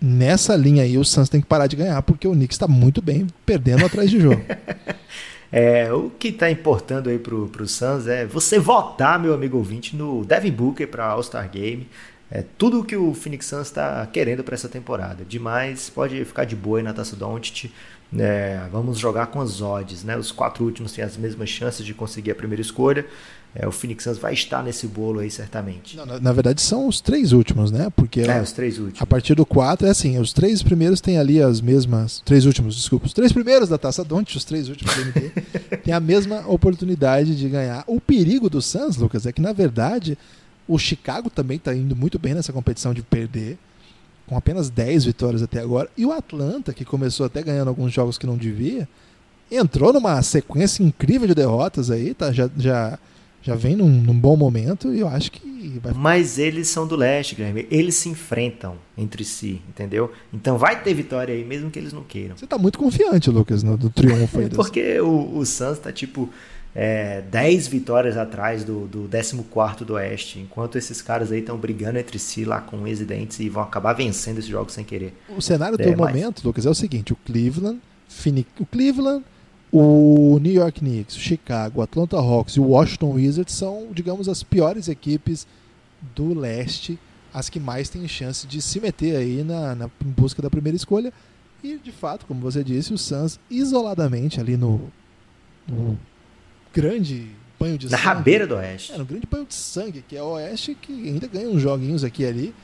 Nessa 0.00 0.56
linha 0.56 0.82
aí, 0.82 0.96
o 0.96 1.04
Suns 1.04 1.28
tem 1.28 1.40
que 1.40 1.46
parar 1.46 1.66
de 1.66 1.76
ganhar, 1.76 2.00
porque 2.02 2.26
o 2.26 2.32
Knicks 2.32 2.54
está 2.54 2.66
muito 2.66 3.02
bem 3.02 3.26
perdendo 3.44 3.84
atrás 3.84 4.10
de 4.10 4.20
jogo. 4.20 4.42
É, 5.52 5.92
o 5.92 6.08
que 6.08 6.28
está 6.28 6.50
importando 6.50 7.10
aí 7.10 7.18
pro, 7.18 7.46
pro 7.48 7.68
Suns 7.68 8.06
é 8.06 8.24
você 8.24 8.58
votar, 8.58 9.18
meu 9.18 9.34
amigo 9.34 9.58
ouvinte, 9.58 9.94
no 9.94 10.24
Devin 10.24 10.50
Booker 10.50 10.88
para 10.88 11.04
All-Star 11.04 11.48
Game. 11.50 11.86
É 12.30 12.42
tudo 12.56 12.80
o 12.80 12.84
que 12.84 12.96
o 12.96 13.12
Phoenix 13.12 13.44
Suns 13.44 13.66
está 13.66 14.06
querendo 14.06 14.42
para 14.42 14.54
essa 14.54 14.66
temporada. 14.66 15.22
Demais, 15.22 15.90
pode 15.90 16.24
ficar 16.24 16.46
de 16.46 16.56
boa 16.56 16.78
aí 16.78 16.82
na 16.82 16.94
Taça 16.94 17.14
Doncic. 17.14 17.70
É, 18.18 18.60
vamos 18.72 18.98
jogar 18.98 19.26
com 19.26 19.42
as 19.42 19.60
odds, 19.60 20.02
né? 20.02 20.16
Os 20.16 20.32
quatro 20.32 20.64
últimos 20.64 20.92
têm 20.92 21.04
as 21.04 21.18
mesmas 21.18 21.50
chances 21.50 21.84
de 21.84 21.92
conseguir 21.92 22.30
a 22.30 22.34
primeira 22.34 22.62
escolha. 22.62 23.06
É, 23.54 23.68
o 23.68 23.72
Phoenix 23.72 24.04
Suns 24.04 24.16
vai 24.16 24.32
estar 24.32 24.62
nesse 24.62 24.86
bolo 24.86 25.20
aí, 25.20 25.30
certamente. 25.30 25.94
Não, 25.94 26.06
na, 26.06 26.18
na, 26.18 26.32
verdade, 26.32 26.62
são 26.62 26.88
os 26.88 27.02
três 27.02 27.32
últimos, 27.32 27.70
né? 27.70 27.90
Porque 27.94 28.22
é, 28.22 28.40
os 28.40 28.50
três 28.50 28.78
últimos. 28.78 29.02
A 29.02 29.04
partir 29.04 29.34
do 29.34 29.44
4 29.44 29.86
é 29.86 29.90
assim: 29.90 30.18
os 30.18 30.32
três 30.32 30.62
primeiros 30.62 31.02
têm 31.02 31.18
ali 31.18 31.42
as 31.42 31.60
mesmas. 31.60 32.22
Três 32.24 32.46
últimos, 32.46 32.74
desculpa. 32.76 33.06
Os 33.06 33.12
três 33.12 33.30
primeiros 33.30 33.68
da 33.68 33.76
taça 33.76 34.02
Don't, 34.02 34.36
os 34.36 34.44
três 34.44 34.70
últimos 34.70 34.94
do 34.94 35.00
MD, 35.02 35.30
têm 35.84 35.92
a 35.92 36.00
mesma 36.00 36.48
oportunidade 36.48 37.36
de 37.36 37.46
ganhar. 37.48 37.84
O 37.86 38.00
perigo 38.00 38.48
do 38.48 38.62
Suns, 38.62 38.96
Lucas, 38.96 39.26
é 39.26 39.32
que, 39.32 39.42
na 39.42 39.52
verdade, 39.52 40.16
o 40.66 40.78
Chicago 40.78 41.28
também 41.28 41.58
está 41.58 41.74
indo 41.74 41.94
muito 41.94 42.18
bem 42.18 42.32
nessa 42.32 42.54
competição 42.54 42.94
de 42.94 43.02
perder, 43.02 43.58
com 44.26 44.34
apenas 44.34 44.70
10 44.70 45.04
vitórias 45.04 45.42
até 45.42 45.60
agora. 45.60 45.90
E 45.94 46.06
o 46.06 46.12
Atlanta, 46.12 46.72
que 46.72 46.86
começou 46.86 47.26
até 47.26 47.42
ganhando 47.42 47.68
alguns 47.68 47.92
jogos 47.92 48.16
que 48.16 48.26
não 48.26 48.38
devia, 48.38 48.88
entrou 49.50 49.92
numa 49.92 50.22
sequência 50.22 50.82
incrível 50.82 51.28
de 51.28 51.34
derrotas 51.34 51.90
aí, 51.90 52.14
tá? 52.14 52.32
Já. 52.32 52.48
já 52.56 52.98
já 53.42 53.54
vem 53.54 53.76
num, 53.76 53.88
num, 53.88 54.18
bom 54.18 54.36
momento 54.36 54.94
e 54.94 55.00
eu 55.00 55.08
acho 55.08 55.32
que 55.32 55.78
vai 55.82 55.92
Mas 55.92 56.38
eles 56.38 56.68
são 56.68 56.86
do 56.86 56.96
leste, 56.96 57.34
Guilherme. 57.34 57.66
Eles 57.70 57.96
se 57.96 58.08
enfrentam 58.08 58.76
entre 58.96 59.24
si, 59.24 59.60
entendeu? 59.68 60.12
Então 60.32 60.56
vai 60.56 60.82
ter 60.82 60.94
vitória 60.94 61.34
aí, 61.34 61.44
mesmo 61.44 61.70
que 61.70 61.78
eles 61.78 61.92
não 61.92 62.02
queiram. 62.04 62.36
Você 62.36 62.46
tá 62.46 62.56
muito 62.56 62.78
confiante, 62.78 63.30
Lucas, 63.30 63.62
no, 63.62 63.76
do 63.76 63.90
triunfo 63.90 64.38
aí. 64.38 64.48
Porque 64.54 65.00
o, 65.00 65.36
o 65.38 65.44
Suns 65.44 65.78
tá 65.78 65.92
tipo 65.92 66.30
é, 66.74 67.20
10 67.22 67.66
vitórias 67.68 68.16
atrás 68.16 68.64
do, 68.64 68.86
do 68.86 69.08
14 69.08 69.84
do 69.84 69.94
Oeste, 69.94 70.38
enquanto 70.38 70.78
esses 70.78 71.02
caras 71.02 71.30
aí 71.30 71.40
estão 71.40 71.56
brigando 71.56 71.98
entre 71.98 72.18
si 72.18 72.44
lá 72.44 72.60
com 72.60 72.82
residentes 72.82 73.40
e 73.40 73.48
vão 73.48 73.62
acabar 73.62 73.92
vencendo 73.92 74.38
esse 74.38 74.48
jogo 74.48 74.70
sem 74.70 74.84
querer. 74.84 75.14
O 75.36 75.40
cenário 75.40 75.76
do 75.76 75.82
é, 75.82 75.94
momento, 75.94 76.36
mas... 76.36 76.44
Lucas, 76.44 76.66
é 76.66 76.70
o 76.70 76.74
seguinte: 76.74 77.12
o 77.12 77.16
Cleveland, 77.16 77.78
o 78.58 78.66
Cleveland 78.66 79.24
o 79.72 80.38
New 80.38 80.52
York 80.52 80.80
Knicks, 80.80 81.16
o 81.16 81.18
Chicago, 81.18 81.80
o 81.80 81.82
Atlanta 81.82 82.18
Hawks 82.18 82.56
e 82.56 82.60
o 82.60 82.64
Washington 82.64 83.12
Wizards 83.12 83.54
são, 83.54 83.88
digamos, 83.92 84.28
as 84.28 84.42
piores 84.42 84.86
equipes 84.86 85.46
do 86.14 86.38
leste, 86.38 86.98
as 87.32 87.48
que 87.48 87.58
mais 87.58 87.88
têm 87.88 88.06
chance 88.06 88.46
de 88.46 88.60
se 88.60 88.78
meter 88.80 89.16
aí 89.16 89.42
na, 89.42 89.74
na 89.74 89.90
em 90.04 90.10
busca 90.10 90.42
da 90.42 90.50
primeira 90.50 90.76
escolha. 90.76 91.10
E, 91.64 91.78
de 91.78 91.90
fato, 91.90 92.26
como 92.26 92.40
você 92.40 92.62
disse, 92.62 92.92
o 92.92 92.98
Suns 92.98 93.40
isoladamente 93.48 94.38
ali 94.38 94.56
no, 94.56 94.92
no 95.66 95.98
grande 96.72 97.30
banho 97.58 97.78
de 97.78 97.86
na 97.86 97.96
sangue. 97.96 98.04
Na 98.04 98.14
rabeira 98.14 98.46
do 98.46 98.56
Oeste. 98.56 98.92
É, 98.92 98.98
no 98.98 99.04
grande 99.06 99.26
banho 99.30 99.46
de 99.46 99.54
sangue, 99.54 100.04
que 100.06 100.16
é 100.16 100.22
o 100.22 100.32
Oeste, 100.32 100.74
que 100.74 100.92
ainda 100.92 101.26
ganha 101.26 101.48
uns 101.48 101.62
joguinhos 101.62 102.04
aqui 102.04 102.24
e 102.24 102.26
ali. 102.26 102.54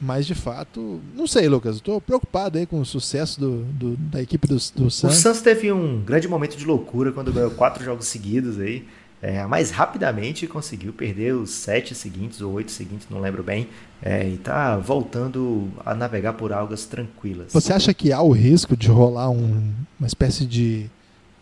Mas 0.00 0.26
de 0.26 0.34
fato, 0.34 1.00
não 1.14 1.26
sei, 1.26 1.48
Lucas. 1.48 1.76
Estou 1.76 2.00
preocupado 2.00 2.58
aí 2.58 2.66
com 2.66 2.80
o 2.80 2.84
sucesso 2.84 3.40
do, 3.40 3.64
do 3.64 3.96
da 3.96 4.20
equipe 4.20 4.46
do, 4.46 4.54
do 4.54 4.90
Suns. 4.90 5.04
O 5.04 5.10
Suns 5.10 5.40
teve 5.40 5.72
um 5.72 6.02
grande 6.02 6.28
momento 6.28 6.56
de 6.56 6.64
loucura 6.64 7.12
quando 7.12 7.32
ganhou 7.32 7.50
quatro 7.50 7.82
jogos 7.84 8.06
seguidos 8.06 8.58
aí. 8.60 8.86
É, 9.22 9.46
mas 9.46 9.70
rapidamente 9.70 10.46
conseguiu 10.46 10.92
perder 10.92 11.34
os 11.34 11.50
sete 11.50 11.94
seguintes 11.94 12.42
ou 12.42 12.52
oito 12.52 12.70
seguintes, 12.70 13.08
não 13.10 13.18
lembro 13.18 13.42
bem, 13.42 13.66
é, 14.02 14.28
e 14.28 14.34
está 14.34 14.76
voltando 14.76 15.70
a 15.84 15.94
navegar 15.94 16.34
por 16.34 16.52
algas 16.52 16.84
tranquilas. 16.84 17.50
Você 17.50 17.72
acha 17.72 17.94
que 17.94 18.12
há 18.12 18.20
o 18.20 18.30
risco 18.30 18.76
de 18.76 18.88
rolar 18.88 19.30
um, 19.30 19.72
uma 19.98 20.06
espécie 20.06 20.44
de 20.44 20.90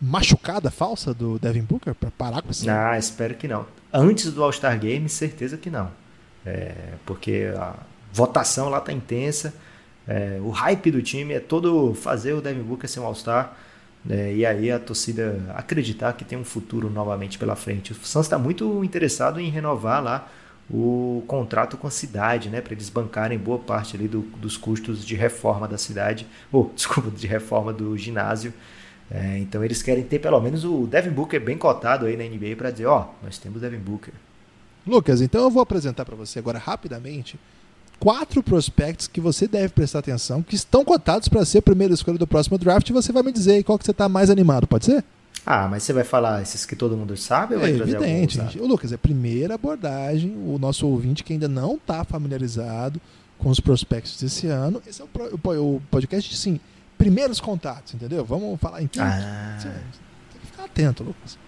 machucada 0.00 0.70
falsa 0.70 1.12
do 1.12 1.36
Devin 1.38 1.62
Booker 1.62 1.94
para 1.94 2.10
parar 2.12 2.42
com 2.42 2.50
esse? 2.50 2.70
Ah, 2.70 2.96
espero 2.96 3.34
que 3.34 3.48
não. 3.48 3.66
Antes 3.92 4.32
do 4.32 4.42
All-Star 4.42 4.78
Game, 4.78 5.08
certeza 5.08 5.56
que 5.56 5.68
não. 5.68 5.90
É, 6.46 6.74
porque 7.04 7.52
a, 7.56 7.74
votação 8.14 8.68
lá 8.68 8.80
tá 8.80 8.92
intensa. 8.92 9.52
É, 10.06 10.38
o 10.40 10.50
hype 10.50 10.90
do 10.90 11.02
time 11.02 11.34
é 11.34 11.40
todo 11.40 11.94
fazer 11.94 12.32
o 12.32 12.40
Devin 12.40 12.62
Booker 12.62 12.88
ser 12.88 13.00
um 13.00 13.06
All-Star. 13.06 13.56
É, 14.08 14.34
e 14.34 14.46
aí 14.46 14.70
a 14.70 14.78
torcida 14.78 15.40
acreditar 15.54 16.12
que 16.12 16.24
tem 16.24 16.38
um 16.38 16.44
futuro 16.44 16.88
novamente 16.88 17.38
pela 17.38 17.56
frente. 17.56 17.92
O 17.92 17.94
Suns 17.96 18.26
está 18.26 18.38
muito 18.38 18.84
interessado 18.84 19.40
em 19.40 19.50
renovar 19.50 20.02
lá 20.02 20.28
o 20.70 21.24
contrato 21.26 21.76
com 21.76 21.86
a 21.86 21.90
cidade, 21.90 22.48
né, 22.48 22.60
para 22.60 22.72
eles 22.72 22.88
bancarem 22.88 23.38
boa 23.38 23.58
parte 23.58 23.96
ali 23.96 24.08
do, 24.08 24.20
dos 24.38 24.56
custos 24.56 25.04
de 25.04 25.14
reforma 25.14 25.68
da 25.68 25.76
cidade, 25.76 26.26
ou 26.50 26.70
desculpa, 26.76 27.10
de 27.10 27.26
reforma 27.26 27.72
do 27.72 27.96
ginásio. 27.98 28.52
É, 29.10 29.38
então 29.38 29.62
eles 29.64 29.82
querem 29.82 30.04
ter 30.04 30.18
pelo 30.18 30.40
menos 30.40 30.64
o 30.64 30.86
Devin 30.86 31.10
Booker 31.10 31.40
bem 31.40 31.58
cotado 31.58 32.06
aí 32.06 32.16
na 32.16 32.24
NBA 32.24 32.56
para 32.56 32.70
dizer, 32.70 32.86
ó, 32.86 33.08
oh, 33.08 33.24
nós 33.24 33.38
temos 33.38 33.60
Devin 33.60 33.78
Booker. 33.78 34.14
Lucas, 34.86 35.20
então 35.20 35.42
eu 35.42 35.50
vou 35.50 35.62
apresentar 35.62 36.04
para 36.04 36.14
você 36.14 36.38
agora 36.38 36.58
rapidamente 36.58 37.38
quatro 38.04 38.42
prospects 38.42 39.06
que 39.06 39.18
você 39.18 39.48
deve 39.48 39.70
prestar 39.70 40.00
atenção, 40.00 40.42
que 40.42 40.54
estão 40.54 40.84
cotados 40.84 41.26
para 41.26 41.42
ser 41.46 41.58
a 41.58 41.62
primeira 41.62 41.94
escolha 41.94 42.18
do 42.18 42.26
próximo 42.26 42.58
draft, 42.58 42.86
e 42.86 42.92
você 42.92 43.10
vai 43.10 43.22
me 43.22 43.32
dizer 43.32 43.64
qual 43.64 43.78
que 43.78 43.84
você 43.86 43.92
está 43.92 44.10
mais 44.10 44.28
animado, 44.28 44.66
pode 44.66 44.84
ser? 44.84 45.02
Ah, 45.46 45.66
mas 45.68 45.84
você 45.84 45.94
vai 45.94 46.04
falar 46.04 46.42
esses 46.42 46.66
que 46.66 46.76
todo 46.76 46.98
mundo 46.98 47.16
sabe 47.16 47.54
ou 47.54 47.62
é 47.62 47.72
vai 47.72 47.80
evidente. 47.80 48.38
Alguns, 48.38 48.56
o 48.56 48.66
Lucas, 48.66 48.92
é 48.92 48.96
a 48.96 48.98
primeira 48.98 49.54
abordagem, 49.54 50.36
o 50.36 50.58
nosso 50.58 50.86
ouvinte 50.86 51.24
que 51.24 51.32
ainda 51.32 51.48
não 51.48 51.76
está 51.76 52.04
familiarizado 52.04 53.00
com 53.38 53.48
os 53.48 53.58
prospectos 53.58 54.20
desse 54.20 54.48
ano. 54.48 54.82
Esse 54.86 55.00
é 55.00 55.04
o, 55.04 55.80
podcast, 55.90 56.36
sim, 56.36 56.60
primeiros 56.98 57.40
contatos, 57.40 57.94
entendeu? 57.94 58.22
Vamos 58.22 58.60
falar 58.60 58.82
em 58.82 58.90
ah. 58.98 59.58
Tem 59.62 60.40
que 60.42 60.46
ficar 60.46 60.64
atento, 60.64 61.02
Lucas. 61.02 61.38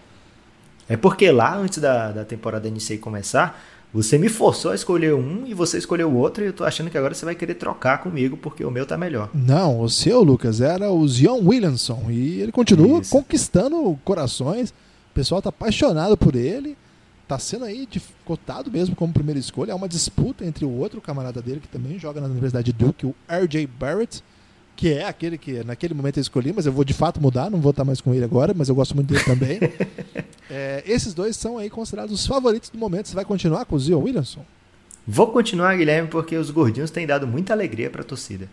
É 0.88 0.96
porque 0.96 1.30
lá, 1.30 1.56
antes 1.56 1.78
da, 1.78 2.12
da 2.12 2.24
temporada 2.24 2.68
e 2.68 2.98
começar, 2.98 3.60
você 3.92 4.18
me 4.18 4.28
forçou 4.28 4.72
a 4.72 4.74
escolher 4.74 5.14
um 5.14 5.46
e 5.46 5.54
você 5.54 5.78
escolheu 5.78 6.10
o 6.10 6.16
outro 6.16 6.44
e 6.44 6.48
eu 6.48 6.52
tô 6.52 6.64
achando 6.64 6.90
que 6.90 6.98
agora 6.98 7.14
você 7.14 7.24
vai 7.24 7.34
querer 7.34 7.54
trocar 7.54 7.98
comigo 7.98 8.36
porque 8.36 8.64
o 8.64 8.70
meu 8.70 8.84
tá 8.84 8.96
melhor. 8.96 9.30
Não, 9.32 9.80
o 9.80 9.88
seu, 9.88 10.22
Lucas, 10.22 10.60
era 10.60 10.90
o 10.90 11.08
Zion 11.08 11.40
Williamson 11.42 12.06
e 12.10 12.40
ele 12.40 12.52
continua 12.52 13.00
Isso. 13.00 13.10
conquistando 13.10 13.98
corações. 14.04 14.70
O 14.70 15.14
pessoal 15.14 15.40
tá 15.40 15.48
apaixonado 15.48 16.16
por 16.16 16.34
ele. 16.34 16.76
Tá 17.26 17.38
sendo 17.38 17.64
aí 17.64 17.88
cotado 18.24 18.70
mesmo 18.70 18.94
como 18.94 19.12
primeira 19.12 19.40
escolha. 19.40 19.72
É 19.72 19.74
uma 19.74 19.88
disputa 19.88 20.44
entre 20.44 20.64
o 20.64 20.70
outro 20.70 21.00
camarada 21.00 21.42
dele 21.42 21.60
que 21.60 21.68
também 21.68 21.98
joga 21.98 22.20
na 22.20 22.26
Universidade 22.26 22.72
de 22.72 22.72
Duke, 22.72 23.06
o 23.06 23.14
RJ 23.28 23.66
Barrett. 23.66 24.22
Que 24.76 24.92
é 24.92 25.06
aquele 25.06 25.38
que 25.38 25.64
naquele 25.64 25.94
momento 25.94 26.18
eu 26.18 26.20
escolhi, 26.20 26.52
mas 26.54 26.66
eu 26.66 26.72
vou 26.72 26.84
de 26.84 26.92
fato 26.92 27.20
mudar, 27.20 27.50
não 27.50 27.60
vou 27.60 27.70
estar 27.70 27.84
mais 27.84 28.00
com 28.00 28.14
ele 28.14 28.24
agora, 28.24 28.52
mas 28.54 28.68
eu 28.68 28.74
gosto 28.74 28.94
muito 28.94 29.08
dele 29.08 29.24
também. 29.24 29.58
é, 30.50 30.84
esses 30.86 31.14
dois 31.14 31.34
são 31.34 31.56
aí 31.56 31.70
considerados 31.70 32.12
os 32.12 32.26
favoritos 32.26 32.68
do 32.68 32.78
momento. 32.78 33.08
Você 33.08 33.14
vai 33.14 33.24
continuar 33.24 33.64
com 33.64 33.74
o 33.74 33.80
Zion 33.80 34.00
Williamson? 34.00 34.44
Vou 35.08 35.28
continuar, 35.28 35.76
Guilherme, 35.76 36.08
porque 36.08 36.36
os 36.36 36.50
gordinhos 36.50 36.90
têm 36.90 37.06
dado 37.06 37.26
muita 37.26 37.54
alegria 37.54 37.88
para 37.88 38.02
a 38.02 38.04
torcida. 38.04 38.48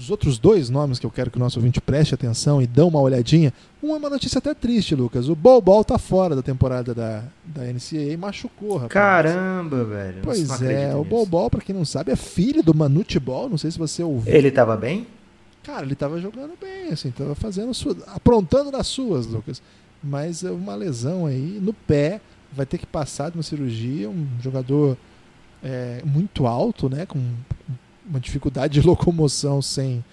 Os 0.00 0.10
outros 0.10 0.38
dois 0.38 0.70
nomes 0.70 0.98
que 0.98 1.04
eu 1.04 1.10
quero 1.10 1.30
que 1.30 1.36
o 1.36 1.38
nosso 1.38 1.58
ouvinte 1.58 1.78
preste 1.78 2.14
atenção 2.14 2.62
e 2.62 2.66
dê 2.66 2.80
uma 2.80 2.98
olhadinha. 2.98 3.52
Um 3.82 3.94
é 3.94 3.98
uma 3.98 4.08
notícia 4.08 4.38
até 4.38 4.54
triste, 4.54 4.94
Lucas. 4.94 5.28
O 5.28 5.34
Bol 5.36 5.60
Bol 5.60 5.84
tá 5.84 5.98
fora 5.98 6.34
da 6.34 6.40
temporada 6.40 6.94
da, 6.94 7.22
da 7.44 7.64
NCAA 7.64 8.12
e 8.12 8.16
machucou, 8.16 8.76
rapaz. 8.76 8.92
Caramba, 8.92 9.84
velho. 9.84 10.22
Pois 10.22 10.62
é, 10.62 10.96
o 10.96 11.04
Bol 11.04 11.26
Bol, 11.26 11.50
pra 11.50 11.60
quem 11.60 11.74
não 11.74 11.84
sabe, 11.84 12.12
é 12.12 12.16
filho 12.16 12.62
do 12.62 12.74
Manute 12.74 13.20
Bol. 13.20 13.50
Não 13.50 13.58
sei 13.58 13.70
se 13.70 13.78
você 13.78 14.02
ouviu. 14.02 14.34
Ele 14.34 14.50
tava 14.50 14.74
bem? 14.74 15.06
Cara, 15.62 15.84
ele 15.84 15.94
tava 15.94 16.18
jogando 16.18 16.54
bem, 16.58 16.88
assim, 16.90 17.10
tava 17.10 17.34
fazendo 17.34 17.74
sua, 17.74 17.94
aprontando 18.06 18.70
nas 18.70 18.86
suas, 18.86 19.26
Lucas. 19.26 19.60
Mas 20.02 20.42
é 20.42 20.50
uma 20.50 20.74
lesão 20.74 21.26
aí 21.26 21.58
no 21.60 21.74
pé, 21.74 22.22
vai 22.50 22.64
ter 22.64 22.78
que 22.78 22.86
passar 22.86 23.30
de 23.30 23.36
uma 23.36 23.42
cirurgia. 23.42 24.08
Um 24.08 24.26
jogador 24.40 24.96
é, 25.62 26.00
muito 26.06 26.46
alto, 26.46 26.88
né? 26.88 27.04
Com 27.04 27.22
uma 28.10 28.20
dificuldade 28.20 28.80
de 28.80 28.84
locomoção 28.86 29.62
sem 29.62 30.04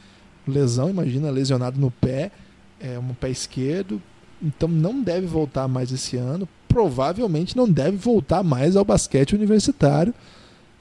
lesão, 0.47 0.89
imagina 0.89 1.29
lesionado 1.29 1.79
no 1.79 1.91
pé, 1.91 2.31
é 2.79 2.97
um 2.97 3.13
pé 3.13 3.29
esquerdo, 3.29 4.01
então 4.41 4.69
não 4.69 5.01
deve 5.01 5.27
voltar 5.27 5.67
mais 5.67 5.91
esse 5.91 6.15
ano, 6.15 6.47
provavelmente 6.69 7.57
não 7.57 7.69
deve 7.69 7.97
voltar 7.97 8.43
mais 8.43 8.75
ao 8.75 8.85
basquete 8.85 9.35
universitário. 9.35 10.13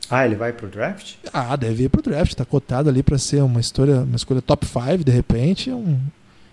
Ah, 0.09 0.25
ele 0.25 0.37
vai 0.37 0.53
pro 0.53 0.69
draft? 0.69 1.15
Ah, 1.33 1.57
deve 1.57 1.85
ir 1.85 1.89
pro 1.89 2.03
draft, 2.03 2.35
tá 2.35 2.45
cotado 2.45 2.89
ali 2.89 3.03
para 3.03 3.19
ser 3.19 3.43
uma 3.43 3.59
história, 3.59 4.03
uma 4.03 4.15
escolha 4.15 4.41
top 4.41 4.65
5 4.67 5.03
de 5.03 5.11
repente, 5.11 5.71
é 5.71 5.75
um 5.75 5.99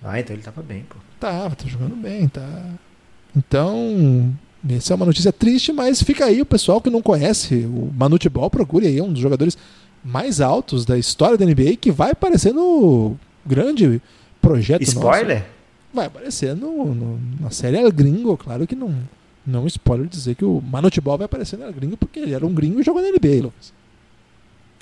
Ah, 0.01 0.19
então 0.19 0.35
ele 0.35 0.41
tava 0.43 0.63
bem, 0.63 0.83
pô. 0.89 0.95
Tá, 1.19 1.49
tá 1.51 1.67
jogando 1.67 1.95
bem, 1.95 2.27
tá. 2.27 2.47
Então, 3.35 4.33
essa 4.69 4.93
é 4.93 4.95
uma 4.95 5.05
notícia 5.05 5.31
triste, 5.31 5.71
mas 5.71 6.01
fica 6.01 6.25
aí 6.25 6.41
o 6.41 6.45
pessoal 6.45 6.81
que 6.81 6.89
não 6.89 7.01
conhece 7.01 7.65
o 7.65 7.91
Manute 7.95 8.29
Ball, 8.29 8.49
procure 8.49 8.87
aí, 8.87 8.97
é 8.97 9.03
um 9.03 9.11
dos 9.11 9.21
jogadores 9.21 9.57
mais 10.03 10.41
altos 10.41 10.85
da 10.85 10.97
história 10.97 11.37
da 11.37 11.45
NBA 11.45 11.77
que 11.79 11.91
vai 11.91 12.11
aparecer 12.11 12.53
no 12.53 13.15
grande 13.45 14.01
projeto 14.41 14.81
Spoiler? 14.83 15.39
Nosso. 15.39 15.53
Vai 15.93 16.05
aparecer 16.07 16.55
no, 16.55 16.93
no, 16.93 17.19
na 17.39 17.51
série 17.51 17.77
El 17.77 17.91
Gringo, 17.91 18.35
claro 18.35 18.65
que 18.67 18.75
não. 18.75 18.95
Não 19.45 19.67
spoiler 19.67 20.07
dizer 20.07 20.35
que 20.35 20.45
o 20.45 20.61
Manute 20.61 21.01
Ball 21.01 21.17
vai 21.17 21.25
aparecer 21.25 21.57
no 21.57 21.65
El 21.65 21.73
Gringo 21.73 21.97
porque 21.97 22.19
ele 22.19 22.33
era 22.33 22.45
um 22.45 22.53
gringo 22.53 22.79
e 22.79 22.83
jogou 22.83 23.01
na 23.01 23.09
NBA, 23.09 23.43
Lucas. 23.43 23.73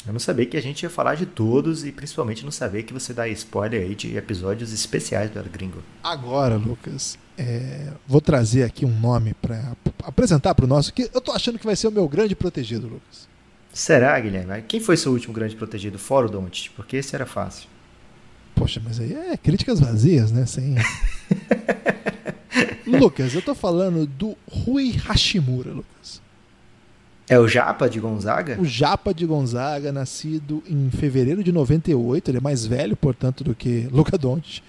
Eu 0.05 0.13
não 0.13 0.19
sabia 0.19 0.45
que 0.45 0.57
a 0.57 0.61
gente 0.61 0.83
ia 0.83 0.89
falar 0.89 1.15
de 1.15 1.25
todos 1.25 1.85
e 1.85 1.91
principalmente 1.91 2.43
não 2.43 2.51
sabia 2.51 2.81
que 2.81 2.93
você 2.93 3.13
dá 3.13 3.27
spoiler 3.27 3.81
aí 3.81 3.93
de 3.93 4.15
episódios 4.15 4.71
especiais 4.71 5.29
do 5.29 5.39
El 5.39 5.45
Gringo. 5.45 5.83
Agora, 6.03 6.55
Lucas, 6.55 7.17
é, 7.37 7.91
vou 8.07 8.21
trazer 8.21 8.63
aqui 8.63 8.85
um 8.85 8.99
nome 8.99 9.33
para 9.35 9.75
apresentar 10.03 10.55
para 10.55 10.65
o 10.65 10.67
nosso 10.67 10.93
que 10.93 11.09
eu 11.13 11.21
tô 11.21 11.31
achando 11.31 11.59
que 11.59 11.65
vai 11.65 11.75
ser 11.75 11.87
o 11.87 11.91
meu 11.91 12.07
grande 12.07 12.35
protegido, 12.35 12.87
Lucas. 12.87 13.30
Será, 13.73 14.19
Guilherme? 14.19 14.61
Quem 14.67 14.79
foi 14.79 14.97
seu 14.97 15.11
último 15.11 15.33
grande 15.33 15.55
protegido 15.55 15.97
fora 15.97 16.27
o 16.27 16.29
Don't? 16.29 16.71
Porque 16.71 16.97
esse 16.97 17.15
era 17.15 17.25
fácil. 17.25 17.69
Poxa, 18.53 18.81
mas 18.83 18.99
aí 18.99 19.13
é 19.13 19.37
críticas 19.37 19.79
vazias, 19.79 20.31
né? 20.31 20.45
Sem... 20.45 20.75
Lucas, 22.85 23.33
eu 23.33 23.41
tô 23.41 23.55
falando 23.55 24.05
do 24.05 24.35
Rui 24.47 24.91
Hashimura, 24.91 25.71
Lucas. 25.71 26.21
É 27.29 27.39
o 27.39 27.47
Japa 27.47 27.89
de 27.89 27.99
Gonzaga? 27.99 28.59
O 28.59 28.65
Japa 28.65 29.13
de 29.13 29.25
Gonzaga, 29.25 29.91
nascido 29.91 30.61
em 30.67 30.89
fevereiro 30.89 31.41
de 31.41 31.51
98, 31.51 32.29
ele 32.29 32.37
é 32.39 32.41
mais 32.41 32.65
velho, 32.65 32.95
portanto, 32.95 33.41
do 33.41 33.55
que 33.55 33.87
Luca 33.89 34.17
Doncic. 34.17 34.61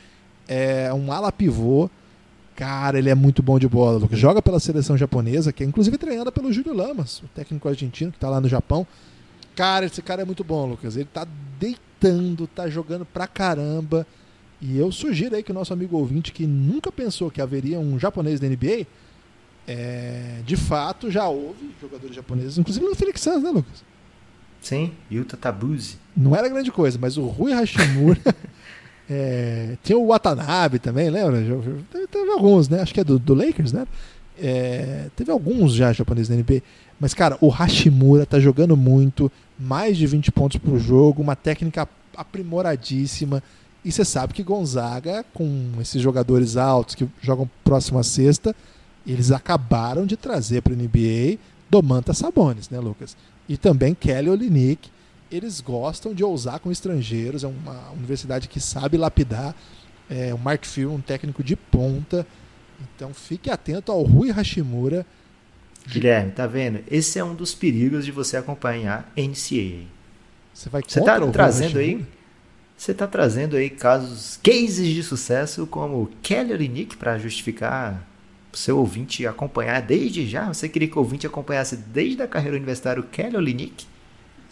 É 0.47 0.95
um 0.95 1.11
ala 1.11 1.33
pivô. 1.33 1.91
Cara, 2.55 2.99
ele 2.99 3.09
é 3.09 3.15
muito 3.15 3.43
bom 3.43 3.59
de 3.59 3.67
bola, 3.69 3.99
Lucas. 3.99 4.19
Joga 4.19 4.43
pela 4.43 4.61
seleção 4.61 4.97
japonesa, 4.97 5.53
que 5.53 5.63
é 5.63 5.67
inclusive 5.67 5.97
treinada 5.97 6.31
pelo 6.31 6.53
Júlio 6.53 6.75
Lamas, 6.75 7.21
o 7.21 7.29
técnico 7.29 7.69
argentino 7.69 8.13
que 8.13 8.19
tá 8.19 8.29
lá 8.29 8.41
no 8.41 8.49
Japão. 8.49 8.87
Cara, 9.55 9.87
esse 9.87 10.01
cara 10.03 10.23
é 10.23 10.25
muito 10.25 10.45
bom, 10.45 10.67
Lucas. 10.67 10.97
Ele 10.97 11.09
tá 11.13 11.27
deitando, 11.59 12.47
tá 12.47 12.69
jogando 12.69 13.05
pra 13.05 13.27
caramba. 13.27 14.07
E 14.61 14.79
eu 14.79 14.93
sugiro 14.93 15.35
aí 15.35 15.43
que 15.43 15.51
o 15.51 15.55
nosso 15.55 15.73
amigo 15.73 15.97
ouvinte, 15.97 16.33
que 16.33 16.47
nunca 16.47 16.93
pensou 16.93 17.31
que 17.31 17.41
haveria 17.41 17.81
um 17.81 17.99
japonês 17.99 18.39
da 18.39 18.47
NBA, 18.47 18.87
é, 19.67 20.41
de 20.45 20.57
fato 20.57 21.11
já 21.11 21.27
houve 21.27 21.71
jogadores 21.81 22.15
japoneses, 22.15 22.59
inclusive 22.59 22.85
no 22.87 22.95
Felix 22.95 23.21
Santos, 23.21 23.43
né, 23.43 23.51
Lucas? 23.51 23.85
Sim, 24.61 24.93
Yuta 25.11 25.37
Tabuzi. 25.37 25.97
Não 26.17 26.37
era 26.37 26.49
grande 26.49 26.71
coisa, 26.71 26.97
mas 27.01 27.17
o 27.17 27.27
Rui 27.27 27.53
Hashimura. 27.53 28.21
é, 29.11 29.77
tinha 29.83 29.99
o 29.99 30.07
Watanabe 30.07 30.79
também, 30.79 31.11
lembra? 31.11 31.39
Teve, 32.11 32.31
alguns, 32.31 32.69
né? 32.69 32.81
Acho 32.81 32.95
que 32.95 33.01
é 33.01 33.05
do, 33.05 33.19
do 33.19 33.35
Lakers, 33.35 33.73
né? 33.73 33.87
É, 34.41 35.09
teve 35.15 35.31
alguns 35.31 35.73
já 35.73 35.93
japoneses 35.93 36.29
da 36.29 36.37
NBA. 36.37 36.63
Mas, 36.99 37.15
cara, 37.15 37.37
o 37.41 37.49
Hashimura 37.49 38.25
tá 38.25 38.39
jogando 38.39 38.77
muito, 38.77 39.31
mais 39.59 39.97
de 39.97 40.07
20 40.07 40.31
pontos 40.33 40.57
por 40.59 40.79
jogo, 40.79 41.23
uma 41.23 41.37
técnica 41.37 41.89
aprimoradíssima. 42.17 43.43
E 43.85 43.91
você 43.91 44.05
sabe 44.05 44.33
que 44.33 44.43
Gonzaga, 44.43 45.25
com 45.35 45.73
esses 45.81 46.01
jogadores 46.01 46.57
altos 46.57 46.95
que 46.95 47.09
jogam 47.21 47.51
próximo 47.65 47.99
à 47.99 48.03
sexta, 48.03 48.55
eles 49.07 49.33
acabaram 49.33 50.07
de 50.07 50.17
trazer 50.17 50.63
para 50.63 50.73
o 50.73 50.77
NBA 50.77 51.39
Domantas 51.69 52.19
Sabonis, 52.19 52.71
né, 52.71 52.79
Lucas? 52.79 53.17
E 53.49 53.57
também 53.57 53.95
Kelly 53.95 54.31
Olynyk. 54.31 54.89
Eles 55.33 55.61
gostam 55.61 56.15
de 56.15 56.23
ousar 56.23 56.61
com 56.61 56.71
estrangeiros, 56.71 57.43
é 57.43 57.47
uma 57.47 57.91
universidade 57.93 58.49
que 58.49 58.61
sabe 58.61 58.97
lapidar. 58.97 59.55
É, 60.11 60.35
o 60.35 60.39
Mark 60.39 60.65
Few, 60.67 60.93
um 60.93 61.01
técnico 61.01 61.43
de 61.43 61.57
ponta. 61.57 62.27
Então 62.95 63.15
fique 63.15 63.51
atento 63.51 63.91
ao 63.91 64.03
Rui 64.03 64.31
Hashimura. 64.31 65.07
Guilherme, 65.89 66.33
tá 66.33 66.47
vendo? 66.47 66.81
Esse 66.91 67.19
é 67.19 67.25
um 67.25 67.35
dos 67.35 67.55
perigos 67.55 68.05
de 68.05 68.13
você 68.13 68.37
acompanhar 68.37 69.11
NCAA. 69.17 69.87
Você 70.53 70.69
vai 70.69 70.83
Você 70.87 71.01
tá 71.03 71.19
trazendo 71.33 71.79
aí 71.79 72.07
você 72.83 72.91
está 72.91 73.07
trazendo 73.07 73.55
aí 73.55 73.71
casos, 73.71 74.41
cases 74.43 74.89
de 74.89 75.05
sucesso 75.05 75.69
como 75.69 76.11
Kelly 76.21 76.53
Olynyk 76.53 76.97
para 76.97 77.17
justificar 77.17 78.05
o 78.53 78.57
seu 78.57 78.77
ouvinte 78.77 79.25
acompanhar 79.25 79.81
desde 79.81 80.27
já? 80.27 80.53
Você 80.53 80.69
queria 80.69 80.89
que 80.89 80.97
o 80.97 80.99
ouvinte 80.99 81.25
acompanhasse 81.25 81.77
desde 81.77 82.21
a 82.23 82.27
carreira 82.27 82.57
universitária 82.57 83.01
o 83.01 83.07
Kelly 83.07 83.37
Olynyk? 83.37 83.87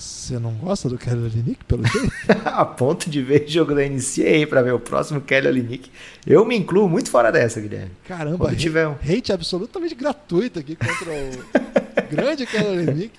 Você 0.01 0.38
não 0.38 0.53
gosta 0.55 0.88
do 0.88 0.96
Kelly 0.96 1.26
Olynyk, 1.26 1.62
pelo 1.66 1.86
jeito? 1.86 2.11
a 2.46 2.64
ponto 2.64 3.11
de 3.11 3.20
ver 3.20 3.46
jogo 3.46 3.74
da 3.74 3.82
NCAA 3.82 4.46
para 4.48 4.62
ver 4.62 4.72
o 4.72 4.80
próximo 4.80 5.20
Kelly 5.20 5.48
Olynyk. 5.48 5.90
Eu 6.26 6.42
me 6.46 6.57
incluo 6.57 6.88
muito 6.88 7.11
fora 7.11 7.30
dessa, 7.30 7.61
Guilherme. 7.61 7.90
Caramba, 8.09 8.48
hate, 8.48 8.57
tiver 8.57 8.88
um... 8.88 8.92
hate 8.92 9.30
absolutamente 9.30 9.94
gratuito 9.94 10.59
aqui 10.59 10.74
contra 10.74 11.12
o 11.12 12.09
grande 12.11 12.46
Kelly 12.46 12.88
Olynyk, 12.88 13.12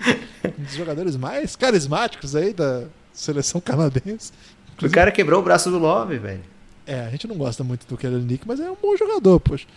um 0.43 0.63
dos 0.63 0.73
jogadores 0.73 1.15
mais 1.15 1.55
carismáticos 1.55 2.35
aí 2.35 2.51
da 2.51 2.85
seleção 3.13 3.61
canadense. 3.61 4.31
Inclusive, 4.73 4.87
o 4.87 4.89
cara 4.91 5.11
quebrou 5.11 5.39
o 5.39 5.43
braço 5.43 5.69
do 5.69 5.77
Love, 5.77 6.17
velho. 6.17 6.41
É, 6.87 7.01
a 7.01 7.09
gente 7.11 7.27
não 7.27 7.35
gosta 7.35 7.63
muito 7.63 7.85
do 7.85 7.95
Kelly 7.95 8.23
Nick, 8.23 8.47
mas 8.47 8.59
é 8.59 8.71
um 8.71 8.77
bom 8.81 8.97
jogador, 8.97 9.39
poxa. 9.39 9.67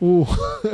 O... 0.00 0.24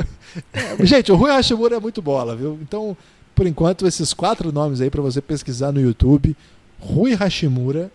é, 0.53 0.85
gente, 0.85 1.11
o 1.11 1.15
Rui 1.15 1.31
Hashimura 1.31 1.77
é 1.77 1.79
muito 1.79 1.99
bola, 1.99 2.35
viu? 2.35 2.59
Então, 2.61 2.95
por 3.39 3.47
enquanto, 3.47 3.87
esses 3.87 4.13
quatro 4.13 4.51
nomes 4.51 4.81
aí 4.81 4.89
para 4.89 5.01
você 5.01 5.21
pesquisar 5.21 5.71
no 5.71 5.79
YouTube. 5.79 6.35
Rui 6.77 7.13
Hashimura. 7.13 7.89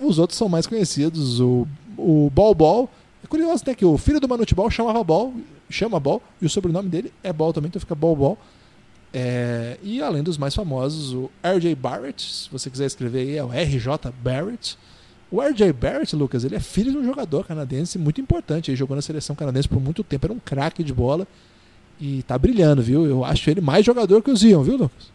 Os 0.00 0.18
outros 0.18 0.38
são 0.38 0.48
mais 0.48 0.66
conhecidos. 0.66 1.40
O, 1.40 1.68
o 1.94 2.30
Ball 2.34 2.54
Ball. 2.54 2.90
É 3.22 3.26
curioso, 3.26 3.62
né? 3.66 3.74
Que 3.74 3.84
o 3.84 3.98
filho 3.98 4.18
do 4.18 4.26
Manute 4.26 4.54
Ball 4.54 4.70
chamava 4.70 5.04
Ball, 5.04 5.34
chama 5.68 6.00
Ball, 6.00 6.22
e 6.40 6.46
o 6.46 6.48
sobrenome 6.48 6.88
dele 6.88 7.12
é 7.22 7.34
Ball 7.34 7.52
também, 7.52 7.68
então 7.68 7.78
fica 7.78 7.94
Ball 7.94 8.16
Ball. 8.16 8.38
É, 9.12 9.76
e 9.82 10.00
além 10.00 10.22
dos 10.22 10.38
mais 10.38 10.54
famosos, 10.54 11.12
o 11.12 11.30
RJ 11.42 11.74
Barrett, 11.74 12.22
se 12.22 12.50
você 12.50 12.70
quiser 12.70 12.86
escrever 12.86 13.28
aí, 13.28 13.36
é 13.36 13.44
o 13.44 13.48
RJ 13.48 14.10
Barrett. 14.22 14.78
O 15.30 15.42
RJ 15.42 15.70
Barrett, 15.74 16.16
Lucas, 16.16 16.44
ele 16.44 16.56
é 16.56 16.60
filho 16.60 16.92
de 16.92 16.96
um 16.96 17.04
jogador 17.04 17.46
canadense 17.46 17.98
muito 17.98 18.22
importante. 18.22 18.70
Ele 18.70 18.76
jogou 18.76 18.96
na 18.96 19.02
seleção 19.02 19.36
canadense 19.36 19.68
por 19.68 19.82
muito 19.82 20.02
tempo, 20.02 20.24
era 20.24 20.32
um 20.32 20.38
craque 20.38 20.82
de 20.82 20.94
bola. 20.94 21.28
E 22.00 22.22
tá 22.22 22.38
brilhando, 22.38 22.82
viu? 22.82 23.06
Eu 23.06 23.24
acho 23.24 23.48
ele 23.48 23.60
mais 23.60 23.84
jogador 23.84 24.22
que 24.22 24.30
o 24.30 24.36
Zion, 24.36 24.62
viu, 24.62 24.76
Lucas? 24.76 25.10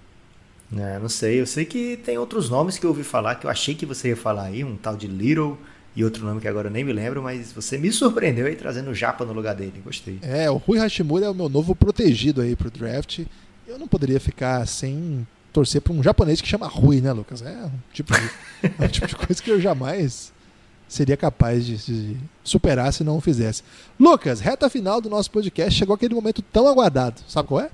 É, 0.75 0.97
não 0.99 1.09
sei. 1.09 1.41
Eu 1.41 1.45
sei 1.45 1.65
que 1.65 1.97
tem 1.97 2.17
outros 2.17 2.49
nomes 2.49 2.77
que 2.77 2.85
eu 2.85 2.89
ouvi 2.89 3.03
falar, 3.03 3.35
que 3.35 3.45
eu 3.45 3.49
achei 3.51 3.75
que 3.75 3.85
você 3.85 4.09
ia 4.09 4.17
falar 4.17 4.45
aí, 4.45 4.63
um 4.63 4.75
tal 4.75 4.95
de 4.95 5.07
Little 5.07 5.57
e 5.95 6.03
outro 6.03 6.25
nome 6.25 6.39
que 6.39 6.47
agora 6.47 6.69
eu 6.69 6.71
nem 6.71 6.83
me 6.83 6.93
lembro, 6.93 7.21
mas 7.21 7.51
você 7.51 7.77
me 7.77 7.91
surpreendeu 7.93 8.45
aí 8.47 8.55
trazendo 8.55 8.89
o 8.89 8.95
Japa 8.95 9.25
no 9.25 9.33
lugar 9.33 9.55
dele. 9.55 9.81
Gostei. 9.83 10.19
É, 10.21 10.49
o 10.49 10.57
Rui 10.57 10.79
Hashimura 10.79 11.25
é 11.25 11.29
o 11.29 11.35
meu 11.35 11.49
novo 11.49 11.75
protegido 11.75 12.41
aí 12.41 12.55
pro 12.55 12.71
draft. 12.71 13.19
Eu 13.67 13.77
não 13.77 13.87
poderia 13.87 14.19
ficar 14.19 14.65
sem 14.67 15.27
torcer 15.53 15.81
para 15.81 15.93
um 15.93 16.01
japonês 16.01 16.41
que 16.41 16.47
chama 16.47 16.67
Rui, 16.67 17.01
né, 17.01 17.11
Lucas? 17.11 17.41
É 17.41 17.65
um 17.65 17.71
tipo 17.93 18.13
de, 18.13 18.31
é 18.79 18.85
um 18.85 18.87
tipo 18.89 19.07
de 19.07 19.15
coisa 19.15 19.41
que 19.41 19.51
eu 19.51 19.59
jamais 19.59 20.31
seria 20.91 21.15
capaz 21.15 21.65
de, 21.65 21.77
de, 21.77 22.17
superar 22.43 22.91
se 22.91 23.01
não 23.01 23.17
o 23.17 23.21
fizesse. 23.21 23.63
Lucas, 23.97 24.41
reta 24.41 24.69
final 24.69 24.99
do 24.99 25.09
nosso 25.09 25.31
podcast, 25.31 25.73
chegou 25.73 25.95
aquele 25.95 26.13
momento 26.13 26.41
tão 26.41 26.67
aguardado. 26.67 27.21
Sabe 27.27 27.47
qual 27.47 27.61
é? 27.61 27.69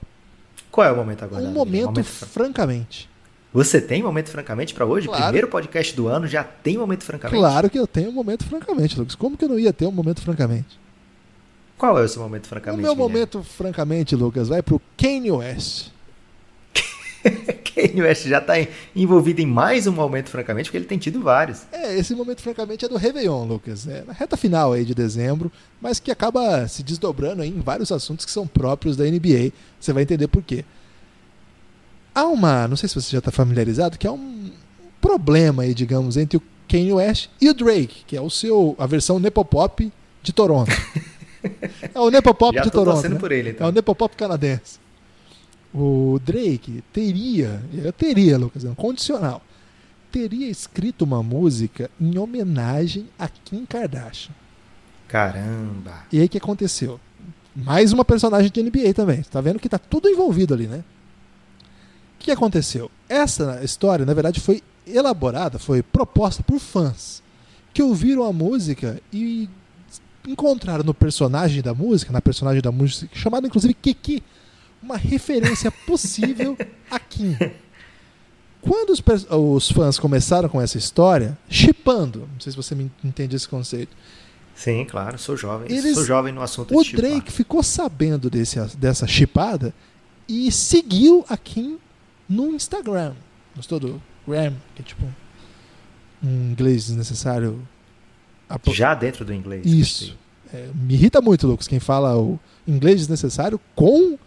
Qual 0.69 0.85
é 0.85 0.91
o 0.91 0.95
momento 0.95 1.23
aguardado? 1.23 1.51
Um 1.51 1.55
momento, 1.55 1.85
momento 1.85 2.05
francamente. 2.05 3.09
Você 3.51 3.81
tem 3.81 4.03
momento 4.03 4.29
francamente 4.29 4.73
para 4.73 4.85
hoje? 4.85 5.07
Claro. 5.07 5.23
Primeiro 5.23 5.47
podcast 5.47 5.95
do 5.95 6.07
ano 6.07 6.27
já 6.27 6.43
tem 6.43 6.77
momento 6.77 7.03
francamente? 7.03 7.39
Claro 7.39 7.69
que 7.71 7.79
eu 7.79 7.87
tenho 7.87 8.09
um 8.09 8.13
momento 8.13 8.45
francamente, 8.45 8.99
Lucas. 8.99 9.15
Como 9.15 9.35
que 9.35 9.45
eu 9.45 9.49
não 9.49 9.57
ia 9.57 9.73
ter 9.73 9.87
um 9.87 9.91
momento 9.91 10.21
francamente? 10.21 10.79
Qual 11.75 11.97
é 11.97 12.03
o 12.03 12.07
seu 12.07 12.21
momento 12.21 12.45
O 12.45 12.49
francamente? 12.49 12.83
meu 12.83 12.93
Guilherme? 12.93 13.13
momento 13.13 13.43
francamente, 13.43 14.15
Lucas, 14.15 14.47
vai 14.47 14.61
pro 14.61 14.79
Kanye 14.95 15.31
West. 15.31 15.89
Kanye 17.87 18.01
West 18.01 18.25
já 18.27 18.41
tá 18.41 18.53
envolvido 18.95 19.39
em 19.41 19.45
mais 19.45 19.85
um 19.85 19.91
momento 19.91 20.29
francamente, 20.29 20.65
porque 20.69 20.77
ele 20.77 20.85
tem 20.85 20.97
tido 20.97 21.21
vários. 21.21 21.63
É, 21.71 21.95
esse 21.97 22.15
momento 22.15 22.41
francamente 22.41 22.83
é 22.83 22.89
do 22.89 22.97
Réveillon, 22.97 23.45
Lucas. 23.45 23.87
É 23.87 24.03
na 24.05 24.13
reta 24.13 24.35
final 24.35 24.73
aí 24.73 24.83
de 24.83 24.95
dezembro, 24.95 25.51
mas 25.79 25.99
que 25.99 26.11
acaba 26.11 26.67
se 26.67 26.81
desdobrando 26.81 27.43
em 27.43 27.59
vários 27.59 27.91
assuntos 27.91 28.25
que 28.25 28.31
são 28.31 28.47
próprios 28.47 28.97
da 28.97 29.05
NBA. 29.05 29.51
Você 29.79 29.93
vai 29.93 30.03
entender 30.03 30.27
por 30.27 30.41
quê. 30.41 30.65
Há 32.15 32.25
uma, 32.25 32.67
não 32.67 32.75
sei 32.75 32.89
se 32.89 32.95
você 32.95 33.11
já 33.11 33.19
está 33.19 33.31
familiarizado, 33.31 33.97
que 33.97 34.07
é 34.07 34.11
um 34.11 34.49
problema 34.99 35.63
aí, 35.63 35.73
digamos, 35.73 36.17
entre 36.17 36.37
o 36.37 36.41
Kanye 36.67 36.93
West 36.93 37.29
e 37.39 37.47
o 37.47 37.53
Drake, 37.53 38.03
que 38.07 38.17
é 38.17 38.21
o 38.21 38.29
seu 38.29 38.75
a 38.79 38.87
versão 38.87 39.19
Nepopop 39.19 39.91
de 40.23 40.33
Toronto. 40.33 40.71
é 41.93 41.99
o 41.99 42.09
Nepopop 42.09 42.59
de 42.59 42.71
tô 42.71 42.83
Toronto. 42.83 43.07
né? 43.07 43.19
por 43.19 43.31
ele, 43.31 43.49
É 43.49 43.51
então. 43.51 43.69
o 43.69 43.71
Nepopop 43.71 44.15
canadense. 44.15 44.79
O 45.79 46.19
Drake 46.25 46.83
teria, 46.91 47.61
eu 47.71 47.93
teria, 47.93 48.35
Lucas, 48.35 48.63
condicional, 48.75 49.43
teria 50.11 50.49
escrito 50.49 51.03
uma 51.03 51.21
música 51.21 51.91
em 52.01 52.17
homenagem 52.17 53.07
a 53.19 53.27
Kim 53.27 53.63
Kardashian. 53.63 54.33
Caramba. 55.07 56.05
E 56.11 56.19
aí 56.19 56.25
o 56.25 56.29
que 56.29 56.39
aconteceu? 56.39 56.99
Mais 57.55 57.93
uma 57.93 58.03
personagem 58.03 58.49
de 58.49 58.63
NBA 58.63 58.91
também. 58.95 59.21
Você 59.21 59.29
tá 59.29 59.39
vendo 59.39 59.59
que 59.59 59.69
tá 59.69 59.77
tudo 59.77 60.09
envolvido 60.09 60.55
ali, 60.55 60.65
né? 60.65 60.83
O 62.15 62.19
que 62.19 62.31
aconteceu? 62.31 62.89
Essa 63.07 63.63
história, 63.63 64.03
na 64.03 64.15
verdade, 64.15 64.39
foi 64.39 64.63
elaborada, 64.85 65.59
foi 65.59 65.83
proposta 65.83 66.41
por 66.41 66.59
fãs 66.59 67.21
que 67.71 67.83
ouviram 67.83 68.23
a 68.23 68.33
música 68.33 68.99
e 69.13 69.47
encontraram 70.27 70.83
no 70.83 70.93
personagem 70.93 71.61
da 71.61 71.75
música, 71.75 72.11
na 72.11 72.19
personagem 72.19 72.61
da 72.61 72.71
música, 72.71 73.07
chamada 73.13 73.45
inclusive 73.45 73.75
Kiki, 73.75 74.23
uma 74.81 74.97
referência 74.97 75.71
possível 75.71 76.57
a 76.89 76.99
Kim. 76.99 77.35
Quando 78.61 78.89
os, 78.91 79.01
os 79.29 79.71
fãs 79.71 79.99
começaram 79.99 80.49
com 80.49 80.61
essa 80.61 80.77
história, 80.77 81.37
chipando, 81.49 82.27
não 82.33 82.39
sei 82.39 82.51
se 82.51 82.55
você 82.55 82.75
me 82.75 82.91
entende 83.03 83.35
esse 83.35 83.47
conceito, 83.47 83.95
Sim, 84.55 84.85
claro, 84.85 85.19
sou 85.19 85.37
jovem. 85.37 85.71
Eles- 85.71 85.93
Sou 85.93 86.03
jovem 86.03 86.33
no 86.33 86.41
assunto 86.41 86.75
o. 86.75 86.83
Drake 86.83 87.31
ficou 87.31 87.61
sabendo 87.61 88.27
desse, 88.27 88.59
dessa 88.75 89.05
chipada 89.05 89.71
e 90.27 90.51
seguiu 90.51 91.23
a 91.29 91.37
Kim 91.37 91.77
no 92.27 92.47
Instagram. 92.55 93.13
Gostou 93.55 93.79
do 93.79 94.01
Gram, 94.27 94.53
que 94.75 94.81
é 94.81 94.85
tipo 94.85 95.05
um 96.23 96.51
inglês 96.51 96.87
desnecessário. 96.87 97.61
Já 98.71 98.95
dentro 98.95 99.23
do 99.23 99.31
inglês. 99.31 99.63
Isso. 99.63 100.17
É, 100.51 100.69
me 100.73 100.95
irrita 100.95 101.21
muito, 101.21 101.45
Lucas, 101.45 101.67
quem 101.67 101.79
fala 101.79 102.17
o 102.17 102.39
inglês 102.67 102.97
desnecessário 103.01 103.61
com 103.75 104.17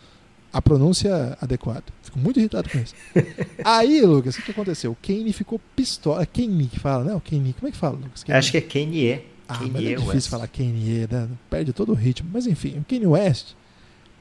a 0.53 0.61
pronúncia 0.61 1.37
adequada. 1.41 1.85
Fico 2.03 2.19
muito 2.19 2.39
irritado 2.41 2.69
com 2.69 2.79
isso. 2.79 2.95
Aí, 3.65 4.01
Lucas, 4.03 4.37
o 4.37 4.43
que 4.43 4.51
aconteceu? 4.51 4.93
O 4.93 4.97
Kanye 4.97 5.33
ficou 5.33 5.61
pistola. 5.77 6.27
Kanye 6.27 6.67
que 6.67 6.79
fala, 6.79 7.05
né? 7.05 7.15
O 7.15 7.21
Kanye. 7.21 7.53
Como 7.53 7.69
é 7.69 7.71
que 7.71 7.77
fala, 7.77 7.97
Lucas? 7.97 8.25
Kanye? 8.25 8.39
Acho 8.39 8.51
que 8.51 8.59
é 8.59 8.61
Kanye. 8.61 9.23
Ah, 9.49 9.59
Kanye 9.59 9.71
mas 9.73 9.83
é 9.83 9.89
difícil 9.95 10.15
West. 10.15 10.29
falar 10.29 10.49
Kanye, 10.49 11.09
né? 11.11 11.29
Perde 11.49 11.73
todo 11.73 11.93
o 11.93 11.95
ritmo. 11.95 12.29
Mas 12.33 12.47
enfim, 12.47 12.79
o 12.79 12.85
Kanye 12.85 13.07
West 13.07 13.55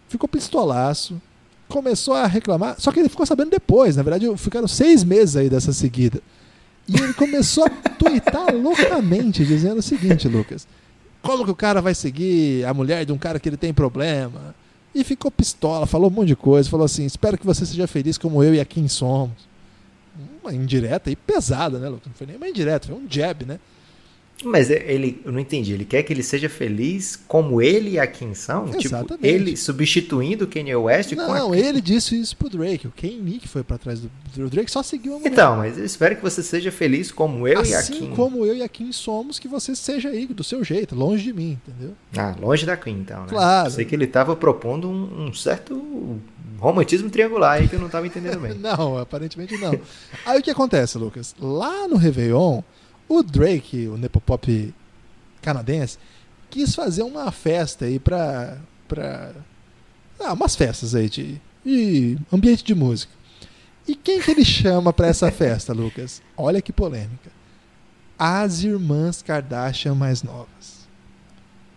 ficou 0.08 0.28
pistolaço, 0.28 1.22
começou 1.68 2.16
a 2.16 2.26
reclamar, 2.26 2.76
só 2.80 2.92
que 2.92 3.00
ele 3.00 3.10
ficou 3.10 3.26
sabendo 3.26 3.52
depois, 3.52 3.96
na 3.96 4.02
verdade 4.02 4.26
ficaram 4.38 4.68
seis 4.68 5.04
meses 5.04 5.36
aí 5.36 5.50
dessa 5.50 5.72
seguida. 5.72 6.20
E 6.88 6.96
ele 7.00 7.14
começou 7.14 7.66
a 7.66 7.70
tuitar 7.94 8.54
loucamente, 8.56 9.46
dizendo 9.46 9.78
o 9.78 9.84
seguinte, 9.84 10.28
Lucas, 10.28 10.68
como 11.22 11.46
que 11.46 11.52
o 11.52 11.56
cara 11.56 11.80
vai 11.80 11.94
seguir 11.94 12.66
a 12.66 12.74
mulher 12.74 13.06
de 13.06 13.12
um 13.12 13.18
cara 13.18 13.40
que 13.40 13.48
ele 13.48 13.58
tem 13.58 13.72
problema? 13.72 14.56
E 14.94 15.04
ficou 15.04 15.30
pistola, 15.30 15.86
falou 15.86 16.10
um 16.10 16.14
monte 16.14 16.30
de 16.30 16.36
coisa, 16.36 16.70
falou 16.70 16.86
assim, 16.86 17.06
espero 17.06 17.38
que 17.38 17.46
você 17.46 17.66
seja 17.66 17.88
feliz 17.88 18.18
como 18.18 18.44
eu 18.44 18.56
e 18.56 18.60
a 18.60 18.66
quem 18.66 18.88
somos. 18.88 19.48
Uma 20.42 20.54
indireta 20.54 21.12
e 21.12 21.16
pesada, 21.16 21.78
né, 21.78 21.88
Lucas? 21.88 22.08
Não 22.08 22.14
foi 22.14 22.28
nem 22.28 22.38
uma 22.38 22.50
indireta, 22.50 22.88
foi 22.88 22.96
um 22.96 23.06
jab, 23.10 23.46
né? 23.46 23.60
Mas 24.44 24.72
é- 24.72 24.84
ele, 24.92 25.22
eu 25.26 25.32
não 25.32 25.40
entendi. 25.40 25.74
Ele 25.74 25.84
quer 25.84 26.02
que 26.04 26.14
ele 26.14 26.24
seja 26.24 26.48
feliz 26.48 27.20
como 27.28 27.62
ele 27.62 27.92
e 27.92 28.00
a 28.00 28.08
Kim 28.08 28.34
são? 28.34 28.66
Tipo, 28.68 28.88
Exatamente. 28.88 29.28
ele 29.28 29.58
substituindo 29.58 30.46
o 30.46 30.48
Kanye 30.48 30.76
West 30.76 31.14
com 31.14 31.22
a 31.22 31.40
Não, 31.40 31.54
ele 31.54 31.82
disse 31.82 32.20
isso 32.20 32.38
pro 32.38 32.50
Drake. 32.50 32.88
O 32.88 32.92
Kanye 32.96 33.38
que 33.40 33.48
foi 33.48 33.64
pra 33.64 33.78
trás 33.78 34.00
do 34.00 34.50
Drake 34.50 34.72
só 34.72 34.82
seguiu 34.82 35.16
a 35.16 35.18
mulher. 35.18 35.32
Então, 35.32 35.58
mas 35.58 35.78
eu 35.78 35.84
espero 35.86 36.16
que 36.16 36.22
você 36.22 36.42
seja 36.42 36.72
feliz 36.72 37.12
como 37.12 37.48
eu 37.48 37.64
e 37.66 37.74
a 37.74 37.80
assim 37.80 37.94
Kim. 37.94 38.16
como 38.16 38.46
eu 38.46 38.56
e 38.56 38.64
a 38.64 38.70
Kim 38.70 38.92
somos, 38.94 39.40
que 39.40 39.48
você 39.48 39.76
seja 39.76 40.10
aí 40.10 40.26
do 40.26 40.44
seu 40.44 40.64
jeito, 40.64 40.96
longe 40.96 41.24
de 41.24 41.34
mim, 41.34 41.60
entendeu? 41.68 41.94
Ah, 42.18 42.34
longe 42.40 42.66
da 42.66 42.78
Kim, 42.78 42.92
então, 42.92 43.22
né? 43.24 43.28
Claro. 43.30 43.68
Eu 43.68 43.72
sei 43.72 43.84
que 43.86 43.94
ele 43.94 44.08
tava 44.08 44.36
propondo 44.38 44.90
um, 44.90 45.26
um 45.28 45.34
certo 45.34 46.18
romantismo 46.60 47.10
triangular 47.10 47.54
aí 47.60 47.68
que 47.68 47.76
eu 47.76 47.80
não 47.80 47.90
tava 47.90 48.08
entendendo 48.08 48.40
bem. 48.40 48.54
Não, 48.60 48.98
aparentemente 48.98 49.58
não. 49.58 49.80
aí 50.26 50.40
o 50.40 50.44
que 50.44 50.52
acontece, 50.52 50.98
Lucas? 50.98 51.34
Lá 51.40 51.88
no 51.88 51.96
Réveillon, 51.96 52.62
o 53.10 53.24
Drake, 53.24 53.88
o 53.88 53.97
Nepopop 53.97 54.74
canadense, 55.41 55.97
quis 56.49 56.76
fazer 56.76 57.01
uma 57.01 57.32
festa 57.32 57.86
aí 57.86 57.99
pra. 57.99 58.57
pra 58.88 59.32
ah, 60.20 60.34
umas 60.34 60.55
festas 60.55 60.93
aí 60.93 61.10
de, 61.10 61.41
de 61.66 62.18
ambiente 62.32 62.64
de 62.64 62.76
música. 62.76 63.12
E 63.88 63.95
quem 63.95 64.22
que 64.22 64.30
ele 64.30 64.45
chama 64.45 64.93
pra 64.93 65.07
essa 65.07 65.32
festa, 65.32 65.74
Lucas? 65.74 66.22
Olha 66.38 66.62
que 66.62 66.72
polêmica. 66.72 67.32
As 68.18 68.64
irmãs 68.64 69.22
Kardashian 69.22 69.95
mais 69.95 70.22
novas. 70.22 70.88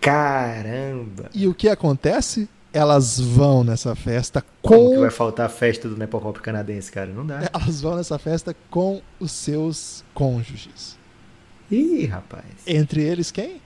Caramba! 0.01 1.31
E 1.33 1.47
o 1.47 1.55
que 1.55 1.69
acontece? 1.69 2.49
Elas 2.73 3.21
vão 3.21 3.63
nessa 3.63 3.95
festa 3.95 4.43
Como 4.63 4.89
que 4.89 4.95
com 4.97 5.01
vai 5.03 5.11
faltar 5.11 5.47
a 5.47 5.49
festa 5.49 5.89
do 5.89 5.97
Nepopop 5.97 6.41
canadense, 6.41 6.91
cara? 6.91 7.13
Não 7.13 7.25
dá. 7.25 7.49
elas 7.53 7.81
vão 7.81 7.97
nessa 7.97 8.19
festa 8.19 8.57
com 8.71 9.01
os 9.21 9.31
seus 9.31 10.03
cônjuges. 10.13 10.99
Ih, 11.71 12.07
rapaz. 12.07 12.45
Entre 12.67 13.03
eles 13.03 13.31
quem? 13.31 13.61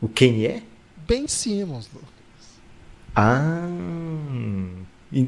O 0.00 0.08
Kanye 0.08 0.46
é? 0.46 0.62
Ben 1.06 1.26
Simmons, 1.26 1.88
Lucas. 1.92 2.08
Ah. 3.14 3.68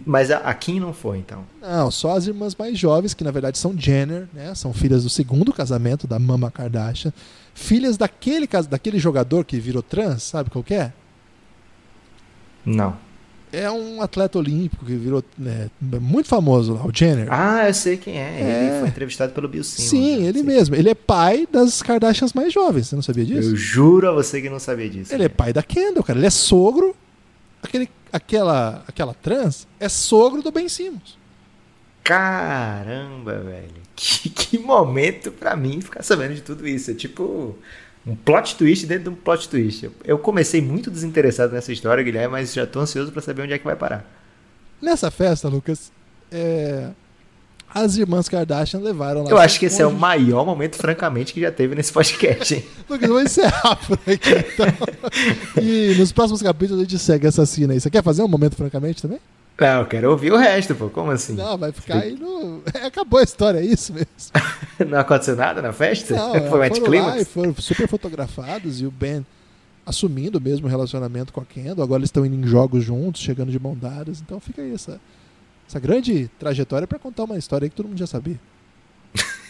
Mas 0.04 0.30
a, 0.30 0.38
a 0.38 0.52
Kim 0.54 0.80
não 0.80 0.92
foi, 0.92 1.18
então. 1.18 1.44
Não, 1.62 1.90
só 1.90 2.16
as 2.16 2.26
irmãs 2.26 2.54
mais 2.54 2.78
jovens, 2.78 3.14
que 3.14 3.24
na 3.24 3.30
verdade 3.30 3.56
são 3.56 3.78
Jenner, 3.78 4.28
né? 4.34 4.54
São 4.54 4.74
filhas 4.74 5.04
do 5.04 5.10
segundo 5.10 5.52
casamento 5.52 6.06
da 6.06 6.18
Mama 6.18 6.50
Kardashian. 6.50 7.12
Filhas 7.54 7.96
daquele, 7.96 8.46
daquele 8.68 8.98
jogador 8.98 9.44
que 9.44 9.58
virou 9.58 9.82
trans, 9.82 10.24
sabe 10.24 10.50
qual 10.50 10.64
que 10.64 10.74
é? 10.74 10.92
Não. 12.66 12.96
É 13.52 13.70
um 13.70 14.02
atleta 14.02 14.38
olímpico 14.38 14.84
que 14.84 14.94
virou 14.94 15.24
né, 15.36 15.70
muito 15.80 16.28
famoso 16.28 16.74
lá, 16.74 16.86
o 16.86 16.90
Jenner. 16.92 17.28
Ah, 17.30 17.68
eu 17.68 17.74
sei 17.74 17.96
quem 17.96 18.18
é. 18.18 18.40
É. 18.40 18.62
Ele 18.70 18.80
foi 18.80 18.88
entrevistado 18.88 19.32
pelo 19.32 19.48
Bill 19.48 19.64
Simmons. 19.64 19.90
Sim, 19.90 20.22
eu 20.22 20.28
ele 20.28 20.42
mesmo. 20.42 20.74
Ele 20.74 20.90
é 20.90 20.94
pai 20.94 21.48
das 21.50 21.82
Kardashians 21.82 22.32
mais 22.32 22.52
jovens. 22.52 22.88
Você 22.88 22.94
não 22.94 23.02
sabia 23.02 23.24
disso? 23.24 23.50
Eu 23.50 23.56
juro 23.56 24.08
a 24.08 24.12
você 24.12 24.42
que 24.42 24.50
não 24.50 24.58
sabia 24.58 24.88
disso. 24.88 25.14
Ele 25.14 25.24
é 25.24 25.28
pai 25.28 25.52
da 25.52 25.62
Kendall, 25.62 26.04
cara. 26.04 26.18
Ele 26.18 26.26
é 26.26 26.30
sogro. 26.30 26.94
Aquele, 27.62 27.88
aquela, 28.12 28.84
aquela 28.86 29.14
trans 29.14 29.66
é 29.80 29.88
sogro 29.88 30.42
do 30.42 30.52
Ben 30.52 30.68
Simmons. 30.68 31.18
Caramba, 32.04 33.38
velho. 33.38 33.88
Que, 33.94 34.30
que 34.30 34.58
momento 34.58 35.32
pra 35.32 35.56
mim 35.56 35.80
ficar 35.80 36.02
sabendo 36.02 36.34
de 36.34 36.42
tudo 36.42 36.66
isso. 36.68 36.90
É 36.90 36.94
tipo 36.94 37.58
um 38.08 38.16
plot 38.16 38.56
twist 38.56 38.86
dentro 38.86 39.04
de 39.04 39.10
um 39.10 39.14
plot 39.14 39.48
twist. 39.48 39.90
Eu- 40.04 40.18
comecei 40.18 40.60
muito 40.60 40.90
desinteressado 40.90 41.52
nessa 41.52 41.72
história, 41.72 42.02
Guilherme, 42.02 42.32
mas 42.32 42.52
já 42.54 42.66
tô 42.66 42.80
ansioso 42.80 43.12
pra 43.12 43.20
saber 43.22 43.42
onde 43.42 43.52
é 43.52 43.58
que 43.58 43.64
vai 43.64 43.76
parar. 43.76 44.04
Nessa 44.80 45.10
festa, 45.10 45.48
Lucas, 45.48 45.90
é, 46.30 46.88
as 47.74 47.96
irmãs 47.96 48.28
Kardashian 48.28 48.80
levaram 48.80 49.24
lá. 49.24 49.30
Eu 49.30 49.38
acho 49.38 49.58
que 49.58 49.66
esse 49.66 49.82
é 49.82 49.86
o 49.86 49.92
maior 49.92 50.46
momento, 50.46 50.76
francamente, 50.76 51.34
que 51.34 51.40
já 51.40 51.50
teve 51.52 51.74
nesse 51.74 51.92
podcast, 51.92 52.54
hein? 52.54 52.64
Lucas, 52.88 53.08
vou 53.08 53.20
encerrar 53.20 53.76
por 53.76 53.98
aqui, 54.06 54.30
então. 54.52 54.66
E 55.62 55.94
nos 55.98 56.12
próximos 56.12 56.40
capítulos 56.42 56.80
a 56.80 56.84
gente 56.84 56.98
segue 56.98 57.26
essa 57.26 57.44
cena 57.44 57.72
aí. 57.72 57.80
Você 57.80 57.90
quer 57.90 58.02
fazer 58.02 58.22
um 58.22 58.28
momento, 58.28 58.56
francamente, 58.56 59.02
também? 59.02 59.18
Não, 59.60 59.80
eu 59.80 59.86
quero 59.86 60.10
ouvir 60.10 60.32
o 60.32 60.36
resto, 60.36 60.74
pô. 60.74 60.88
Como 60.88 61.10
assim? 61.10 61.34
Não, 61.34 61.58
vai 61.58 61.72
ficar 61.72 61.98
aí 61.98 62.14
no. 62.14 62.62
É, 62.72 62.86
acabou 62.86 63.18
a 63.18 63.24
história, 63.24 63.58
é 63.58 63.64
isso 63.64 63.92
mesmo. 63.92 64.06
Não 64.88 65.00
aconteceu 65.00 65.34
nada 65.34 65.60
na 65.60 65.72
festa? 65.72 66.14
Não, 66.14 66.32
Foi 66.48 66.70
um 66.70 67.04
lá 67.04 67.18
e 67.18 67.24
foram 67.24 67.54
super 67.56 67.88
fotografados 67.88 68.80
e 68.80 68.86
o 68.86 68.90
Ben 68.90 69.26
assumindo 69.84 70.40
mesmo 70.40 70.66
o 70.66 70.70
relacionamento 70.70 71.32
com 71.32 71.40
a 71.40 71.44
Kendall. 71.44 71.82
Agora 71.82 71.98
eles 71.98 72.08
estão 72.08 72.24
indo 72.24 72.36
em 72.36 72.46
jogos 72.46 72.84
juntos, 72.84 73.20
chegando 73.20 73.50
de 73.50 73.58
mão 73.58 73.76
dadas. 73.76 74.20
Então 74.20 74.38
fica 74.38 74.62
aí 74.62 74.72
essa, 74.72 75.00
essa 75.68 75.80
grande 75.80 76.30
trajetória 76.38 76.86
para 76.86 76.98
contar 76.98 77.24
uma 77.24 77.36
história 77.36 77.66
aí 77.66 77.70
que 77.70 77.76
todo 77.76 77.88
mundo 77.88 77.98
já 77.98 78.06
sabia. 78.06 78.38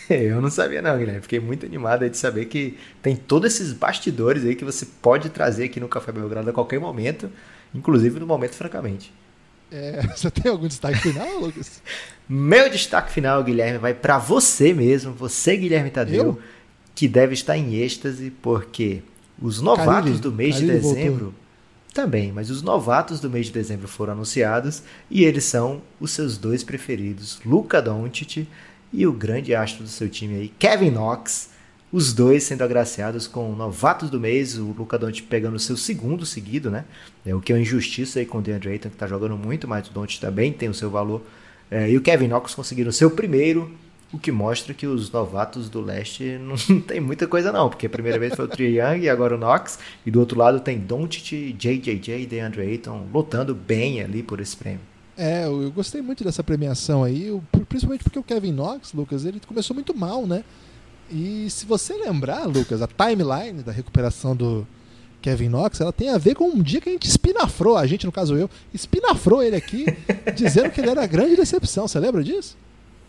Eu 0.08 0.40
não 0.40 0.48
sabia 0.48 0.80
não, 0.80 0.96
Guilherme. 0.96 1.20
Fiquei 1.20 1.38
muito 1.38 1.66
animado 1.66 2.02
aí 2.02 2.08
de 2.08 2.16
saber 2.16 2.46
que 2.46 2.78
tem 3.02 3.14
todos 3.14 3.52
esses 3.52 3.74
bastidores 3.74 4.42
aí 4.42 4.54
que 4.54 4.64
você 4.64 4.86
pode 4.86 5.28
trazer 5.28 5.64
aqui 5.64 5.78
no 5.78 5.86
Café 5.86 6.10
Belgrado 6.12 6.48
a 6.48 6.52
qualquer 6.52 6.80
momento, 6.80 7.30
inclusive 7.74 8.18
no 8.18 8.26
momento 8.26 8.54
francamente. 8.54 9.12
É, 9.70 10.02
você 10.16 10.30
tem 10.30 10.50
algum 10.50 10.66
destaque 10.66 10.98
final, 10.98 11.38
Lucas? 11.38 11.82
Meu 12.28 12.68
destaque 12.70 13.10
final, 13.10 13.42
Guilherme, 13.42 13.78
vai 13.78 13.94
para 13.94 14.18
você 14.18 14.72
mesmo, 14.72 15.12
você, 15.12 15.56
Guilherme 15.56 15.90
Tadeu, 15.90 16.24
Eu? 16.24 16.42
que 16.94 17.08
deve 17.08 17.34
estar 17.34 17.56
em 17.56 17.74
êxtase, 17.74 18.30
porque 18.42 19.02
os 19.40 19.60
novatos 19.60 19.94
Carilli, 19.94 20.18
do 20.18 20.32
mês 20.32 20.54
Carilli 20.56 20.72
de 20.72 20.80
dezembro. 20.80 21.24
Voltou. 21.26 21.48
Também, 21.94 22.30
mas 22.30 22.50
os 22.50 22.62
novatos 22.62 23.18
do 23.18 23.30
mês 23.30 23.46
de 23.46 23.52
dezembro 23.52 23.88
foram 23.88 24.12
anunciados 24.12 24.82
e 25.10 25.24
eles 25.24 25.44
são 25.44 25.80
os 25.98 26.10
seus 26.10 26.36
dois 26.36 26.62
preferidos, 26.62 27.40
Luca 27.44 27.80
Doncic 27.80 28.46
e 28.92 29.06
o 29.06 29.12
grande 29.12 29.54
astro 29.54 29.82
do 29.82 29.88
seu 29.88 30.08
time 30.08 30.34
aí, 30.34 30.48
Kevin 30.58 30.90
Knox. 30.90 31.50
Os 31.90 32.12
dois 32.12 32.42
sendo 32.42 32.62
agraciados 32.62 33.26
com 33.26 33.52
novatos 33.54 34.10
do 34.10 34.20
mês, 34.20 34.58
o 34.58 34.74
Luca 34.76 34.98
Doncic 34.98 35.26
pegando 35.26 35.58
seu 35.58 35.76
segundo 35.76 36.26
seguido, 36.26 36.70
né? 36.70 36.84
É 37.24 37.34
o 37.34 37.40
que 37.40 37.50
é 37.50 37.54
uma 37.54 37.62
injustiça 37.62 38.18
aí 38.18 38.26
com 38.26 38.38
o 38.38 38.42
DeAndre 38.42 38.70
Ayton, 38.70 38.90
que 38.90 38.96
tá 38.96 39.06
jogando 39.06 39.38
muito, 39.38 39.66
mas 39.66 39.88
o 39.88 39.92
Doncic 39.92 40.20
também 40.20 40.52
tem 40.52 40.68
o 40.68 40.74
seu 40.74 40.90
valor. 40.90 41.22
É, 41.70 41.90
e 41.90 41.96
o 41.96 42.02
Kevin 42.02 42.28
Knox 42.28 42.54
conseguiram 42.54 42.90
o 42.90 42.92
seu 42.92 43.10
primeiro, 43.10 43.72
o 44.12 44.18
que 44.18 44.30
mostra 44.30 44.74
que 44.74 44.86
os 44.86 45.10
novatos 45.10 45.70
do 45.70 45.80
leste 45.80 46.38
não 46.68 46.80
tem 46.80 47.00
muita 47.00 47.26
coisa 47.26 47.50
não, 47.50 47.70
porque 47.70 47.86
a 47.86 47.90
primeira 47.90 48.18
vez 48.18 48.34
foi 48.34 48.44
o 48.44 48.48
Trae 48.48 48.78
Young 48.78 49.04
e 49.04 49.08
agora 49.08 49.34
o 49.34 49.38
Knox, 49.38 49.78
e 50.04 50.10
do 50.10 50.20
outro 50.20 50.38
lado 50.38 50.60
tem 50.60 50.78
Doncic, 50.78 51.54
JJJ 51.54 52.22
e 52.22 52.26
DeAndre 52.26 52.62
Ayton 52.62 53.06
lutando 53.12 53.54
bem 53.54 54.02
ali 54.02 54.22
por 54.22 54.40
esse 54.40 54.56
prêmio. 54.56 54.80
É, 55.16 55.46
eu 55.46 55.70
gostei 55.72 56.00
muito 56.00 56.22
dessa 56.22 56.44
premiação 56.44 57.02
aí, 57.02 57.36
principalmente 57.68 58.04
porque 58.04 58.18
o 58.18 58.22
Kevin 58.22 58.52
Knox, 58.52 58.92
Lucas, 58.92 59.24
ele 59.24 59.40
começou 59.46 59.74
muito 59.74 59.96
mal, 59.96 60.26
né? 60.26 60.44
E 61.10 61.48
se 61.50 61.64
você 61.64 61.94
lembrar, 61.94 62.44
Lucas, 62.44 62.82
a 62.82 62.86
timeline 62.86 63.62
da 63.62 63.72
recuperação 63.72 64.36
do 64.36 64.66
Kevin 65.20 65.48
Knox, 65.48 65.80
ela 65.80 65.92
tem 65.92 66.10
a 66.10 66.18
ver 66.18 66.34
com 66.34 66.48
um 66.48 66.62
dia 66.62 66.80
que 66.80 66.88
a 66.88 66.92
gente 66.92 67.08
espinafrou, 67.08 67.76
a 67.76 67.86
gente, 67.86 68.06
no 68.06 68.12
caso 68.12 68.36
eu, 68.36 68.48
espinafrou 68.72 69.42
ele 69.42 69.56
aqui, 69.56 69.86
dizendo 70.34 70.70
que 70.70 70.80
ele 70.80 70.90
era 70.90 71.02
a 71.02 71.06
grande 71.06 71.36
decepção. 71.36 71.88
Você 71.88 71.98
lembra 71.98 72.22
disso? 72.22 72.56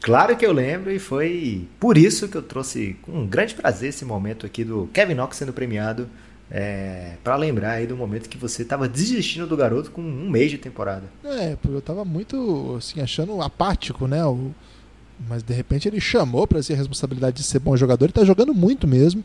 Claro 0.02 0.36
que 0.38 0.46
eu 0.46 0.54
lembro, 0.54 0.92
e 0.92 0.98
foi 0.98 1.68
por 1.80 1.98
isso 1.98 2.28
que 2.30 2.38
eu 2.38 2.42
trouxe 2.42 2.96
com 3.02 3.12
um 3.12 3.28
grande 3.28 3.54
prazer 3.54 3.90
esse 3.90 4.06
momento 4.06 4.46
aqui 4.46 4.64
do 4.64 4.90
Kevin 4.94 5.16
Knox 5.16 5.38
sendo 5.38 5.54
premiado. 5.54 6.08
É, 6.52 7.14
para 7.24 7.36
lembrar 7.36 7.74
aí 7.74 7.86
do 7.86 7.96
momento 7.96 8.28
que 8.28 8.36
você 8.36 8.64
estava 8.64 8.90
desistindo 8.90 9.46
do 9.46 9.56
garoto 9.56 9.92
com 9.92 10.02
um 10.02 10.28
mês 10.28 10.50
de 10.50 10.58
temporada. 10.58 11.04
É, 11.24 11.56
porque 11.56 11.76
eu 11.76 11.80
estava 11.80 12.04
muito 12.04 12.76
assim, 12.76 13.00
achando 13.02 13.40
apático, 13.40 14.08
né? 14.08 14.26
O, 14.26 14.50
mas 15.28 15.44
de 15.44 15.54
repente 15.54 15.88
ele 15.88 16.00
chamou 16.00 16.48
para 16.48 16.62
si 16.62 16.74
a 16.74 16.76
responsabilidade 16.76 17.38
de 17.38 17.44
ser 17.44 17.60
bom 17.60 17.76
jogador 17.76 18.06
e 18.06 18.10
está 18.10 18.24
jogando 18.24 18.54
muito 18.54 18.88
mesmo. 18.88 19.24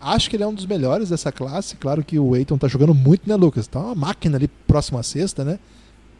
Acho 0.00 0.30
que 0.30 0.36
ele 0.36 0.42
é 0.42 0.46
um 0.46 0.54
dos 0.54 0.64
melhores 0.64 1.10
dessa 1.10 1.30
classe. 1.30 1.76
Claro 1.76 2.02
que 2.02 2.18
o 2.18 2.34
Eiton 2.34 2.54
está 2.54 2.66
jogando 2.66 2.94
muito, 2.94 3.28
né, 3.28 3.36
Lucas? 3.36 3.66
Tá 3.66 3.78
uma 3.78 3.94
máquina 3.94 4.38
ali 4.38 4.48
próximo 4.66 4.98
à 4.98 5.02
sexta, 5.02 5.44
né? 5.44 5.58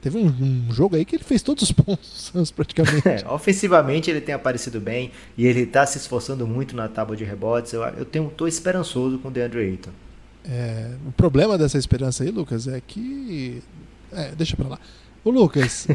Teve 0.02 0.18
um, 0.18 0.26
um, 0.26 0.72
jogo 0.72 0.96
aí 0.96 1.04
que 1.04 1.16
ele 1.16 1.24
fez 1.24 1.42
todos 1.42 1.62
os 1.62 1.72
pontos, 1.72 2.32
praticamente. 2.56 3.06
É, 3.06 3.24
ofensivamente 3.28 4.10
ele 4.10 4.20
tem 4.20 4.34
aparecido 4.34 4.80
bem 4.80 5.10
e 5.36 5.46
ele 5.46 5.60
está 5.60 5.84
se 5.84 5.98
esforçando 5.98 6.46
muito 6.46 6.74
na 6.74 6.88
tábua 6.88 7.16
de 7.16 7.24
rebotes. 7.24 7.72
Eu, 7.72 7.82
eu 7.82 8.04
tenho, 8.04 8.30
tô 8.34 8.46
esperançoso 8.46 9.18
com 9.18 9.28
o 9.28 9.30
DeAndre 9.30 9.60
Ayton. 9.60 9.90
É, 10.44 10.92
o 11.06 11.12
problema 11.12 11.58
dessa 11.58 11.76
esperança 11.76 12.24
aí, 12.24 12.30
Lucas, 12.30 12.66
é 12.66 12.80
que. 12.80 13.62
É, 14.12 14.32
deixa 14.32 14.56
pra 14.56 14.68
lá. 14.68 14.78
O 15.24 15.30
Lucas. 15.30 15.86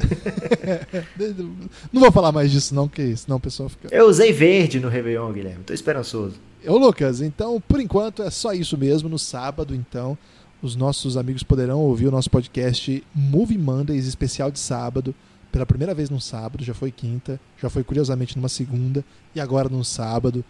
não 1.92 2.02
vou 2.02 2.12
falar 2.12 2.32
mais 2.32 2.52
disso, 2.52 2.76
não, 2.76 2.88
que 2.88 3.16
senão 3.18 3.38
o 3.38 3.40
pessoal 3.40 3.70
fica. 3.70 3.88
Eu 3.92 4.08
usei 4.08 4.32
verde 4.32 4.80
no 4.80 4.88
Réveillon, 4.88 5.32
Guilherme. 5.32 5.64
Tô 5.64 5.74
esperançoso. 5.74 6.36
Ô, 6.68 6.78
Lucas, 6.78 7.22
então, 7.22 7.62
por 7.62 7.80
enquanto 7.80 8.22
é 8.22 8.30
só 8.30 8.54
isso 8.54 8.78
mesmo. 8.78 9.10
No 9.10 9.18
sábado, 9.18 9.74
então, 9.74 10.18
os 10.62 10.76
nossos 10.76 11.18
amigos 11.18 11.44
poderão 11.44 11.80
ouvir 11.80 12.08
o 12.08 12.12
nosso 12.12 12.30
podcast 12.30 13.04
Movie 13.14 13.58
Mondays, 13.58 14.06
especial 14.06 14.52
de 14.52 14.60
sábado. 14.60 15.14
Pela 15.52 15.66
primeira 15.66 15.94
vez 15.94 16.10
no 16.10 16.20
sábado, 16.20 16.64
já 16.64 16.74
foi 16.74 16.92
quinta, 16.92 17.40
já 17.62 17.70
foi 17.70 17.84
curiosamente 17.84 18.36
numa 18.36 18.50
segunda, 18.50 19.04
e 19.34 19.40
agora 19.40 19.70
no 19.70 19.86
sábado. 19.86 20.44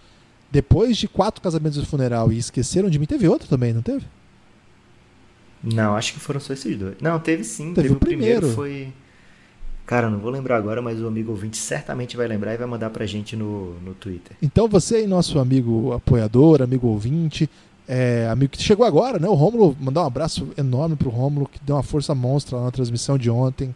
Depois 0.51 0.97
de 0.97 1.07
quatro 1.07 1.41
casamentos 1.41 1.79
de 1.79 1.85
funeral 1.85 2.31
e 2.31 2.37
esqueceram 2.37 2.89
de 2.89 2.97
mim, 2.97 3.05
teve 3.05 3.27
outro 3.27 3.47
também, 3.47 3.73
não 3.73 3.81
teve? 3.81 4.05
Não, 5.73 5.95
acho 5.95 6.13
que 6.13 6.19
foram 6.19 6.39
só 6.39 6.53
esses 6.53 6.77
dois. 6.77 6.95
Não, 7.01 7.19
teve 7.19 7.43
sim. 7.43 7.73
Teve, 7.73 7.87
teve 7.87 7.93
o 7.95 7.99
primeiro. 7.99 8.47
primeiro. 8.47 8.55
Foi. 8.55 8.93
Cara, 9.85 10.09
não 10.09 10.17
vou 10.17 10.31
lembrar 10.31 10.57
agora, 10.57 10.81
mas 10.81 10.99
o 10.99 11.07
amigo 11.07 11.31
ouvinte 11.31 11.57
certamente 11.57 12.17
vai 12.17 12.27
lembrar 12.27 12.53
e 12.53 12.57
vai 12.57 12.65
mandar 12.65 12.89
pra 12.89 13.05
gente 13.05 13.35
no, 13.35 13.73
no 13.81 13.93
Twitter. 13.93 14.35
Então 14.41 14.67
você 14.67 14.97
aí, 14.97 15.07
nosso 15.07 15.37
amigo 15.37 15.93
apoiador, 15.93 16.61
amigo 16.61 16.87
ouvinte, 16.87 17.47
é, 17.87 18.27
amigo 18.31 18.51
que 18.51 18.63
chegou 18.63 18.85
agora, 18.85 19.19
né? 19.19 19.27
O 19.27 19.35
Rômulo, 19.35 19.77
mandar 19.79 20.03
um 20.03 20.07
abraço 20.07 20.47
enorme 20.57 20.95
pro 20.95 21.09
Rômulo, 21.09 21.47
que 21.47 21.59
deu 21.63 21.75
uma 21.75 21.83
força 21.83 22.15
monstra 22.15 22.57
lá 22.57 22.63
na 22.63 22.71
transmissão 22.71 23.17
de 23.17 23.29
ontem. 23.29 23.75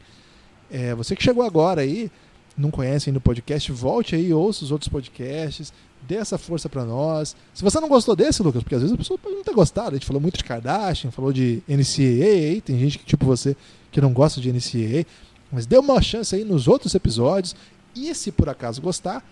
É, 0.72 0.96
você 0.96 1.16
que 1.16 1.24
chegou 1.24 1.44
agora 1.44 1.82
aí, 1.82 2.12
não 2.58 2.72
conhece 2.72 3.10
ainda 3.10 3.20
o 3.20 3.22
podcast, 3.22 3.72
volte 3.72 4.16
aí, 4.16 4.34
ouça 4.34 4.64
os 4.64 4.72
outros 4.72 4.90
podcasts, 4.90 5.72
dê 6.08 6.16
essa 6.16 6.38
força 6.38 6.68
para 6.70 6.84
nós. 6.86 7.36
Se 7.54 7.64
você 7.64 7.80
não 7.80 7.88
gostou 7.88 8.16
desse, 8.16 8.42
Lucas, 8.42 8.64
porque 8.64 8.76
às 8.76 8.82
vezes 8.82 8.94
a 8.94 8.98
pessoa 8.98 9.18
pode 9.18 9.36
não 9.36 9.44
ter 9.44 9.54
gostado, 9.54 9.90
a 9.90 9.94
gente 9.94 10.06
falou 10.06 10.22
muito 10.22 10.38
de 10.38 10.44
Kardashian, 10.44 11.12
falou 11.12 11.32
de 11.32 11.62
NCAA, 11.68 12.62
tem 12.64 12.80
gente 12.80 13.00
que, 13.00 13.06
tipo 13.06 13.26
você 13.26 13.56
que 13.92 14.02
não 14.02 14.14
gosta 14.14 14.40
de 14.40 14.52
NCAA, 14.52 15.06
mas 15.52 15.66
dê 15.66 15.78
uma 15.78 16.02
chance 16.02 16.36
aí 16.36 16.44
nos 16.44 16.68
outros 16.68 16.94
episódios. 16.96 17.56
E 17.96 18.14
se 18.14 18.32
por 18.32 18.50
acaso 18.50 18.82
gostar, 18.82 19.24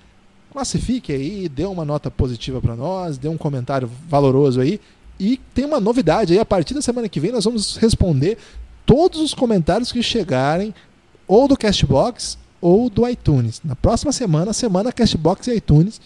classifique 0.52 1.12
aí, 1.12 1.48
dê 1.48 1.66
uma 1.66 1.86
nota 1.86 2.10
positiva 2.10 2.60
para 2.60 2.76
nós, 2.76 3.18
dê 3.18 3.28
um 3.28 3.38
comentário 3.38 3.90
valoroso 4.10 4.60
aí. 4.60 4.80
E 5.20 5.40
tem 5.54 5.66
uma 5.66 5.80
novidade 5.80 6.34
aí, 6.34 6.40
a 6.40 6.46
partir 6.46 6.74
da 6.74 6.82
semana 6.82 7.10
que 7.10 7.20
vem 7.20 7.32
nós 7.32 7.46
vamos 7.46 7.78
responder 7.78 8.38
todos 8.86 9.20
os 9.20 9.34
comentários 9.34 9.92
que 9.92 10.02
chegarem 10.02 10.74
ou 11.28 11.48
do 11.48 11.58
Castbox 11.58 12.38
ou 12.62 12.90
do 12.90 13.08
iTunes. 13.08 13.62
Na 13.64 13.76
próxima 13.76 14.12
semana, 14.12 14.54
semana 14.54 14.92
Castbox 14.92 15.48
e 15.48 15.56
iTunes. 15.56 16.00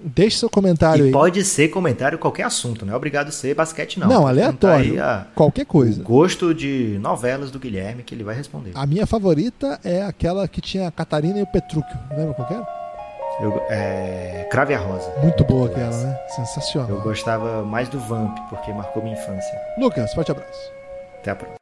Deixe 0.00 0.38
seu 0.38 0.48
comentário 0.48 1.04
e 1.04 1.06
aí. 1.06 1.12
Pode 1.12 1.44
ser 1.44 1.68
comentário 1.68 2.18
qualquer 2.18 2.44
assunto, 2.44 2.86
não 2.86 2.92
é 2.92 2.96
obrigado 2.96 3.28
a 3.28 3.32
ser 3.32 3.54
basquete, 3.54 3.98
não. 3.98 4.08
Não, 4.08 4.26
aleatório. 4.26 4.94
qualquer 5.34 5.66
coisa. 5.66 6.02
gosto 6.02 6.54
de 6.54 6.98
novelas 7.00 7.50
do 7.50 7.58
Guilherme 7.58 8.02
que 8.02 8.14
ele 8.14 8.22
vai 8.22 8.34
responder. 8.34 8.72
A 8.74 8.86
minha 8.86 9.06
favorita 9.06 9.80
é 9.82 10.02
aquela 10.02 10.46
que 10.46 10.60
tinha 10.60 10.88
a 10.88 10.90
Catarina 10.90 11.38
e 11.38 11.42
o 11.42 11.46
Petrúquio. 11.46 11.98
Lembra 12.16 12.34
qual 12.34 12.48
era? 12.50 12.78
Eu, 13.40 13.62
é, 13.68 14.48
Crave 14.50 14.74
a 14.74 14.78
Rosa. 14.78 15.12
Muito 15.22 15.44
boa 15.44 15.68
aquela, 15.68 15.96
né? 15.96 16.18
Sensacional. 16.28 16.90
Eu 16.90 17.00
gostava 17.00 17.62
mais 17.64 17.88
do 17.88 17.98
Vamp, 17.98 18.36
porque 18.50 18.72
marcou 18.72 19.02
minha 19.02 19.16
infância. 19.16 19.60
Lucas, 19.78 20.12
forte 20.12 20.32
abraço. 20.32 20.72
Até 21.20 21.30
a 21.30 21.36
próxima. 21.36 21.57